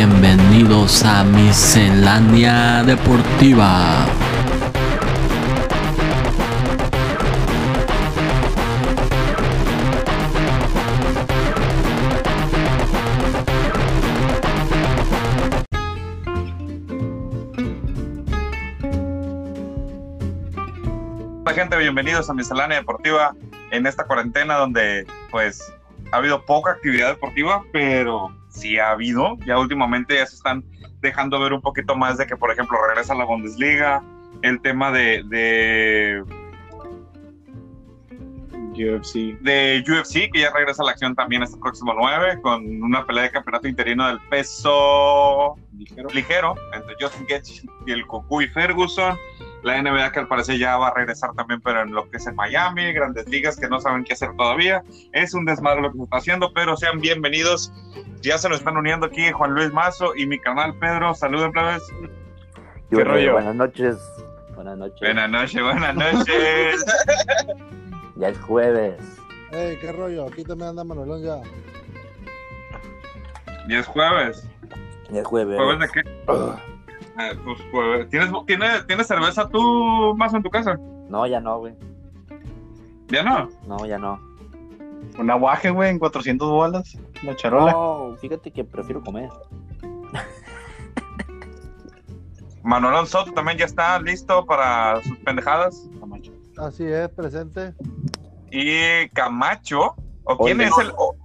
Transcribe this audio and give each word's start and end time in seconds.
bienvenidos 0.00 1.04
a 1.04 1.24
Miscelánea 1.24 2.82
Deportiva. 2.84 4.06
Hola 21.44 21.52
gente, 21.54 21.76
bienvenidos 21.76 22.30
a 22.30 22.32
Miscelánea 22.32 22.78
Deportiva 22.78 23.34
en 23.70 23.86
esta 23.86 24.06
cuarentena 24.06 24.54
donde 24.54 25.06
pues 25.30 25.70
ha 26.10 26.16
habido 26.16 26.46
poca 26.46 26.70
actividad 26.70 27.08
deportiva, 27.08 27.62
pero 27.70 28.39
sí 28.60 28.78
ha 28.78 28.90
habido. 28.90 29.36
Ya 29.46 29.58
últimamente 29.58 30.14
ya 30.14 30.26
se 30.26 30.36
están 30.36 30.64
dejando 31.00 31.40
ver 31.40 31.52
un 31.52 31.60
poquito 31.60 31.96
más 31.96 32.18
de 32.18 32.26
que, 32.26 32.36
por 32.36 32.50
ejemplo, 32.50 32.78
regresa 32.86 33.14
la 33.14 33.24
Bundesliga, 33.24 34.02
el 34.42 34.60
tema 34.60 34.90
de, 34.90 35.22
de, 35.26 36.22
UFC. 38.72 39.38
de 39.40 39.84
UFC, 39.86 40.30
que 40.32 40.40
ya 40.40 40.52
regresa 40.52 40.82
a 40.82 40.86
la 40.86 40.92
acción 40.92 41.14
también 41.14 41.42
este 41.42 41.58
próximo 41.58 41.94
9, 41.94 42.40
con 42.42 42.82
una 42.82 43.04
pelea 43.06 43.24
de 43.24 43.30
campeonato 43.30 43.68
interino 43.68 44.06
del 44.06 44.20
peso 44.28 45.56
Ligero. 45.76 46.08
ligero 46.10 46.54
entre 46.74 46.94
Justin 47.00 47.26
Gaethje 47.28 47.66
y 47.86 47.92
el 47.92 48.06
Cucuy 48.06 48.48
Ferguson. 48.48 49.16
La 49.62 49.80
NBA 49.82 50.12
que 50.12 50.20
al 50.20 50.28
parecer 50.28 50.56
ya 50.58 50.76
va 50.78 50.88
a 50.88 50.94
regresar 50.94 51.34
también, 51.34 51.60
pero 51.60 51.82
en 51.82 51.92
lo 51.92 52.08
que 52.08 52.16
es 52.16 52.26
en 52.26 52.34
Miami, 52.34 52.92
grandes 52.92 53.28
ligas 53.28 53.58
que 53.58 53.68
no 53.68 53.78
saben 53.80 54.04
qué 54.04 54.14
hacer 54.14 54.30
todavía. 54.36 54.82
Es 55.12 55.34
un 55.34 55.44
desmadre 55.44 55.82
lo 55.82 55.90
que 55.92 55.98
se 55.98 56.04
está 56.04 56.16
haciendo, 56.16 56.52
pero 56.54 56.76
sean 56.76 57.00
bienvenidos. 57.00 57.72
Ya 58.22 58.38
se 58.38 58.48
nos 58.48 58.58
están 58.58 58.76
uniendo 58.76 59.06
aquí 59.06 59.30
Juan 59.32 59.52
Luis 59.52 59.72
Mazo 59.72 60.14
y 60.16 60.26
mi 60.26 60.38
canal 60.38 60.74
Pedro. 60.78 61.14
Saluden, 61.14 61.52
plebes. 61.52 61.82
¿Qué 62.90 62.96
¿Qué 62.96 63.04
rollo? 63.04 63.32
Buenas 63.34 63.54
noches. 63.54 63.96
Buenas 64.54 64.78
noches. 64.78 65.00
Buenas 65.00 65.30
noches, 65.30 65.62
buenas 65.62 65.94
noches. 65.94 66.84
Ya 68.16 68.28
es 68.28 68.38
jueves. 68.40 69.00
Ey, 69.50 69.78
qué 69.78 69.92
rollo, 69.92 70.26
aquí 70.26 70.44
también 70.44 70.68
anda 70.70 70.84
Manuelón 70.84 71.22
ya. 71.22 71.40
y 73.66 73.74
es 73.76 73.86
jueves. 73.86 74.46
Ya 75.10 75.20
es 75.20 75.26
jueves. 75.26 75.56
¿Jueves 75.56 75.78
de 75.78 75.88
qué? 75.88 76.10
Ah, 77.22 77.32
pues 77.44 77.58
jueves. 77.70 78.08
¿Tienes, 78.08 78.30
¿tienes, 78.46 78.86
¿Tienes 78.86 79.06
cerveza 79.06 79.46
tú, 79.48 80.14
Mazo, 80.16 80.38
en 80.38 80.42
tu 80.42 80.48
casa? 80.48 80.78
No, 81.08 81.26
ya 81.26 81.38
no, 81.40 81.58
güey. 81.58 81.74
¿Ya 83.08 83.22
no? 83.22 83.50
No, 83.66 83.84
ya 83.84 83.98
no. 83.98 84.18
Un 85.18 85.30
aguaje, 85.30 85.68
güey, 85.70 85.90
en 85.90 85.98
400 85.98 86.48
bolas. 86.50 86.96
La 87.22 87.36
charola. 87.36 87.72
No, 87.72 88.16
fíjate 88.20 88.50
que 88.50 88.64
prefiero 88.64 89.02
comer. 89.02 89.28
Manuel 92.62 93.06
Soto 93.06 93.32
también 93.32 93.58
ya 93.58 93.64
está 93.66 93.98
listo 94.00 94.44
para 94.46 95.02
sus 95.02 95.18
pendejadas. 95.18 95.88
Camacho. 95.98 96.32
Así 96.56 96.84
es, 96.84 97.08
presente. 97.10 97.74
Y 98.50 99.08
Camacho, 99.10 99.94
¿o 100.24 100.38
quién 100.38 100.58
Oye. 100.60 100.68
es 100.68 100.78
el...? 100.78 100.92
o- 100.96 101.16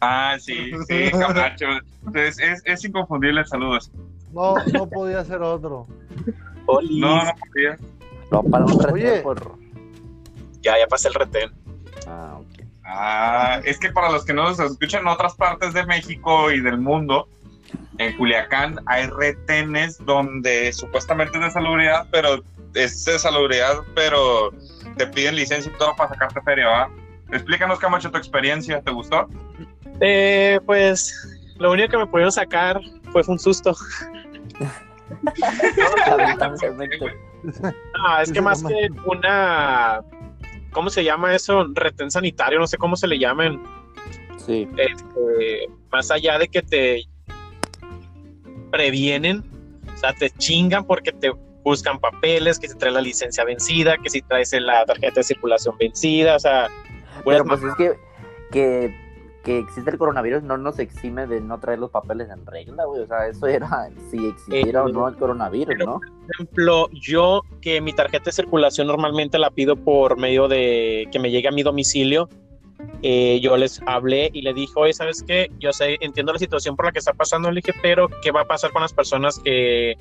Ah, 0.00 0.36
sí, 0.38 0.70
sí, 0.86 1.10
Camacho. 1.10 1.66
Es, 2.14 2.38
es, 2.38 2.62
es 2.64 2.84
inconfundible, 2.84 3.44
saludos. 3.44 3.90
No, 4.32 4.54
no 4.72 4.88
podía 4.88 5.24
ser 5.24 5.42
otro. 5.42 5.86
No, 6.66 7.24
no 7.24 7.32
podía. 7.46 7.78
No, 8.30 8.42
para 8.42 8.64
un 8.64 8.78
retén 8.82 8.92
Oye. 8.92 9.20
por. 9.22 9.58
Ya, 10.60 10.78
ya 10.78 10.86
pasé 10.86 11.08
el 11.08 11.14
retén. 11.14 11.50
Ah, 12.06 12.38
ok. 12.40 12.64
Ah, 12.84 13.60
es 13.64 13.78
que 13.78 13.90
para 13.90 14.10
los 14.10 14.24
que 14.24 14.32
no 14.32 14.44
nos 14.44 14.58
escuchan 14.60 15.02
en 15.02 15.08
otras 15.08 15.34
partes 15.34 15.74
de 15.74 15.84
México 15.84 16.50
y 16.50 16.60
del 16.60 16.78
mundo, 16.78 17.28
en 17.98 18.16
Culiacán 18.16 18.80
hay 18.86 19.06
retenes 19.08 19.98
donde 20.04 20.72
supuestamente 20.72 21.36
es 21.38 21.44
de 21.44 21.50
salubridad, 21.50 22.06
pero 22.10 22.42
es 22.74 23.04
de 23.04 23.18
salubridad, 23.18 23.78
pero 23.94 24.52
te 24.96 25.06
piden 25.06 25.36
licencia 25.36 25.70
y 25.74 25.78
todo 25.78 25.94
para 25.96 26.10
sacarte 26.10 26.40
feria, 26.42 26.66
¿va? 26.66 26.90
Explícanos, 27.30 27.78
Camacho, 27.78 28.10
tu 28.10 28.18
experiencia, 28.18 28.80
¿te 28.80 28.90
gustó? 28.90 29.28
Eh, 30.00 30.60
pues 30.64 31.14
lo 31.58 31.72
único 31.72 31.90
que 31.90 31.98
me 31.98 32.06
pudieron 32.06 32.32
sacar 32.32 32.80
fue 33.12 33.22
un 33.26 33.38
susto. 33.38 33.76
Ah, 38.04 38.22
es 38.22 38.28
Sí, 38.28 38.34
que 38.34 38.40
más 38.40 38.62
no 38.62 38.68
que 38.68 38.90
una. 39.06 40.00
¿Cómo 40.70 40.90
se 40.90 41.02
llama 41.02 41.34
eso? 41.34 41.66
Retén 41.72 42.10
sanitario, 42.10 42.58
no 42.58 42.66
sé 42.66 42.76
cómo 42.76 42.96
se 42.96 43.06
le 43.06 43.18
llamen. 43.18 43.62
Sí. 44.36 44.68
Este, 44.76 45.68
más 45.90 46.10
allá 46.10 46.38
de 46.38 46.48
que 46.48 46.62
te 46.62 47.04
previenen, 48.70 49.42
o 49.94 49.96
sea, 49.96 50.12
te 50.12 50.30
chingan 50.30 50.84
porque 50.84 51.12
te 51.12 51.32
buscan 51.64 51.98
papeles, 51.98 52.58
que 52.58 52.68
si 52.68 52.76
traes 52.76 52.94
la 52.94 53.00
licencia 53.00 53.44
vencida, 53.44 53.96
que 53.98 54.10
si 54.10 54.22
traes 54.22 54.52
la 54.52 54.84
tarjeta 54.84 55.16
de 55.16 55.24
circulación 55.24 55.76
vencida, 55.78 56.36
o 56.36 56.40
sea, 56.40 56.68
Pero 57.24 57.44
pues 57.44 57.62
es 57.62 57.74
que, 57.76 57.92
que, 58.50 59.07
que 59.48 59.60
existe 59.60 59.90
el 59.90 59.96
coronavirus 59.96 60.42
no 60.42 60.58
nos 60.58 60.78
exime 60.78 61.26
de 61.26 61.40
no 61.40 61.58
traer 61.58 61.78
los 61.78 61.90
papeles 61.90 62.28
en 62.28 62.44
regla, 62.44 62.84
güey. 62.84 63.00
O 63.00 63.06
sea, 63.06 63.28
eso 63.28 63.46
era 63.46 63.88
si 64.10 64.26
existiera 64.26 64.84
o 64.84 64.88
no 64.88 65.08
el 65.08 65.16
coronavirus, 65.16 65.78
¿no? 65.78 66.00
ejemplo, 66.34 66.90
yo 66.92 67.40
que 67.62 67.80
mi 67.80 67.94
tarjeta 67.94 68.24
de 68.26 68.32
circulación 68.32 68.86
normalmente 68.88 69.38
la 69.38 69.48
pido 69.48 69.74
por 69.74 70.18
medio 70.18 70.48
de 70.48 71.08
que 71.10 71.18
me 71.18 71.30
llegue 71.30 71.48
a 71.48 71.50
mi 71.50 71.62
domicilio, 71.62 72.28
eh, 73.02 73.40
yo 73.40 73.56
les 73.56 73.80
hablé 73.86 74.28
y 74.34 74.42
le 74.42 74.52
dije, 74.52 74.74
oye, 74.76 74.92
¿sabes 74.92 75.22
qué? 75.22 75.50
Yo 75.58 75.72
sé, 75.72 75.96
entiendo 76.02 76.34
la 76.34 76.38
situación 76.38 76.76
por 76.76 76.84
la 76.84 76.92
que 76.92 76.98
está 76.98 77.14
pasando, 77.14 77.50
le 77.50 77.62
dije, 77.62 77.72
pero 77.80 78.06
¿qué 78.22 78.30
va 78.30 78.42
a 78.42 78.44
pasar 78.44 78.70
con 78.70 78.82
las 78.82 78.92
personas 78.92 79.38
que 79.38 79.96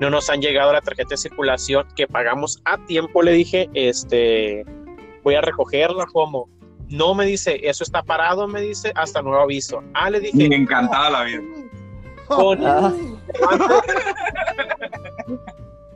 no 0.00 0.10
nos 0.10 0.30
han 0.30 0.40
llegado 0.40 0.70
a 0.70 0.74
la 0.74 0.80
tarjeta 0.80 1.10
de 1.10 1.16
circulación, 1.16 1.88
que 1.96 2.06
pagamos 2.06 2.62
a 2.64 2.78
tiempo? 2.86 3.20
Le 3.20 3.32
dije, 3.32 3.68
este, 3.74 4.64
voy 5.24 5.34
a 5.34 5.40
recogerla, 5.40 6.06
como 6.12 6.48
No 6.92 7.14
me 7.14 7.24
dice, 7.24 7.58
eso 7.62 7.82
está 7.84 8.02
parado, 8.02 8.46
me 8.46 8.60
dice, 8.60 8.92
hasta 8.94 9.22
nuevo 9.22 9.40
aviso. 9.40 9.82
Ah, 9.94 10.10
le 10.10 10.20
dije, 10.20 10.54
Encantada 10.54 11.08
la 11.10 11.24
vida. 11.24 11.40
con, 12.28 12.58
Ah, 12.66 12.92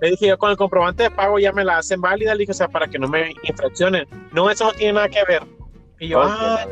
Le 0.00 0.10
dije 0.10 0.26
yo 0.28 0.36
con 0.38 0.50
el 0.50 0.56
comprobante 0.58 1.04
de 1.04 1.10
pago 1.10 1.38
ya 1.38 1.52
me 1.52 1.64
la 1.64 1.78
hacen 1.78 2.00
válida, 2.00 2.34
le 2.34 2.40
dije, 2.40 2.52
o 2.52 2.54
sea, 2.54 2.68
para 2.68 2.86
que 2.86 2.98
no 2.98 3.08
me 3.08 3.34
infraccionen. 3.44 4.06
No, 4.32 4.50
eso 4.50 4.64
no 4.66 4.72
tiene 4.72 4.92
nada 4.94 5.08
que 5.08 5.24
ver. 5.24 5.42
Y 5.98 6.08
yo, 6.08 6.20
ah, 6.22 6.66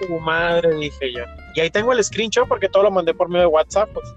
tu 0.00 0.18
madre, 0.18 0.74
dije 0.76 1.12
yo. 1.12 1.22
Y 1.54 1.60
ahí 1.60 1.70
tengo 1.70 1.92
el 1.92 2.02
screenshot 2.02 2.48
porque 2.48 2.68
todo 2.68 2.82
lo 2.84 2.90
mandé 2.90 3.14
por 3.14 3.28
medio 3.28 3.42
de 3.42 3.46
WhatsApp, 3.46 3.88
pues. 3.92 4.12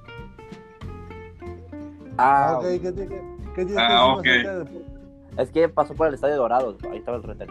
Ah, 2.18 2.58
ok, 2.60 2.64
¿qué, 2.66 2.80
qué, 2.82 2.94
qué, 2.94 3.22
qué 3.56 3.66
tienes 3.66 3.78
Ah, 3.78 3.88
que 3.88 3.94
decirme 3.94 4.14
ok. 4.14 4.28
acerca 4.28 4.52
de 4.52 4.60
deporte? 4.60 5.42
es 5.44 5.50
que 5.52 5.70
pasó 5.70 5.94
por 5.96 6.08
el 6.08 6.14
Estadio 6.16 6.36
Dorado. 6.38 6.78
Ahí 6.92 6.98
estaba 6.98 7.18
el 7.18 7.24
retén. 7.24 7.48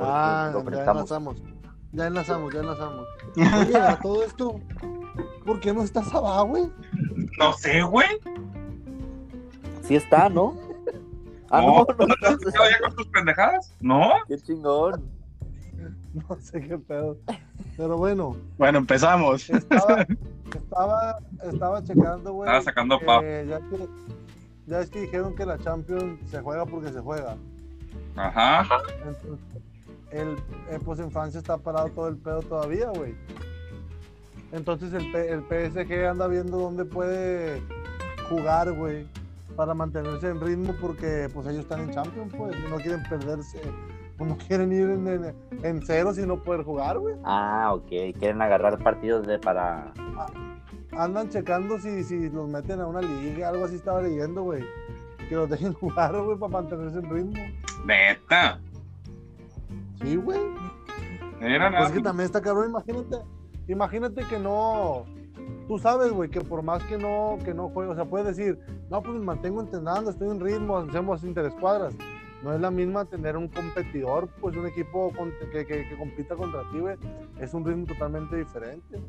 Ah, 0.00 0.50
lo 0.52 0.62
ya 0.70 0.84
enlazamos. 0.84 1.42
Ya 1.92 2.06
enlazamos, 2.06 2.54
ya 2.54 2.60
enlazamos. 2.60 3.06
Oye, 3.36 3.76
a 3.76 3.98
todo 4.00 4.24
esto, 4.24 4.60
¿por 5.44 5.60
qué 5.60 5.72
no 5.74 5.82
estás 5.82 6.12
abajo, 6.14 6.46
güey? 6.46 6.70
No 7.38 7.52
sé, 7.54 7.82
güey. 7.82 8.08
Sí 9.82 9.96
está, 9.96 10.28
¿no? 10.28 10.56
Ah, 11.50 11.60
No, 11.60 11.66
no, 11.66 11.86
¿No 11.98 12.06
no, 12.06 12.14
te 12.20 12.26
has 12.26 12.32
no, 12.32 12.38
quedado 12.50 12.70
ya 12.70 12.80
con 12.80 12.96
tus 12.96 13.06
pendejadas? 13.08 13.74
¿No? 13.80 14.10
Qué 14.28 14.38
chingón. 14.38 15.02
No 16.14 16.36
sé 16.38 16.60
qué 16.60 16.78
pedo. 16.78 17.16
Pero 17.76 17.96
bueno, 17.96 18.36
Bueno, 18.58 18.78
empezamos. 18.78 19.48
estaba, 19.48 20.06
estaba, 20.54 21.18
estaba 21.50 21.82
checando, 21.82 22.34
güey. 22.34 22.48
Estaba 22.48 22.62
sacando 22.62 22.98
que 22.98 23.06
pap. 23.06 23.22
Ya, 23.22 23.58
que, 23.60 23.88
ya 24.66 24.80
es 24.80 24.90
que 24.90 25.00
dijeron 25.00 25.34
que 25.34 25.46
la 25.46 25.58
Champions 25.58 26.20
se 26.30 26.40
juega 26.42 26.66
porque 26.66 26.92
se 26.92 27.00
juega. 27.00 27.34
Ajá. 28.16 28.66
Entonces, 29.06 29.62
el, 30.12 30.36
eh, 30.70 30.78
pues 30.84 31.00
en 31.00 31.10
Francia 31.10 31.38
está 31.38 31.56
parado 31.58 31.88
todo 31.88 32.08
el 32.08 32.16
pedo 32.16 32.40
todavía, 32.42 32.90
güey. 32.90 33.14
Entonces 34.52 34.92
el, 34.92 35.14
el 35.14 35.42
PSG 35.42 36.06
anda 36.06 36.26
viendo 36.26 36.58
dónde 36.58 36.84
puede 36.84 37.62
jugar, 38.28 38.72
güey, 38.72 39.06
para 39.56 39.74
mantenerse 39.74 40.28
en 40.28 40.40
ritmo 40.40 40.74
porque 40.80 41.28
pues 41.32 41.46
ellos 41.46 41.60
están 41.60 41.80
en 41.80 41.90
Champions, 41.90 42.32
pues, 42.36 42.54
y 42.56 42.70
no 42.70 42.76
quieren 42.76 43.02
perderse, 43.04 43.60
pues, 44.18 44.30
no 44.30 44.36
quieren 44.36 44.72
ir 44.72 44.88
en, 44.90 45.08
en, 45.08 45.34
en 45.62 45.82
cero 45.84 46.14
sin 46.14 46.28
no 46.28 46.42
poder 46.42 46.62
jugar, 46.64 46.98
güey. 46.98 47.16
Ah, 47.24 47.72
ok. 47.74 47.88
Quieren 48.18 48.40
agarrar 48.40 48.78
partidos 48.78 49.26
de 49.26 49.38
para. 49.38 49.92
Andan 50.92 51.28
checando 51.30 51.80
si, 51.80 52.04
si 52.04 52.28
los 52.28 52.48
meten 52.48 52.80
a 52.80 52.86
una 52.86 53.00
liga, 53.00 53.48
algo 53.48 53.64
así 53.64 53.76
estaba 53.76 54.02
leyendo, 54.02 54.42
güey. 54.42 54.62
Que 55.28 55.34
los 55.34 55.48
dejen 55.48 55.72
jugar, 55.80 56.14
güey, 56.16 56.38
para 56.38 56.52
mantenerse 56.52 56.98
en 56.98 57.10
ritmo. 57.10 57.42
Neta. 57.84 58.60
Sí, 60.02 60.16
güey. 60.16 60.38
Pues 61.70 61.88
es 61.88 61.92
que 61.92 62.02
también 62.02 62.26
está 62.26 62.40
cabrón, 62.40 62.70
imagínate, 62.70 63.16
imagínate 63.68 64.24
que 64.26 64.38
no, 64.38 65.04
tú 65.66 65.78
sabes, 65.78 66.12
güey, 66.12 66.30
que 66.30 66.40
por 66.40 66.62
más 66.62 66.82
que 66.84 66.96
no, 66.98 67.38
que 67.44 67.52
no 67.54 67.68
juegue, 67.70 67.90
o 67.90 67.94
sea, 67.94 68.04
puedes 68.04 68.26
decir, 68.36 68.58
no, 68.90 69.02
pues 69.02 69.18
me 69.18 69.24
mantengo 69.24 69.60
entrenando, 69.60 70.10
estoy 70.10 70.28
en 70.30 70.40
ritmo, 70.40 70.78
hacemos 70.78 71.24
interescuadras. 71.24 71.94
No 72.42 72.52
es 72.52 72.60
la 72.60 72.70
misma 72.72 73.04
tener 73.04 73.36
un 73.36 73.46
competidor, 73.48 74.28
pues 74.40 74.56
un 74.56 74.66
equipo 74.66 75.12
con- 75.16 75.32
que, 75.52 75.64
que, 75.64 75.88
que 75.88 75.96
compita 75.96 76.34
contra 76.34 76.62
ti, 76.70 76.80
güey, 76.80 76.96
es 77.38 77.54
un 77.54 77.64
ritmo 77.64 77.86
totalmente 77.86 78.36
diferente. 78.36 79.00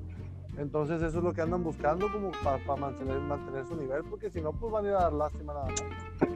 Entonces 0.57 1.01
eso 1.01 1.17
es 1.17 1.23
lo 1.23 1.33
que 1.33 1.41
andan 1.41 1.63
buscando 1.63 2.11
como 2.11 2.29
para 2.43 2.59
mantener, 2.79 3.19
mantener 3.21 3.65
su 3.65 3.75
nivel, 3.75 4.03
porque 4.03 4.29
si 4.29 4.39
no, 4.39 4.51
pues 4.53 4.71
van 4.71 4.85
a 4.85 4.87
ir 4.89 4.93
a 4.95 4.99
dar 5.01 5.13
lástima 5.13 5.53
nada 5.53 5.65
más. 5.65 6.29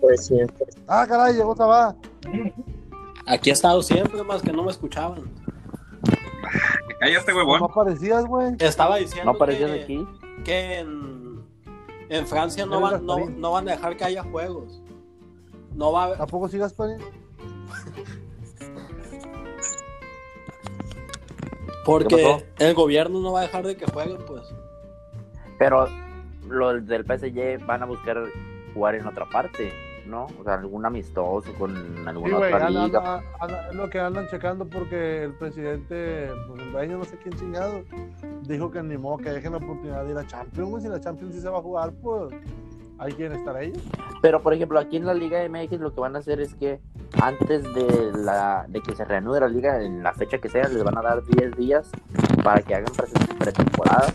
Pues 0.00 0.26
sí. 0.26 0.38
Ah, 0.86 1.06
caray, 1.08 1.34
llegó 1.34 1.54
Tabá. 1.54 1.96
Aquí 3.26 3.50
he 3.50 3.52
estado 3.52 3.82
siempre, 3.82 4.22
más 4.22 4.42
que 4.42 4.52
no 4.52 4.62
me 4.62 4.70
escuchaban. 4.70 5.22
Cállate, 7.00 7.32
No 7.32 7.38
huevón. 7.38 7.62
aparecías, 7.64 8.24
güey. 8.26 8.54
Estaba 8.58 8.96
diciendo 8.96 9.30
¿No 9.32 9.36
aparecías 9.36 9.70
que, 9.70 9.82
aquí? 9.82 10.06
que 10.44 10.78
en, 10.78 11.42
en 12.08 12.26
Francia 12.26 12.64
no 12.66 12.80
van, 12.80 13.04
no, 13.04 13.16
Gasparín. 13.16 13.40
no 13.40 13.50
van 13.52 13.68
a 13.68 13.72
dejar 13.72 13.96
que 13.96 14.04
haya 14.04 14.22
juegos. 14.22 14.80
No 15.74 15.92
va 15.92 16.02
a 16.02 16.06
haber- 16.06 16.22
¿A 16.22 16.26
poco 16.26 16.48
sigas? 16.48 16.72
¿Qué 16.72 16.96
porque 21.84 22.44
el 22.58 22.74
gobierno 22.74 23.20
no 23.20 23.32
va 23.32 23.40
a 23.40 23.42
dejar 23.42 23.64
de 23.66 23.76
que 23.76 23.86
jueguen, 23.86 24.18
pues. 24.26 24.42
Pero 25.58 25.88
los 26.48 26.84
del 26.86 27.04
PSG 27.04 27.64
van 27.64 27.82
a 27.82 27.86
buscar 27.86 28.24
jugar 28.74 28.96
en 28.96 29.06
otra 29.06 29.24
parte, 29.26 29.72
¿no? 30.06 30.26
O 30.40 30.44
sea, 30.44 30.54
algún 30.54 30.84
amistoso 30.86 31.52
con 31.58 31.74
Sí, 31.74 32.02
alguna 32.06 32.36
otra 32.38 32.70
liga. 32.70 32.84
anda- 32.84 33.22
anda- 33.40 33.68
es 33.68 33.74
lo 33.74 33.90
que 33.90 34.00
andan 34.00 34.26
checando 34.28 34.66
porque 34.66 35.24
el 35.24 35.32
presidente, 35.34 36.30
pues 36.48 36.62
el 36.62 36.72
dueño, 36.72 36.98
no 36.98 37.04
sé 37.04 37.16
quién 37.18 37.34
chingado, 37.38 37.82
dijo 38.42 38.70
que 38.70 38.82
ni 38.82 38.96
modo 38.96 39.18
que 39.18 39.30
dejen 39.30 39.52
la 39.52 39.58
oportunidad 39.58 40.04
de 40.04 40.10
ir 40.12 40.18
a 40.18 40.26
Champions, 40.26 40.70
güey. 40.70 40.82
Si 40.82 40.88
la 40.88 41.00
Champions 41.00 41.34
sí 41.34 41.40
se 41.40 41.48
va 41.48 41.58
a 41.58 41.62
jugar, 41.62 41.92
pues 42.02 42.32
ahí 42.98 43.12
quieren 43.12 43.38
estar 43.38 43.60
ellos. 43.62 43.82
Pero, 44.22 44.40
por 44.42 44.54
ejemplo, 44.54 44.78
aquí 44.78 44.96
en 44.96 45.04
la 45.06 45.14
Liga 45.14 45.42
MX 45.48 45.80
lo 45.80 45.92
que 45.94 46.00
van 46.00 46.16
a 46.16 46.20
hacer 46.20 46.40
es 46.40 46.54
que 46.54 46.80
antes 47.20 47.62
de, 47.74 48.12
la, 48.14 48.64
de 48.68 48.80
que 48.80 48.94
se 48.94 49.04
reanude 49.04 49.40
la 49.40 49.48
liga, 49.48 49.82
en 49.82 50.02
la 50.02 50.12
fecha 50.14 50.38
que 50.38 50.48
sea, 50.48 50.66
les 50.68 50.82
van 50.82 50.96
a 50.98 51.02
dar 51.02 51.22
10 51.24 51.56
días 51.56 51.90
para 52.42 52.62
que 52.62 52.74
hagan 52.74 52.92
pre- 52.96 53.36
pretemporada 53.38 54.06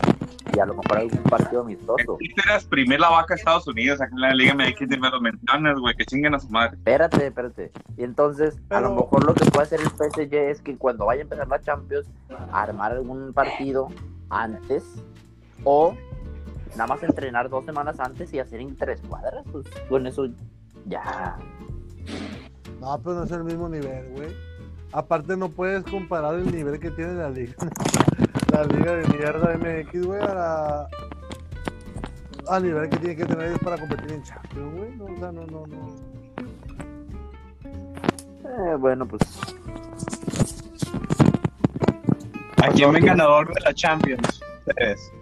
y 0.54 0.58
a 0.58 0.66
lo 0.66 0.74
mejor 0.74 0.98
algún 0.98 1.22
partido 1.24 1.62
amistoso. 1.62 2.16
Twitter 2.18 2.44
exprimir 2.54 3.00
la 3.00 3.10
vaca 3.10 3.34
a 3.34 3.36
Estados 3.36 3.66
Unidos, 3.66 4.00
aquí 4.00 4.12
en 4.14 4.20
la 4.20 4.34
Liga 4.34 4.54
MX 4.54 4.98
me 4.98 5.10
lo 5.10 5.20
mencionas, 5.20 5.78
güey, 5.78 5.94
que 5.94 6.04
chinguen 6.04 6.34
a 6.34 6.38
su 6.38 6.48
madre. 6.48 6.76
Espérate, 6.76 7.26
espérate. 7.26 7.72
Y 7.96 8.04
entonces, 8.04 8.60
a 8.70 8.80
lo 8.80 8.94
mejor 8.94 9.24
lo 9.24 9.34
que 9.34 9.44
puede 9.50 9.64
hacer 9.64 9.80
el 9.80 9.88
PSG 9.88 10.34
es 10.34 10.60
que 10.60 10.76
cuando 10.76 11.06
vaya 11.06 11.22
a 11.22 11.24
empezar 11.24 11.48
la 11.48 11.60
Champions, 11.60 12.08
armar 12.52 12.92
algún 12.92 13.32
partido 13.32 13.88
antes 14.30 14.84
o 15.64 15.94
nada 16.70 16.86
más 16.86 17.02
entrenar 17.02 17.48
dos 17.48 17.64
semanas 17.64 18.00
antes 18.00 18.32
y 18.32 18.38
hacer 18.38 18.60
interescuadras. 18.60 19.44
Pues 19.50 19.66
con 19.88 20.06
eso 20.06 20.26
ya. 20.86 21.36
No, 22.80 23.00
pero 23.02 23.16
no 23.16 23.24
es 23.24 23.30
el 23.30 23.44
mismo 23.44 23.68
nivel, 23.68 24.08
güey. 24.10 24.34
Aparte 24.92 25.36
no 25.36 25.48
puedes 25.48 25.84
comparar 25.84 26.34
el 26.34 26.50
nivel 26.50 26.78
que 26.78 26.90
tiene 26.90 27.14
la 27.14 27.30
liga. 27.30 27.54
La 28.62 28.76
liga 28.76 28.92
de 28.96 29.08
mierda 29.08 29.56
MX, 29.56 30.06
güey, 30.06 30.20
a 30.20 30.34
la... 30.34 30.88
al 32.48 32.62
nivel 32.62 32.88
que 32.90 32.96
tiene 32.98 33.16
que 33.16 33.24
tener 33.24 33.46
ellos 33.48 33.58
para 33.60 33.78
competir 33.78 34.12
en 34.12 34.22
Champions, 34.22 34.74
güey. 34.76 34.90
No, 34.96 35.04
o 35.04 35.18
sea, 35.18 35.32
no, 35.32 35.46
no, 35.46 35.66
no. 35.66 35.96
eh, 38.72 38.76
bueno, 38.76 39.06
pues. 39.06 39.22
¿A 42.62 42.68
quién 42.68 42.92
ven 42.92 43.04
ganador 43.04 43.52
de 43.52 43.60
la 43.60 43.74
Champions? 43.74 44.40
Ustedes. 44.66 45.12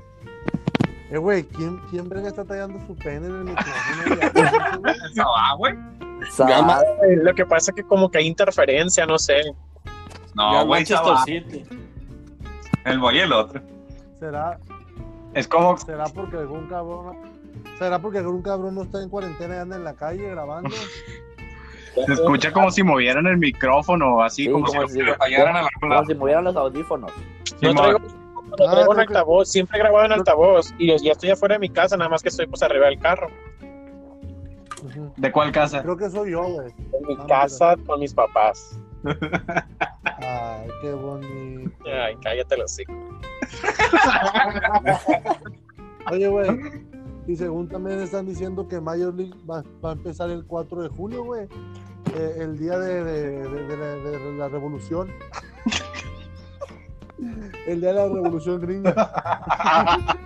Eh, 1.11 1.17
güey, 1.19 1.43
¿quién, 1.45 1.79
¿quién 1.91 2.09
verga 2.09 2.29
está 2.29 2.45
tallando 2.45 2.79
su 2.87 2.95
pene 2.97 3.27
en 3.27 3.35
el 3.35 3.45
micrófono? 3.45 4.79
güey? 4.81 4.95
Esa 5.13 5.25
va, 5.25 5.55
güey. 5.57 5.75
sa- 6.31 6.81
Eh, 7.09 7.17
Lo 7.17 7.35
que 7.35 7.45
pasa 7.47 7.71
es 7.71 7.75
que 7.77 7.83
como 7.83 8.11
que 8.11 8.19
hay 8.19 8.27
interferencia, 8.27 9.07
no 9.07 9.19
sé. 9.19 9.41
No, 10.35 10.65
güey, 10.67 10.83
Manchester. 10.83 11.17
City. 11.25 11.65
El 12.91 12.99
boy 12.99 13.17
y 13.17 13.21
el 13.21 13.33
otro. 13.33 13.61
¿Será, 14.19 14.59
Es 15.35 15.47
como 15.49 15.77
¿Será 15.79 16.05
porque 16.05 16.37
algún 16.39 16.67
cabrón... 16.69 17.17
¿Será 17.79 17.99
porque 17.99 18.19
algún 18.19 18.43
cabrón 18.43 18.75
no 18.75 18.83
está 18.83 19.03
en 19.03 19.09
cuarentena 19.09 19.57
y 19.57 19.59
anda 19.59 19.77
en 19.77 19.85
la 19.85 19.95
calle 19.95 20.29
grabando? 20.31 20.71
se 22.07 22.13
escucha 22.13 22.53
como 22.53 22.71
si 22.71 22.83
movieran 22.83 23.27
el 23.27 23.39
micrófono, 23.39 24.23
así 24.23 24.45
Sí, 24.45 24.51
como, 24.51 24.67
como 24.67 24.87
si 24.89 24.95
si, 25.01 25.05
Que 25.05 25.15
fallaran 25.15 25.57
a 25.57 25.63
la 25.63 25.69
como 25.81 26.05
si 26.05 26.15
movieran 26.15 26.45
los 26.45 26.57
audífonos. 26.57 27.11
No 27.63 27.75
traigo, 27.75 27.99
no 27.99 28.57
traigo 28.57 28.71
Ah, 28.71 28.81
un 28.81 28.85
creo 28.85 28.95
que- 28.95 29.01
altavoz, 29.03 29.49
siempre 29.51 29.79
he 29.79 29.83
grabado 29.83 30.05
en 30.07 30.13
altavoz 30.13 30.73
y 30.79 30.97
ya 31.03 31.13
estoy 31.13 31.31
afuera 31.31 31.55
de 31.57 31.59
mi 31.61 31.69
casa, 31.71 31.97
nada 31.97 32.09
más 32.11 32.23
que 32.23 32.29
estoy 32.29 32.47
pues 32.47 32.63
arriba 32.63 32.87
del 32.87 32.99
carro. 32.99 33.29
¿De 35.17 35.31
cuál 35.31 35.53
casa? 35.53 35.83
Creo 35.83 35.97
que 35.97 36.09
soy 36.09 36.31
yo, 36.31 36.43
güey. 36.43 36.69
En 36.69 37.07
mi 37.07 37.15
Ah, 37.21 37.27
casa 37.29 37.77
con 37.87 38.01
mis 38.01 38.15
papás. 38.15 38.80
Ay, 39.05 40.69
qué 40.83 40.93
bonito. 40.93 41.71
Ay, 41.87 42.17
cállate 42.23 42.57
los 42.57 42.73
hocico. 42.73 42.93
Oye, 46.11 46.29
güey. 46.29 46.49
Y 47.27 47.37
según 47.37 47.69
también 47.69 48.01
están 48.01 48.25
diciendo 48.27 48.67
que 48.67 48.81
Major 48.81 49.15
League 49.15 49.35
va, 49.49 49.63
va 49.85 49.91
a 49.91 49.93
empezar 49.93 50.31
el 50.31 50.45
4 50.47 50.83
de 50.83 50.89
junio, 50.89 51.23
güey. 51.25 51.47
Eh, 52.15 52.37
el 52.39 52.59
día 52.59 52.79
de, 52.79 53.05
de 53.05 54.33
la 54.37 54.49
revolución. 54.49 55.09
el 57.67 57.81
día 57.81 57.91
de 57.91 57.95
la 57.95 58.09
revolución 58.09 58.61
gringa. 58.61 58.95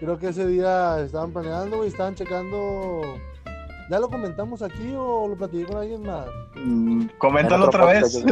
Creo 0.00 0.18
que 0.18 0.28
ese 0.28 0.46
día 0.46 1.00
estaban 1.00 1.32
planeando, 1.32 1.78
güey. 1.78 1.88
Estaban 1.88 2.14
checando. 2.14 3.00
¿Ya 3.90 4.00
lo 4.00 4.08
comentamos 4.08 4.62
aquí 4.62 4.94
o 4.96 5.28
lo 5.28 5.36
platiqué 5.36 5.64
con 5.66 5.76
alguien 5.78 6.02
más? 6.02 6.26
Mm, 6.56 7.06
Coméntalo 7.18 7.66
otra 7.66 7.84
vez. 7.86 8.24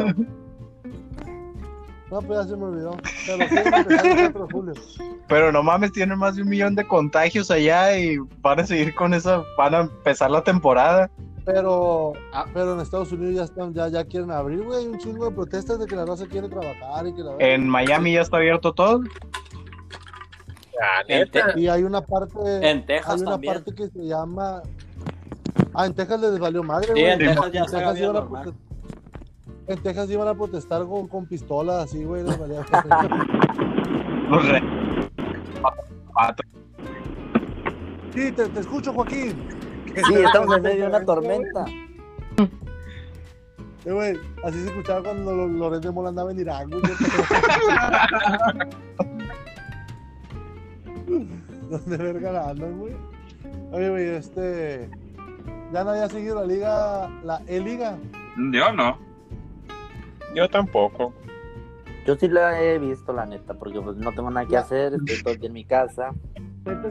No, 2.10 2.20
pues 2.20 2.38
ya 2.40 2.44
se 2.48 2.56
me 2.56 2.64
olvidó. 2.64 2.96
Pero 3.26 3.48
sí, 3.48 3.56
el 3.56 4.32
4 4.32 4.46
de 4.46 4.52
julio. 4.52 4.74
Pero 5.28 5.50
no 5.52 5.62
mames, 5.62 5.92
tienen 5.92 6.18
más 6.18 6.36
de 6.36 6.42
un 6.42 6.48
millón 6.48 6.74
de 6.74 6.86
contagios 6.86 7.50
allá 7.50 7.96
y 7.98 8.18
van 8.40 8.60
a 8.60 8.66
seguir 8.66 8.94
con 8.94 9.14
eso, 9.14 9.44
van 9.56 9.74
a 9.74 9.80
empezar 9.80 10.30
la 10.30 10.42
temporada. 10.44 11.10
Pero, 11.44 12.12
Ah. 12.32 12.46
pero 12.54 12.74
en 12.74 12.80
Estados 12.80 13.10
Unidos 13.12 13.34
ya 13.34 13.44
están, 13.44 13.74
ya, 13.74 13.88
ya 13.88 14.04
quieren 14.04 14.30
abrir, 14.30 14.62
güey. 14.62 14.80
Hay 14.80 14.86
un 14.86 14.98
chingo 14.98 15.26
de 15.28 15.34
protestas 15.34 15.78
de 15.78 15.86
que 15.86 15.96
la 15.96 16.04
raza 16.06 16.26
quiere 16.26 16.48
trabajar 16.48 17.06
y 17.06 17.14
que 17.14 17.22
la 17.22 17.36
En 17.38 17.68
Miami 17.68 18.12
ya 18.14 18.20
está 18.22 18.36
abierto 18.38 18.72
todo. 18.72 19.00
Ah, 20.82 21.02
Y 21.56 21.68
hay 21.68 21.82
una 21.84 22.00
parte, 22.00 22.34
en 22.56 22.78
hay 22.78 22.82
Texas 22.86 23.20
una 23.22 23.32
también. 23.32 23.54
parte 23.54 23.74
que 23.74 23.88
se 23.88 24.04
llama. 24.06 24.62
Ah, 25.74 25.86
en 25.86 25.94
Texas 25.94 26.20
les 26.20 26.38
valió 26.38 26.62
madre, 26.62 26.86
Sí, 26.86 26.92
güey. 26.92 27.04
en 27.12 27.18
Texas 27.18 27.52
ya 27.52 27.60
En 27.62 27.68
se 27.68 27.76
Texas 27.76 27.90
había 27.90 28.04
iban 28.04 28.16
a 28.16 28.20
protestar- 28.28 28.54
En 29.66 29.82
Texas 29.82 30.10
iban 30.10 30.28
a 30.28 30.34
protestar 30.34 30.86
con, 30.86 31.08
con 31.08 31.26
pistolas 31.26 31.84
así, 31.84 32.04
güey. 32.04 32.22
les 32.22 32.38
valía- 32.38 32.64
Los 34.30 34.48
re- 34.48 34.62
sí, 38.14 38.32
te, 38.32 38.46
te 38.48 38.60
escucho, 38.60 38.92
Joaquín. 38.92 39.48
Sí, 39.94 40.14
estamos 40.14 40.56
en 40.56 40.62
medio 40.62 40.82
de 40.82 40.88
una 40.88 41.04
tormenta. 41.04 41.64
Eh, 43.84 43.92
güey, 43.92 44.16
así 44.44 44.60
se 44.62 44.68
escuchaba 44.68 45.02
cuando 45.02 45.34
Lo- 45.34 45.48
Lorenzo 45.48 45.88
de 45.88 45.94
Mola 45.94 46.08
andaba 46.08 46.30
en 46.30 46.40
Irak, 46.40 46.68
güey. 46.70 46.82
¿Dónde 51.70 51.96
verga 51.96 52.50
andan, 52.50 52.78
güey? 52.78 52.94
Oye, 53.72 53.90
güey, 53.90 54.08
este. 54.10 54.88
Ya 55.74 55.82
no 55.82 55.90
había 55.90 56.08
seguido 56.08 56.36
la 56.36 56.46
liga, 56.46 57.10
la 57.24 57.42
E-Liga. 57.48 57.98
Yo 58.52 58.72
no. 58.72 58.96
Yo 60.32 60.48
tampoco. 60.48 61.12
Yo 62.06 62.14
sí 62.14 62.28
la 62.28 62.62
he 62.62 62.78
visto, 62.78 63.12
la 63.12 63.26
neta, 63.26 63.54
porque 63.54 63.80
pues 63.80 63.96
no 63.96 64.12
tengo 64.12 64.30
nada 64.30 64.46
que 64.46 64.56
hacer, 64.56 64.94
estoy 64.94 65.20
todo 65.24 65.34
día 65.34 65.48
en 65.48 65.52
mi 65.52 65.64
casa. 65.64 66.12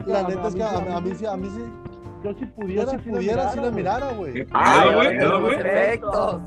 La 0.04 0.28
neta 0.28 0.48
es 0.48 0.54
que 0.54 0.62
a, 0.62 0.96
a 0.96 1.00
mí 1.00 1.14
sí, 1.14 1.24
a 1.24 1.34
mí 1.34 1.48
sí. 1.48 1.64
Yo 2.24 2.34
si 2.34 2.44
pudiera, 2.44 2.90
si 2.90 2.98
pudiera, 2.98 3.48
si 3.52 3.60
la 3.60 3.70
mirara, 3.70 4.12
güey. 4.12 4.34
¿Qué 4.34 4.46
¡Ay, 4.52 5.16
pedo, 5.16 5.40
güey? 5.40 5.54
güey, 5.56 5.66
efectos! 5.66 6.42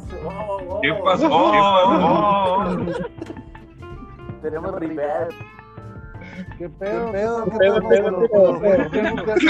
¿Qué 0.84 0.94
pasó? 1.03 1.29
¿Qué 1.51 1.58
pasó? 1.58 3.03
Tenemos 4.44 4.75
reverb. 4.75 5.34
¿Qué 6.38 6.46
¿Qué 6.58 6.70
pedo? 6.70 7.12
pedo? 7.12 7.46
¿Qué 7.46 7.51
¿Qué 7.51 7.58
pedo? 7.58 7.89
pedo? 7.89 8.20
¿Qué 8.22 8.27
pedo? 8.27 8.60
¿Qué 8.60 8.70
pedo? 8.70 8.89
¿Qué 8.89 9.00
pedo? 9.01 9.15
¿Qué 9.15 9.24
pedo? 9.24 9.36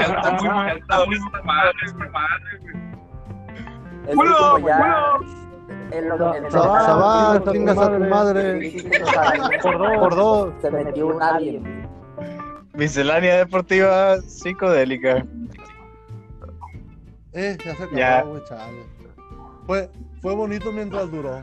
Está 0.00 0.32
muy 0.34 0.48
mal, 0.48 0.78
está 0.78 1.04
muy 1.06 1.18
mal, 1.44 1.72
está 1.84 2.08
mal, 2.10 2.40
güey. 2.60 4.16
¡Culo, 4.16 4.58
ya. 4.58 4.76
culo! 4.78 6.50
Sabá, 6.50 7.42
chingas 7.52 7.78
a 7.78 7.86
tu 7.92 7.98
madre. 8.04 8.08
madre. 8.08 8.72
Por 9.62 9.78
dos. 9.78 9.98
Por 9.98 10.14
dos. 10.16 10.52
Se 10.62 10.70
metió 10.70 11.06
un 11.08 11.22
alien. 11.22 11.88
Miscelánea 12.74 13.36
deportiva 13.38 14.18
psicodélica. 14.22 15.24
Eh, 17.32 17.56
ya 17.64 17.74
se 17.76 17.96
Ya. 17.96 18.18
acabó, 18.18 18.30
güey, 18.32 18.44
chale. 18.44 18.82
Fue, 19.66 19.90
fue 20.22 20.34
bonito 20.34 20.72
mientras 20.72 21.10
duró. 21.10 21.40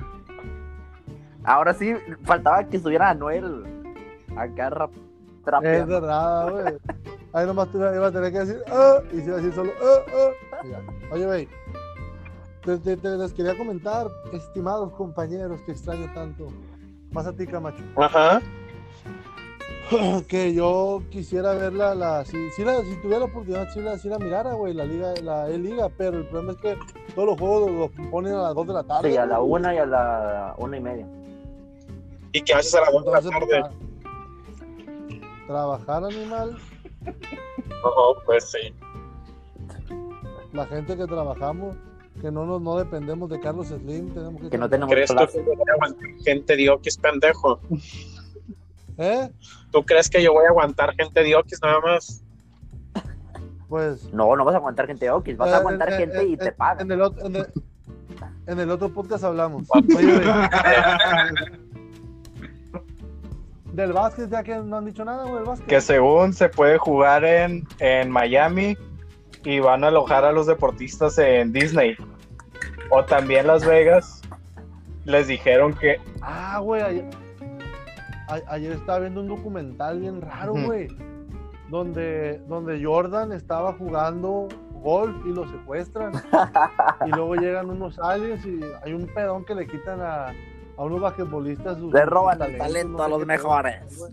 Ahora 1.44 1.74
sí, 1.74 1.94
faltaba 2.26 2.64
que 2.66 2.78
estuviera 2.78 3.10
Anuel. 3.10 3.64
Acá 4.38 4.70
rap, 4.70 4.92
Es 4.94 5.44
trapeando. 5.44 6.02
verdad, 6.02 6.52
güey. 6.52 6.74
Ahí 7.34 7.46
nomás 7.46 7.72
te 7.72 7.78
iba 7.78 7.96
iba 7.96 8.08
a 8.08 8.12
tener 8.12 8.32
que 8.32 8.40
decir, 8.40 8.62
ah, 8.72 9.00
y 9.12 9.18
se 9.18 9.26
iba 9.26 9.34
a 9.34 9.38
decir 9.38 9.54
solo, 9.54 9.72
ah, 9.82 10.02
ah. 10.14 10.58
Ya. 10.70 10.82
Oye, 11.12 11.26
güey. 11.26 11.48
te- 12.66 12.78
te- 12.80 12.98
te 12.98 13.10
les 13.18 13.34
quería 13.34 13.58
comentar, 13.58 14.08
estimados 14.34 14.92
compañeros, 14.94 15.62
que 15.66 15.72
extraño 15.72 16.12
tanto. 16.14 16.48
Más 17.12 17.26
a 17.26 17.34
ti, 17.34 17.48
Camacho. 17.48 17.82
Ajá. 17.96 18.42
que 20.28 20.54
yo 20.54 21.02
quisiera 21.10 21.54
verla, 21.54 21.96
la, 21.96 22.26
si, 22.26 22.36
si, 22.52 22.66
la, 22.66 22.82
si 22.84 22.96
tuviera 22.98 23.20
la 23.20 23.26
oportunidad, 23.26 23.70
si 23.74 23.80
la, 23.80 23.98
si 23.98 24.10
la 24.10 24.20
mirara, 24.20 24.52
güey, 24.54 24.74
la 24.74 24.84
liga, 24.84 25.14
la 25.24 25.50
E-Liga, 25.50 25.88
pero 25.98 26.18
el 26.18 26.26
problema 26.26 26.52
es 26.52 26.58
que 26.58 26.78
todos 27.16 27.30
los 27.30 27.40
juegos 27.40 27.72
los 27.98 28.08
ponen 28.10 28.34
a 28.34 28.42
las 28.44 28.56
2 28.56 28.68
de 28.68 28.74
la 28.74 28.84
tarde. 28.84 29.12
Sí, 29.12 29.16
a 29.18 29.26
la 29.26 29.38
güey. 29.38 29.62
una 29.62 29.74
y 29.74 29.78
a 29.78 29.86
la 29.86 30.56
una 30.58 30.76
y 30.78 30.82
media. 30.82 31.08
Y 32.34 32.42
que 32.42 32.54
haces 32.54 32.76
a 32.76 32.82
la 32.82 32.90
buena 32.92 33.18
Entonces, 33.18 33.32
tarde. 33.32 33.62
tra- 33.62 33.87
trabajar 35.48 36.04
animal, 36.04 36.58
No, 37.04 38.22
pues 38.26 38.52
sí. 38.52 38.74
la 40.54 40.66
gente 40.68 40.96
que 40.98 41.06
trabajamos, 41.06 41.76
que 42.22 42.32
no 42.32 42.46
nos 42.46 42.62
no 42.62 42.78
dependemos 42.78 43.30
de 43.30 43.40
Carlos 43.40 43.68
Slim, 43.68 44.14
tenemos 44.14 44.42
que, 44.42 44.50
Que 44.50 44.58
no 44.58 44.70
tenemos 44.70 44.92
¿Crees 44.94 45.12
que 45.12 45.16
yo 45.38 45.44
voy 45.44 45.56
a 45.70 45.74
aguantar 45.74 46.08
gente 46.24 46.56
de 46.56 46.70
Oquis, 46.70 46.98
pendejo? 46.98 47.60
¿Eh? 48.98 49.30
¿Tú 49.72 49.84
crees 49.86 50.10
que 50.10 50.24
yo 50.24 50.34
voy 50.34 50.46
a 50.46 50.50
aguantar 50.50 50.94
gente 50.96 51.22
de 51.24 51.36
Oquis 51.36 51.60
nada 51.62 51.80
más? 51.82 52.24
Pues 53.70 54.12
No, 54.14 54.36
no 54.36 54.46
vas 54.46 54.56
a 54.56 54.58
aguantar 54.58 54.88
gente 54.88 55.06
de 55.06 55.12
Oquis, 55.12 55.38
vas 55.38 55.50
Eh, 55.50 55.54
a 55.54 55.58
aguantar 55.58 55.94
eh, 55.94 55.98
gente 55.98 56.22
eh, 56.22 56.28
y 56.30 56.34
eh, 56.34 56.38
te 56.38 56.52
pagan. 56.54 56.88
En 56.90 56.92
el, 56.94 57.02
ot- 57.06 57.26
en, 57.26 57.36
el, 57.36 57.48
en 58.48 58.60
el 58.60 58.72
otro 58.72 58.90
podcast 58.94 59.24
hablamos. 59.26 59.68
Oye, 59.70 60.22
del 63.78 63.94
básquet, 63.94 64.30
ya 64.30 64.44
que 64.44 64.56
no 64.58 64.78
han 64.78 64.86
dicho 64.86 65.06
nada, 65.06 65.24
güey, 65.24 65.36
del 65.36 65.46
básquet. 65.46 65.68
Que 65.70 65.80
según 65.82 66.34
se 66.34 66.50
puede 66.50 66.78
jugar 66.78 67.24
en, 67.24 67.66
en 67.80 68.10
Miami 68.12 68.76
y 69.46 69.60
van 69.60 69.84
a 69.84 69.88
alojar 69.88 70.26
a 70.26 70.32
los 70.32 70.48
deportistas 70.48 71.18
en 71.20 71.54
Disney. 71.54 71.96
O 72.90 73.06
también 73.06 73.48
Las 73.48 73.66
Vegas. 73.66 74.22
Les 75.06 75.28
dijeron 75.28 75.74
que 75.74 76.02
Ah, 76.22 76.60
güey, 76.60 76.82
ayer, 76.82 77.06
a- 78.28 78.54
ayer 78.54 78.74
estaba 78.74 79.00
viendo 79.00 79.22
un 79.22 79.28
documental 79.30 80.00
bien 80.02 80.20
raro, 80.22 80.54
güey, 80.54 80.88
donde, 81.70 82.40
donde 82.50 82.84
Jordan 82.84 83.32
estaba 83.32 83.72
jugando 83.74 84.50
golf 84.82 85.16
y 85.26 85.30
lo 85.30 85.48
secuestran. 85.50 86.12
y 87.06 87.10
luego 87.10 87.36
llegan 87.36 87.70
unos 87.70 87.98
aliens 88.00 88.46
y 88.46 88.60
hay 88.84 88.92
un 88.94 89.06
pedón 89.08 89.46
que 89.46 89.56
le 89.56 89.66
quitan 89.66 90.02
a, 90.02 90.34
a 90.78 90.84
unos 90.84 91.02
basquetbolistas 91.02 91.80
Le 91.80 92.06
roban 92.06 92.42
el 92.42 92.58
talento 92.58 93.04
a 93.04 93.08
los 93.10 93.26
mejores. 93.26 94.10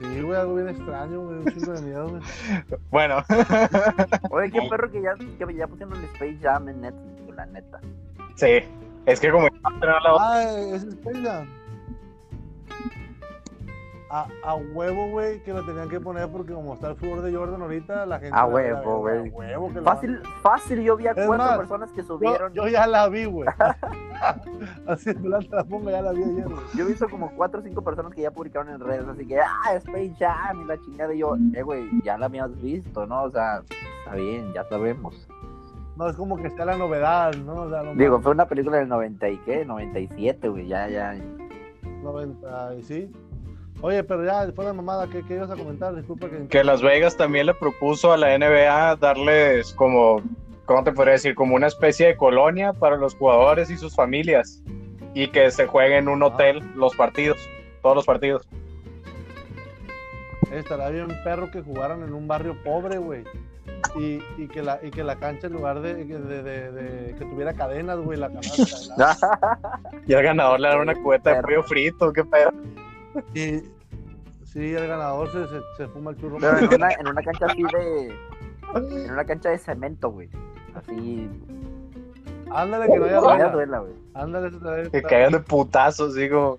Sí, 0.00 0.20
güey, 0.20 0.38
algo 0.38 0.56
bien 0.56 0.68
extraño, 0.68 1.20
güey, 1.22 1.38
un 1.38 1.44
chingo 1.46 1.72
de 1.72 1.82
miedo, 1.82 2.08
güey. 2.08 2.22
Bueno, 2.90 3.16
Oye, 4.30 4.50
qué 4.50 4.60
perro 4.68 4.90
que 4.90 5.00
ya, 5.02 5.14
que 5.14 5.54
ya 5.54 5.66
pusieron 5.66 5.94
el 5.96 6.04
Space 6.04 6.38
Jam 6.42 6.68
en 6.68 6.80
Netflix, 6.82 7.34
la 7.36 7.46
neta. 7.46 7.80
sí. 8.36 8.58
Es 9.06 9.20
que 9.20 9.30
como 9.30 9.48
Ah, 10.18 10.42
es 10.72 10.82
Space 10.84 11.22
Jam. 11.22 11.46
A, 14.14 14.28
a 14.44 14.54
huevo, 14.54 15.08
güey, 15.08 15.42
que 15.42 15.52
lo 15.52 15.66
tenían 15.66 15.88
que 15.88 15.98
poner 15.98 16.30
porque 16.30 16.52
como 16.52 16.74
está 16.74 16.90
el 16.90 16.94
fútbol 16.94 17.24
de 17.24 17.34
Jordan 17.34 17.60
ahorita, 17.60 18.06
la 18.06 18.20
gente... 18.20 18.38
A 18.38 18.44
huevo, 18.44 19.00
güey. 19.00 19.32
Fácil, 19.82 20.22
fácil, 20.40 20.82
yo 20.82 20.96
vi 20.96 21.08
a 21.08 21.10
Es 21.10 21.26
cuatro 21.26 21.44
más, 21.44 21.58
personas 21.58 21.90
que 21.90 22.04
subieron. 22.04 22.52
Yo, 22.54 22.62
yo 22.62 22.68
ya 22.68 22.86
la 22.86 23.08
vi, 23.08 23.24
güey. 23.24 23.48
Así 24.86 25.10
en 25.10 25.20
plan 25.20 25.44
te 25.44 25.56
la 25.56 25.64
pongo, 25.64 25.90
ya 25.90 26.00
la 26.00 26.12
vi 26.12 26.22
ayer. 26.22 26.46
Yo 26.76 26.84
he 26.84 26.86
visto 26.86 27.08
como 27.08 27.32
cuatro 27.32 27.58
o 27.58 27.62
cinco 27.64 27.82
personas 27.82 28.14
que 28.14 28.22
ya 28.22 28.30
publicaron 28.30 28.72
en 28.72 28.78
redes, 28.78 29.08
así 29.08 29.26
que, 29.26 29.40
ah, 29.40 29.74
Space 29.74 30.14
Jam 30.16 30.60
y 30.60 30.64
la 30.64 30.80
chingada. 30.80 31.12
Y 31.12 31.18
yo, 31.18 31.36
eh, 31.52 31.62
güey, 31.62 31.90
ya 32.04 32.16
la 32.16 32.26
habías 32.26 32.56
visto, 32.62 33.06
¿no? 33.06 33.24
O 33.24 33.30
sea, 33.32 33.62
está 34.04 34.14
bien, 34.14 34.52
ya 34.52 34.62
sabemos. 34.68 35.26
No 35.96 36.08
es 36.08 36.14
como 36.14 36.36
que 36.36 36.50
sea 36.50 36.66
la 36.66 36.76
novedad, 36.76 37.34
¿no? 37.34 37.62
O 37.62 37.68
sea, 37.68 37.82
no 37.82 37.94
Digo, 37.96 38.20
fue 38.20 38.30
una 38.30 38.46
película 38.46 38.76
del 38.76 38.88
90 38.88 39.28
y 39.28 39.38
qué, 39.38 39.64
97, 39.64 40.48
güey, 40.48 40.68
ya, 40.68 40.88
ya. 40.88 41.16
90 42.04 42.74
y 42.76 42.82
sí. 42.84 43.12
Oye, 43.86 44.02
pero 44.02 44.24
ya, 44.24 44.46
después 44.46 44.66
de 44.66 44.72
mamada, 44.72 45.06
¿qué, 45.08 45.22
qué 45.28 45.34
ibas 45.34 45.50
a 45.50 45.56
comentar? 45.56 45.94
Disculpa 45.94 46.30
que... 46.30 46.46
que 46.48 46.64
Las 46.64 46.80
Vegas 46.80 47.18
también 47.18 47.44
le 47.44 47.52
propuso 47.52 48.14
a 48.14 48.16
la 48.16 48.28
NBA 48.38 48.96
darles 48.96 49.74
como, 49.74 50.22
¿cómo 50.64 50.82
te 50.84 50.92
podría 50.92 51.12
decir? 51.12 51.34
Como 51.34 51.54
una 51.54 51.66
especie 51.66 52.06
de 52.06 52.16
colonia 52.16 52.72
para 52.72 52.96
los 52.96 53.14
jugadores 53.14 53.68
y 53.68 53.76
sus 53.76 53.94
familias. 53.94 54.62
Y 55.12 55.28
que 55.28 55.50
se 55.50 55.66
jueguen 55.66 56.04
en 56.04 56.08
un 56.08 56.22
hotel 56.22 56.62
los 56.74 56.96
partidos, 56.96 57.36
todos 57.82 57.94
los 57.94 58.06
partidos. 58.06 58.48
Estaría 60.50 60.88
bien 60.88 61.08
perro 61.22 61.50
que 61.50 61.60
jugaran 61.60 62.02
en 62.04 62.14
un 62.14 62.26
barrio 62.26 62.56
pobre, 62.64 62.96
güey. 62.96 63.22
Y, 63.96 64.18
y, 64.38 64.48
que 64.48 64.62
la, 64.62 64.80
y 64.82 64.90
que 64.90 65.04
la 65.04 65.16
cancha, 65.16 65.46
en 65.48 65.52
lugar 65.52 65.80
de, 65.82 65.94
de, 66.06 66.18
de- 66.42 66.72
de- 66.72 67.14
que 67.16 67.24
tuviera 67.26 67.52
cadenas, 67.52 67.98
güey, 67.98 68.18
la 68.18 68.28
canasta. 68.28 68.94
la- 68.96 69.60
Y 70.06 70.14
al 70.14 70.22
ganador 70.22 70.58
le 70.58 70.68
dan 70.68 70.80
una 70.80 70.94
cubeta 70.94 71.34
de 71.34 71.42
pollo 71.42 71.62
frito, 71.64 72.10
qué 72.14 72.24
pedo. 72.24 72.50
Y 73.34 73.62
sí, 74.44 74.74
el 74.74 74.86
ganador 74.86 75.30
se, 75.32 75.46
se, 75.48 75.60
se 75.76 75.88
fuma 75.88 76.10
el 76.12 76.16
churro. 76.18 76.38
Pero 76.40 76.58
en 76.58 76.74
una, 76.74 76.90
en 76.92 77.08
una 77.08 77.22
cancha 77.22 77.46
así 77.46 77.62
de. 77.62 78.14
En 78.74 79.10
una 79.12 79.24
cancha 79.24 79.50
de 79.50 79.58
cemento, 79.58 80.10
güey. 80.10 80.28
Así. 80.74 81.28
Ándale, 82.50 82.86
que 82.92 82.98
no 82.98 83.04
haya 83.06 83.20
rueda. 83.20 83.50
duela, 83.50 83.78
güey. 83.80 83.92
Ándale, 84.14 84.48
esa 84.48 84.70
vez 84.70 84.88
Que 84.90 85.02
caigan 85.02 85.32
de 85.32 85.40
putazos, 85.40 86.14
digo. 86.14 86.58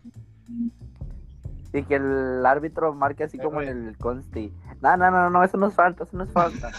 Y 1.73 1.83
que 1.83 1.95
el 1.95 2.45
árbitro 2.45 2.93
marque 2.93 3.25
así 3.25 3.37
como 3.37 3.61
en 3.61 3.87
el 3.89 3.97
consti. 3.97 4.53
No, 4.81 4.95
no, 4.97 5.11
no, 5.11 5.29
no, 5.29 5.43
eso 5.43 5.57
no 5.57 5.67
es 5.67 5.73
falta, 5.73 6.03
eso 6.03 6.15
no 6.15 6.23
es 6.23 6.31
falta. 6.31 6.71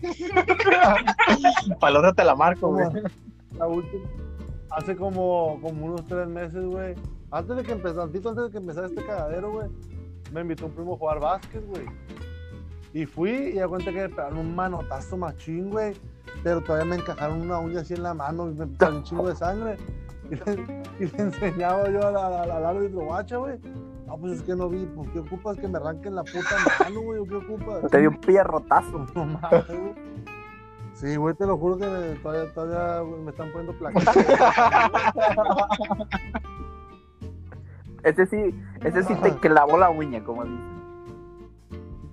Palota 1.80 2.12
te 2.12 2.24
la 2.24 2.34
marco, 2.34 2.68
güey. 2.68 2.86
la 3.56 3.66
última- 3.66 4.04
hace 4.70 4.96
como, 4.96 5.58
como 5.60 5.86
unos 5.86 6.06
tres 6.06 6.26
meses, 6.28 6.64
güey. 6.64 6.94
Antes 7.32 7.56
de 7.56 7.62
que 7.62 7.72
empezara, 7.72 8.02
antes 8.04 8.22
de 8.22 8.50
que 8.50 8.58
empezara 8.58 8.86
este 8.86 9.04
cagadero, 9.04 9.50
güey, 9.52 9.68
me 10.32 10.42
invitó 10.42 10.66
un 10.66 10.72
primo 10.72 10.94
a 10.94 10.98
jugar 10.98 11.18
básquet, 11.20 11.66
güey. 11.66 11.86
Y 12.94 13.06
fui 13.06 13.52
y 13.54 13.58
a 13.58 13.66
cuenta 13.66 13.90
que 13.90 14.02
me 14.02 14.08
pegaron 14.10 14.38
un 14.38 14.54
manotazo 14.54 15.16
machín, 15.16 15.70
güey. 15.70 15.94
Pero 16.44 16.60
todavía 16.60 16.84
me 16.84 16.96
encajaron 16.96 17.40
una 17.40 17.58
uña 17.58 17.80
así 17.80 17.94
en 17.94 18.02
la 18.02 18.12
mano 18.14 18.50
y 18.50 18.54
me 18.54 18.66
salió 18.76 18.98
un 18.98 19.04
chingo 19.04 19.28
de 19.28 19.34
sangre. 19.36 19.76
Y 20.30 20.34
le, 20.34 20.82
y 21.00 21.06
le 21.10 21.22
enseñaba 21.22 21.88
yo 21.90 22.06
al, 22.06 22.16
al, 22.16 22.50
al 22.50 22.64
árbitro, 22.66 23.00
guacha, 23.00 23.36
güey. 23.38 23.58
No, 24.06 24.16
pues 24.18 24.32
es 24.34 24.42
que 24.42 24.54
no 24.54 24.68
vi, 24.68 24.84
pues 24.94 25.08
¿qué 25.10 25.20
ocupas 25.20 25.56
que 25.56 25.68
me 25.68 25.78
arranquen 25.78 26.14
la 26.14 26.22
puta 26.24 26.56
mano, 26.80 27.00
güey? 27.00 27.18
¿O 27.20 27.24
qué 27.24 27.34
ocupas? 27.36 27.90
Te 27.90 27.98
dio 28.00 28.10
un 28.10 28.20
pierrotazo. 28.20 29.06
No 29.14 29.24
mames, 29.24 29.66
güey. 29.68 29.94
Sí, 30.94 31.16
güey, 31.16 31.34
te 31.34 31.46
lo 31.46 31.56
juro 31.56 31.78
que 31.78 31.86
me- 31.86 32.14
todavía, 32.16 32.52
todavía 32.52 33.00
güey, 33.00 33.20
me 33.22 33.30
están 33.30 33.50
poniendo 33.52 33.72
placas. 33.78 34.04
Ese 38.04 38.26
sí, 38.26 38.54
ese 38.84 39.02
sí 39.04 39.14
te 39.22 39.32
clavó 39.36 39.78
la 39.78 39.90
uña, 39.90 40.22
como 40.24 40.44
dicen. 40.44 40.82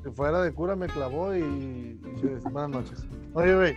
si 0.03 0.11
fuera 0.11 0.41
de 0.41 0.51
cura 0.53 0.75
me 0.75 0.87
clavó 0.87 1.35
y, 1.35 1.39
y 1.41 2.39
buenas 2.51 2.69
noches. 2.69 3.07
Oye, 3.33 3.55
güey. 3.55 3.75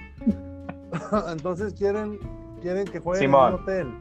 Entonces 1.30 1.72
quieren, 1.74 2.18
quieren 2.60 2.86
que 2.86 3.00
jueguen 3.00 3.22
Simón. 3.22 3.48
en 3.48 3.54
un 3.54 3.60
hotel. 3.62 3.94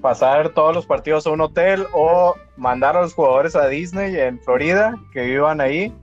Pasar 0.00 0.48
todos 0.50 0.74
los 0.74 0.86
partidos 0.86 1.26
a 1.26 1.30
un 1.30 1.40
hotel 1.40 1.86
o 1.92 2.34
mandar 2.56 2.96
a 2.96 3.02
los 3.02 3.14
jugadores 3.14 3.54
a 3.54 3.66
Disney 3.68 4.18
en 4.18 4.40
Florida, 4.40 4.94
que 5.12 5.22
vivan 5.22 5.60
ahí 5.60 5.94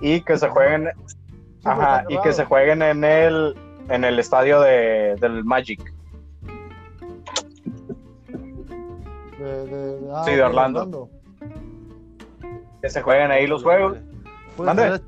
y 0.00 0.20
que 0.22 0.38
se 0.38 0.48
jueguen, 0.48 0.88
Sí, 1.06 1.68
ajá, 1.68 2.04
y 2.08 2.18
que 2.22 2.32
se 2.32 2.44
jueguen 2.44 2.82
en 2.82 3.04
el 3.04 3.54
en 3.88 4.04
el 4.04 4.18
estadio 4.18 4.60
de, 4.60 5.16
del 5.20 5.44
Magic. 5.44 5.92
De, 9.52 9.66
de- 9.66 10.00
de- 10.00 10.10
ah, 10.14 10.22
Sí, 10.24 10.32
de 10.34 10.42
Orlando. 10.42 11.10
Que 12.80 12.90
se 12.90 13.02
jueguen 13.02 13.30
ahí 13.30 13.46
los 13.46 13.62
juegos. 13.62 13.98
Pues. 14.56 15.00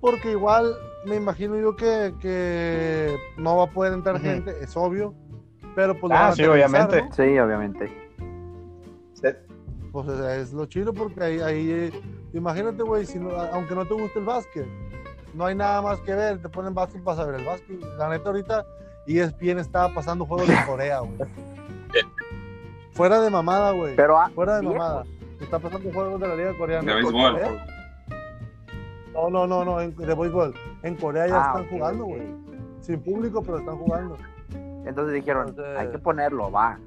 Porque 0.00 0.30
igual 0.32 0.74
me 1.06 1.16
imagino 1.16 1.58
yo 1.58 1.74
que, 1.76 2.14
que 2.20 3.16
no 3.36 3.56
va 3.56 3.64
a 3.64 3.70
poder 3.70 3.92
entrar 3.92 4.20
gente, 4.20 4.54
es 4.60 4.76
obvio. 4.76 5.14
Pero 5.74 5.98
pues 5.98 6.12
lo 6.12 6.18
Ah, 6.18 6.32
sí, 6.32 6.44
obviamente. 6.44 7.02
¿no? 7.02 7.12
Sí, 7.12 7.38
obviamente. 7.38 7.90
Pues 9.92 10.08
o 10.08 10.16
sea, 10.16 10.36
es 10.36 10.52
lo 10.54 10.64
chido 10.66 10.92
porque 10.94 11.22
ahí, 11.22 11.40
ahí 11.40 11.90
imagínate, 12.32 12.82
güey, 12.82 13.04
si 13.04 13.18
no- 13.18 13.30
aunque 13.30 13.74
no 13.74 13.84
te 13.84 13.92
guste 13.94 14.18
el 14.20 14.24
básquet, 14.24 14.66
no 15.34 15.44
hay 15.44 15.54
nada 15.54 15.82
más 15.82 16.00
que 16.00 16.14
ver, 16.14 16.40
te 16.40 16.48
ponen 16.48 16.72
básquet 16.74 17.02
para 17.04 17.18
saber 17.18 17.40
el 17.40 17.44
básquet. 17.46 17.78
La 17.98 18.08
neta 18.08 18.30
ahorita 18.30 18.64
ESPN 19.06 19.58
estaba 19.58 19.92
pasando 19.92 20.24
juegos 20.24 20.48
de 20.48 20.56
Corea, 20.66 21.00
güey. 21.00 21.12
Fuera 22.92 23.20
de 23.20 23.30
mamada, 23.30 23.72
güey. 23.72 23.96
Pero 23.96 24.18
ah, 24.18 24.30
Fuera 24.34 24.56
de 24.56 24.60
viejos. 24.62 24.78
mamada. 24.78 25.04
Está 25.40 25.58
pasando 25.58 25.90
juegos 25.92 26.20
de 26.20 26.28
la 26.28 26.34
liga 26.36 26.56
coreana. 26.58 26.94
De 26.94 27.02
béisbol. 27.02 27.38
¿Eh? 27.38 27.58
No, 29.12 29.28
no, 29.30 29.46
no, 29.46 29.64
no, 29.64 29.80
en- 29.80 29.94
de 29.96 30.14
béisbol. 30.14 30.54
En 30.82 30.96
Corea 30.96 31.26
ya 31.26 31.36
Ah, 31.36 31.46
están 31.58 31.68
jugando, 31.68 32.04
güey. 32.04 32.22
Sin 32.80 33.00
público, 33.00 33.42
pero 33.42 33.58
están 33.58 33.76
jugando. 33.76 34.16
Entonces 34.86 35.14
dijeron, 35.14 35.48
Entonces- 35.48 35.78
hay 35.78 35.88
que 35.88 35.98
ponerlo, 35.98 36.50
va. 36.50 36.78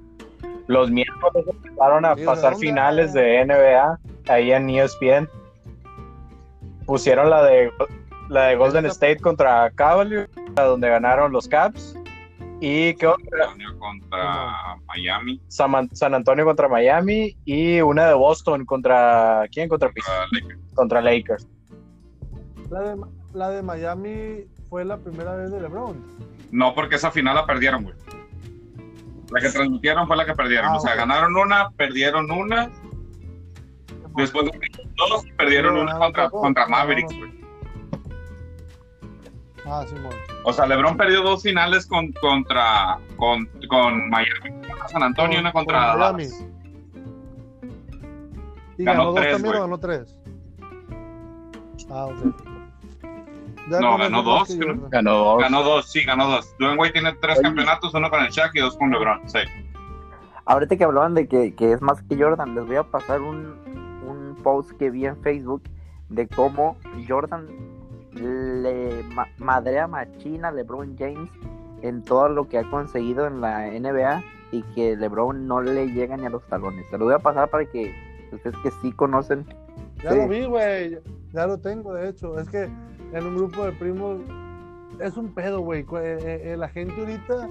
Los 0.67 0.89
miércoles 0.91 1.45
empezaron 1.47 2.05
a 2.05 2.13
Sí, 2.15 2.21
¿de 2.21 2.25
pasar 2.25 2.55
finales 2.55 3.13
de 3.13 3.39
NBA 3.45 3.99
ahí 4.27 4.51
en 4.51 4.69
ESPN. 4.69 5.29
Pusieron 6.85 7.29
la 7.29 7.43
de 7.43 7.71
la 8.29 8.45
de 8.47 8.55
Golden 8.55 8.85
State 8.87 9.19
contra 9.19 9.69
Cavaliers, 9.71 10.29
donde 10.55 10.89
ganaron 10.89 11.31
los 11.31 11.47
Caps. 11.47 11.95
¿Y 12.61 12.95
qué 12.95 13.07
otra? 13.07 13.45
Antonio 13.45 13.77
contra 13.79 14.77
Miami. 14.87 15.41
San, 15.47 15.89
San 15.93 16.13
Antonio 16.13 16.45
contra 16.45 16.67
Miami 16.67 17.35
y 17.45 17.81
una 17.81 18.07
de 18.07 18.13
Boston 18.13 18.65
contra 18.65 19.43
¿quién? 19.51 19.67
Contra, 19.67 19.91
contra 19.91 20.27
Lakers. 20.31 20.73
contra 20.73 21.01
Lakers. 21.01 21.47
La 22.69 22.81
de, 22.81 23.01
la 23.33 23.49
de 23.49 23.61
Miami 23.61 24.45
fue 24.69 24.85
la 24.85 24.97
primera 24.97 25.35
vez 25.35 25.51
de 25.51 25.61
LeBron. 25.61 26.01
No, 26.51 26.73
porque 26.73 26.95
esa 26.95 27.11
final 27.11 27.35
la 27.35 27.45
perdieron, 27.45 27.83
güey. 27.83 27.95
La 29.31 29.41
que 29.41 29.49
transmitieron 29.49 30.07
fue 30.07 30.15
la 30.15 30.25
que 30.25 30.33
perdieron. 30.33 30.71
Ah, 30.71 30.77
o 30.77 30.79
sea, 30.79 30.95
ganaron 30.95 31.35
una, 31.35 31.69
perdieron 31.71 32.31
una. 32.31 32.69
Después 34.15 34.45
de 34.45 34.51
dos, 34.95 35.25
perdieron 35.37 35.77
una 35.77 35.97
contra, 35.97 36.29
contra 36.29 36.67
Mavericks, 36.67 37.17
güey. 37.17 37.44
Ah, 39.67 39.83
Simón. 39.87 40.13
O 40.43 40.53
sea, 40.53 40.65
LeBron 40.67 40.95
perdió 40.95 41.21
dos 41.23 41.41
finales 41.41 41.87
con, 41.87 42.11
contra 42.13 42.99
con, 43.17 43.49
con 43.67 44.09
Miami. 44.09 44.51
Contra 44.67 44.87
San 44.89 45.03
Antonio 45.03 45.37
y 45.37 45.41
una 45.41 45.51
contra 45.51 45.91
Con 45.91 45.99
Miami. 45.99 46.23
Dallas. 46.25 46.45
¿Y 48.77 48.83
Ganó 48.83 48.99
ganó, 48.99 49.11
dos 49.11 49.21
tres, 49.21 49.33
también 49.33 49.55
o 49.55 49.61
ganó 49.61 49.77
tres? 49.79 50.17
Ah, 51.89 52.05
ok. 52.05 52.35
Ya 53.69 53.79
No, 53.79 53.97
ganó 53.97 54.21
dos, 54.21 54.47
que. 54.47 54.59
Ganó 54.91 55.13
dos. 55.15 55.41
Ganó 55.41 55.63
dos, 55.63 55.91
sí, 55.91 56.03
ganó 56.03 56.27
dos. 56.27 56.55
Dwayne 56.59 56.77
Wade 56.77 56.91
tiene 56.93 57.13
tres 57.13 57.39
campeonatos, 57.41 57.93
uno 57.93 58.09
con 58.09 58.23
el 58.23 58.29
Shaq 58.29 58.51
y 58.55 58.59
dos 58.59 58.77
con 58.77 58.91
LeBron. 58.91 59.27
Sí. 59.27 59.39
Ahorita 60.45 60.77
que 60.77 60.83
hablaban 60.83 61.15
de 61.15 61.27
que, 61.27 61.55
que 61.55 61.71
es 61.71 61.81
más 61.81 62.03
que 62.03 62.15
Jordan, 62.15 62.53
les 62.53 62.67
voy 62.67 62.75
a 62.75 62.83
pasar 62.83 63.21
un, 63.21 63.57
un 64.05 64.37
post 64.43 64.71
que 64.77 64.91
vi 64.91 65.07
en 65.07 65.19
Facebook 65.23 65.63
de 66.09 66.27
cómo 66.27 66.77
Jordan 67.07 67.47
le 68.15 69.03
ma- 69.13 69.27
madrea 69.37 69.87
machina 69.87 70.51
LeBron 70.51 70.95
James 70.97 71.29
en 71.81 72.03
todo 72.03 72.29
lo 72.29 72.47
que 72.47 72.57
ha 72.59 72.69
conseguido 72.69 73.27
en 73.27 73.41
la 73.41 73.67
NBA 73.67 74.23
y 74.51 74.63
que 74.73 74.95
LeBron 74.95 75.47
no 75.47 75.61
le 75.61 75.87
llega 75.91 76.15
ni 76.17 76.25
a 76.25 76.29
los 76.29 76.43
talones. 76.47 76.85
Se 76.89 76.97
lo 76.97 77.05
voy 77.05 77.13
a 77.13 77.19
pasar 77.19 77.49
para 77.49 77.65
que 77.65 77.93
ustedes 78.31 78.55
que 78.63 78.71
sí 78.81 78.91
conocen. 78.93 79.45
Ya 80.03 80.11
Sí. 80.11 80.17
lo 80.17 80.27
vi, 80.27 80.45
güey. 80.45 80.99
Ya, 81.33 81.47
lo 81.47 81.57
tengo, 81.59 81.93
de 81.93 82.09
hecho. 82.09 82.39
Es 82.39 82.49
que 82.49 82.63
en 83.13 83.25
un 83.25 83.35
grupo 83.35 83.65
de 83.65 83.71
primos 83.73 84.19
es 84.99 85.17
un 85.17 85.33
pedo, 85.33 85.59
güey. 85.61 85.83
Cu- 85.83 85.97
eh, 85.97 86.53
eh, 86.53 86.57
La 86.57 86.69
gente 86.69 86.93
ahorita 86.99 87.49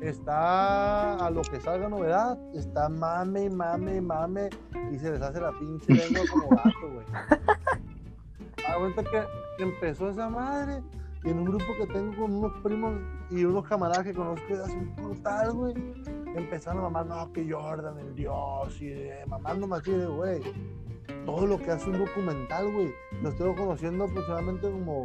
está 0.00 1.14
a 1.16 1.30
lo 1.30 1.42
que 1.42 1.60
salga 1.60 1.88
novedad. 1.88 2.38
Está 2.54 2.88
mame, 2.88 3.44
y 3.44 3.50
mame, 3.50 3.96
y 3.96 4.00
mame. 4.00 4.50
Y 4.92 4.98
se 4.98 5.10
les 5.10 5.22
hace 5.22 5.40
la 5.40 5.52
pinche 5.58 5.92
lengua 5.92 6.20
como 6.30 6.48
gato, 6.50 6.70
güey. 6.92 7.06
Ahorita 8.68 9.02
que 9.04 9.62
empezó 9.62 10.10
esa 10.10 10.28
madre. 10.28 10.82
Y 11.24 11.30
en 11.30 11.38
un 11.40 11.44
grupo 11.46 11.64
que 11.78 11.86
tengo 11.92 12.14
con 12.16 12.32
unos 12.34 12.52
primos 12.62 12.94
y 13.30 13.44
unos 13.44 13.66
camaradas 13.66 14.04
que 14.04 14.14
conozco 14.14 14.46
de 14.56 14.62
hace 14.62 14.76
un 14.76 14.94
brutal, 14.94 15.52
güey. 15.52 15.74
Empezaron 16.36 16.80
a 16.80 16.88
mamar, 16.88 17.06
no, 17.06 17.32
que 17.32 17.50
Jordan, 17.50 17.98
el 17.98 18.14
dios. 18.14 18.80
Y 18.80 18.92
eh, 18.92 19.24
mamando 19.26 19.66
más 19.66 19.82
de, 19.82 20.06
güey 20.06 20.40
todo 21.26 21.46
lo 21.46 21.58
que 21.58 21.70
hace 21.72 21.90
un 21.90 21.98
documental, 22.04 22.72
güey. 22.72 22.94
Lo 23.20 23.28
estoy 23.28 23.54
conociendo 23.54 24.04
aproximadamente 24.04 24.70
como 24.70 25.02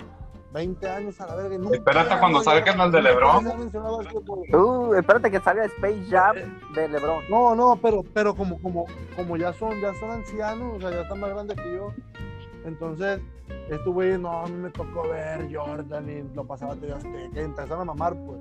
20 0.54 0.90
años 0.90 1.20
a 1.20 1.28
la 1.28 1.36
verga. 1.36 1.58
nunca 1.58 1.78
Espérate 1.78 2.20
cuando 2.20 2.44
salgan 2.44 2.78
de- 2.78 2.78
las 2.78 2.92
de 2.92 3.02
LeBron. 3.02 3.46
Uh, 4.54 4.94
espérate 4.94 5.32
que 5.32 5.40
salga 5.40 5.66
Space 5.66 6.06
Jam 6.10 6.36
de 6.76 6.88
LeBron. 6.88 7.24
No, 7.30 7.56
no, 7.56 7.76
pero, 7.82 8.04
pero 8.14 8.36
como, 8.36 8.62
como, 8.62 8.86
como 9.16 9.36
ya 9.36 9.52
son, 9.54 9.82
ya 9.82 9.94
son 9.96 10.12
ancianos, 10.12 10.78
o 10.78 10.80
sea, 10.80 10.92
ya 10.92 11.02
están 11.02 11.20
más 11.20 11.32
grandes 11.32 11.58
que 11.58 11.74
yo. 11.74 11.92
Entonces, 12.66 13.22
güeyes, 13.86 14.20
no, 14.20 14.42
a 14.42 14.48
mí 14.48 14.56
me 14.56 14.70
tocó 14.70 15.04
ver 15.04 15.50
Jordan 15.54 16.10
y 16.10 16.24
lo 16.36 16.46
pasaba 16.46 16.76
TV 16.76 16.94
Azteca 16.94 17.30
y 17.34 17.40
empezaron 17.40 17.82
a 17.82 17.86
mamar, 17.86 18.16
pues. 18.26 18.40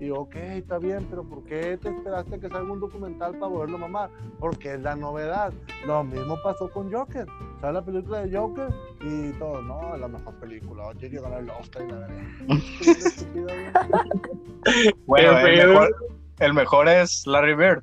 Y 0.00 0.06
yo, 0.06 0.20
ok, 0.20 0.34
está 0.34 0.78
bien, 0.78 1.06
pero 1.10 1.22
¿por 1.22 1.44
qué 1.44 1.76
te 1.76 1.90
esperaste 1.90 2.40
que 2.40 2.48
salga 2.48 2.72
un 2.72 2.80
documental 2.80 3.32
para 3.32 3.48
volverlo 3.48 3.76
a 3.76 3.80
mamar? 3.80 4.08
Porque 4.38 4.72
es 4.72 4.80
la 4.80 4.96
novedad. 4.96 5.52
Lo 5.86 6.02
mismo 6.04 6.38
pasó 6.42 6.70
con 6.70 6.90
Joker. 6.90 7.26
¿Sabes 7.60 7.74
la 7.74 7.84
película 7.84 8.22
de 8.22 8.34
Joker? 8.34 8.70
Y 9.02 9.32
todo, 9.32 9.60
no, 9.60 9.94
es 9.94 10.00
la 10.00 10.08
mejor 10.08 10.32
película. 10.36 10.84
Tiene 10.98 11.16
que 11.16 11.20
ganar 11.20 11.40
el 11.40 11.50
Oscar 11.50 11.82
y 11.82 11.88
la. 11.92 12.08
Bueno, 15.06 15.38
el 15.38 15.68
mejor, 15.68 15.94
el 16.38 16.54
mejor 16.54 16.88
es 16.88 17.26
Larry 17.26 17.54
Bird. 17.54 17.82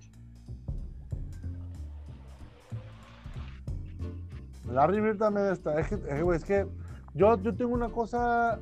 Larry 4.78 5.02
Bird 5.02 5.18
también 5.18 5.48
está. 5.48 5.80
Es 5.80 5.88
que, 5.88 5.96
es 5.96 6.02
que, 6.02 6.22
güey, 6.22 6.38
es 6.38 6.44
que 6.46 6.66
yo, 7.16 7.42
yo 7.42 7.54
tengo 7.56 7.74
una 7.74 7.90
cosa. 7.90 8.60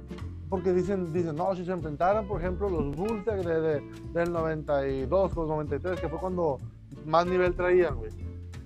Porque 0.49 0.71
dicen, 0.73 1.11
dicen, 1.11 1.35
no, 1.35 1.55
si 1.55 1.65
se 1.65 1.71
enfrentaran, 1.71 2.27
por 2.27 2.39
ejemplo, 2.39 2.69
los 2.69 2.95
Bulls 2.95 3.25
de, 3.25 3.35
de- 3.43 3.61
de- 3.61 3.83
del 4.13 4.31
92 4.31 5.33
con 5.33 5.47
93, 5.47 5.99
que 5.99 6.07
fue 6.07 6.19
cuando 6.19 6.59
más 7.05 7.25
nivel 7.25 7.53
traían, 7.55 7.95
güey. 7.95 8.11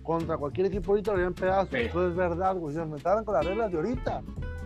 Contra 0.03 0.38
cualquier 0.38 0.67
equipo 0.67 0.91
ahorita 0.91 1.12
lo 1.12 1.17
harían 1.17 1.33
pedazos. 1.33 1.73
Eso 1.73 2.07
es 2.07 2.15
verdad, 2.15 2.55
güey. 2.55 2.73
Si 2.73 2.77
se 2.79 2.83
enfrentaran 2.83 3.23
con 3.23 3.33
las 3.35 3.45
reglas 3.45 3.71
de 3.71 3.77
ahorita, 3.77 4.21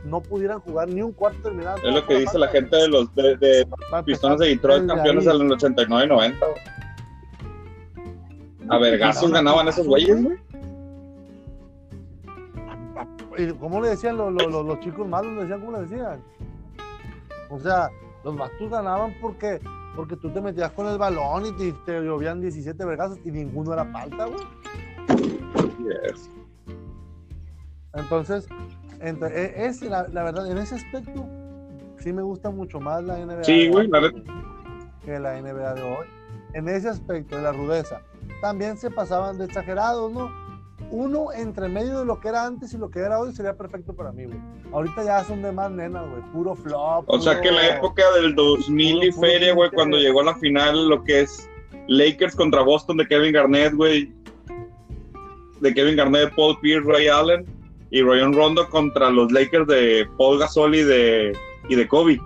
no 0.05 0.21
pudieran 0.21 0.59
jugar 0.61 0.87
ni 0.89 1.01
un 1.01 1.11
cuarto 1.13 1.39
terminado. 1.43 1.77
Es 1.77 1.93
lo 1.93 2.05
que 2.07 2.17
dice 2.19 2.37
la 2.39 2.47
gente 2.47 2.75
de 2.75 2.87
los 2.89 3.13
de, 3.15 3.37
de 3.37 3.67
Pistones 4.05 4.39
de 4.39 4.47
Detroit, 4.47 4.87
campeones 4.87 5.25
del 5.25 5.51
89 5.51 6.05
y 6.05 6.09
90. 6.09 6.45
güey. 6.45 6.57
A 8.69 8.77
vergazos 8.79 9.31
ganaban 9.31 9.67
esos 9.67 9.85
güeyes, 9.87 10.23
güey. 10.23 10.37
¿Y 13.37 13.51
cómo 13.53 13.81
le 13.81 13.89
decían 13.89 14.17
los, 14.17 14.31
los, 14.33 14.51
los- 14.51 14.79
chicos 14.79 15.07
malos? 15.07 15.33
¿Le 15.33 15.41
decían 15.41 15.59
cómo 15.61 15.71
le 15.77 15.81
decían? 15.87 16.21
O 17.49 17.59
sea, 17.59 17.89
los 18.23 18.35
bastos 18.37 18.69
ganaban 18.69 19.13
porque, 19.21 19.59
porque 19.95 20.15
tú 20.17 20.29
te 20.31 20.41
metías 20.41 20.71
con 20.71 20.87
el 20.87 20.97
balón 20.97 21.45
y 21.45 21.51
te, 21.53 21.71
te 21.85 21.99
llovían 22.01 22.41
17 22.41 22.83
vergazos 22.85 23.19
y 23.23 23.31
ninguno 23.31 23.73
era 23.73 23.85
falta, 23.85 24.25
güey. 24.25 24.43
Yes. 25.79 26.29
Entonces, 27.93 28.47
entre- 29.01 29.27
e- 29.45 29.65
es, 29.65 29.81
la, 29.81 30.07
la 30.07 30.23
verdad, 30.23 30.49
en 30.49 30.57
ese 30.57 30.75
aspecto, 30.75 31.25
sí 31.99 32.11
me 32.11 32.21
gusta 32.21 32.49
mucho 32.49 32.79
más 32.79 33.03
la 33.03 33.17
NBA. 33.19 33.43
Sí, 33.43 33.67
güey, 33.67 33.87
la 33.87 34.11
Que 35.05 35.19
la 35.19 35.39
NBA 35.41 35.73
de 35.75 35.83
hoy. 35.83 36.07
En 36.53 36.67
ese 36.69 36.89
aspecto, 36.89 37.35
de 37.37 37.43
la 37.43 37.51
rudeza. 37.51 38.01
También 38.41 38.77
se 38.77 38.89
pasaban 38.89 39.37
de 39.37 39.45
exagerados, 39.45 40.11
¿no? 40.11 40.29
Uno 40.95 41.31
entre 41.33 41.69
medio 41.69 41.97
de 41.99 42.05
lo 42.05 42.19
que 42.19 42.27
era 42.27 42.45
antes 42.45 42.71
y 42.73 42.77
lo 42.77 42.91
que 42.91 42.99
era 42.99 43.19
hoy 43.19 43.33
sería 43.33 43.57
perfecto 43.57 43.93
para 43.95 44.11
mí, 44.11 44.25
güey. 44.25 44.37
Ahorita 44.71 45.03
ya 45.03 45.23
son 45.23 45.41
de 45.41 45.51
más 45.51 45.71
nenas, 45.71 46.07
güey. 46.07 46.21
Puro 46.31 46.53
flop. 46.53 47.05
O 47.07 47.19
sea 47.19 47.41
que 47.41 47.47
en 47.47 47.55
la 47.55 47.67
época 47.77 48.03
del 48.21 48.35
2000 48.35 49.03
y 49.03 49.11
Puro- 49.11 49.27
feria, 49.27 49.53
güey, 49.55 49.71
cuando 49.71 49.97
llegó 49.97 50.21
a 50.21 50.25
la 50.25 50.35
final, 50.35 50.87
lo 50.87 51.03
que 51.03 51.21
es 51.21 51.49
Lakers 51.87 52.35
contra 52.35 52.61
Boston 52.61 52.97
de 52.97 53.07
Kevin 53.07 53.33
Garnett, 53.33 53.73
güey. 53.73 54.13
De 55.61 55.73
Kevin 55.73 55.95
Garnett, 55.95 56.35
Paul 56.35 56.59
Pierce, 56.61 56.87
Ray 56.87 57.07
Allen 57.07 57.43
y 57.89 58.03
Rayon 58.03 58.33
Rondo 58.33 58.69
contra 58.69 59.09
los 59.09 59.31
Lakers 59.31 59.65
de 59.65 60.07
Paul 60.19 60.37
Gasol 60.37 60.75
y 60.75 60.83
de, 60.83 61.35
y 61.69 61.75
de 61.75 61.87
Kobe. 61.87 62.19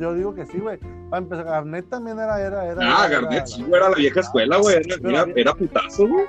Yo 0.00 0.14
digo 0.14 0.34
que 0.34 0.46
sí, 0.46 0.58
güey. 0.58 0.78
Para 1.10 1.22
empezar, 1.22 1.44
Garnett 1.44 1.88
también 1.88 2.18
era. 2.18 2.40
era, 2.40 2.64
era 2.66 2.78
Ah, 2.80 3.06
era- 3.06 3.08
Garnett 3.20 3.32
era- 3.32 3.46
sí, 3.46 3.62
güey, 3.62 3.74
era 3.80 3.90
la 3.90 3.96
vieja 3.96 4.20
escuela, 4.20 4.56
güey. 4.56 4.76
Era, 5.04 5.26
era, 5.36 5.54
putazo, 5.54 6.08
güey. 6.08 6.24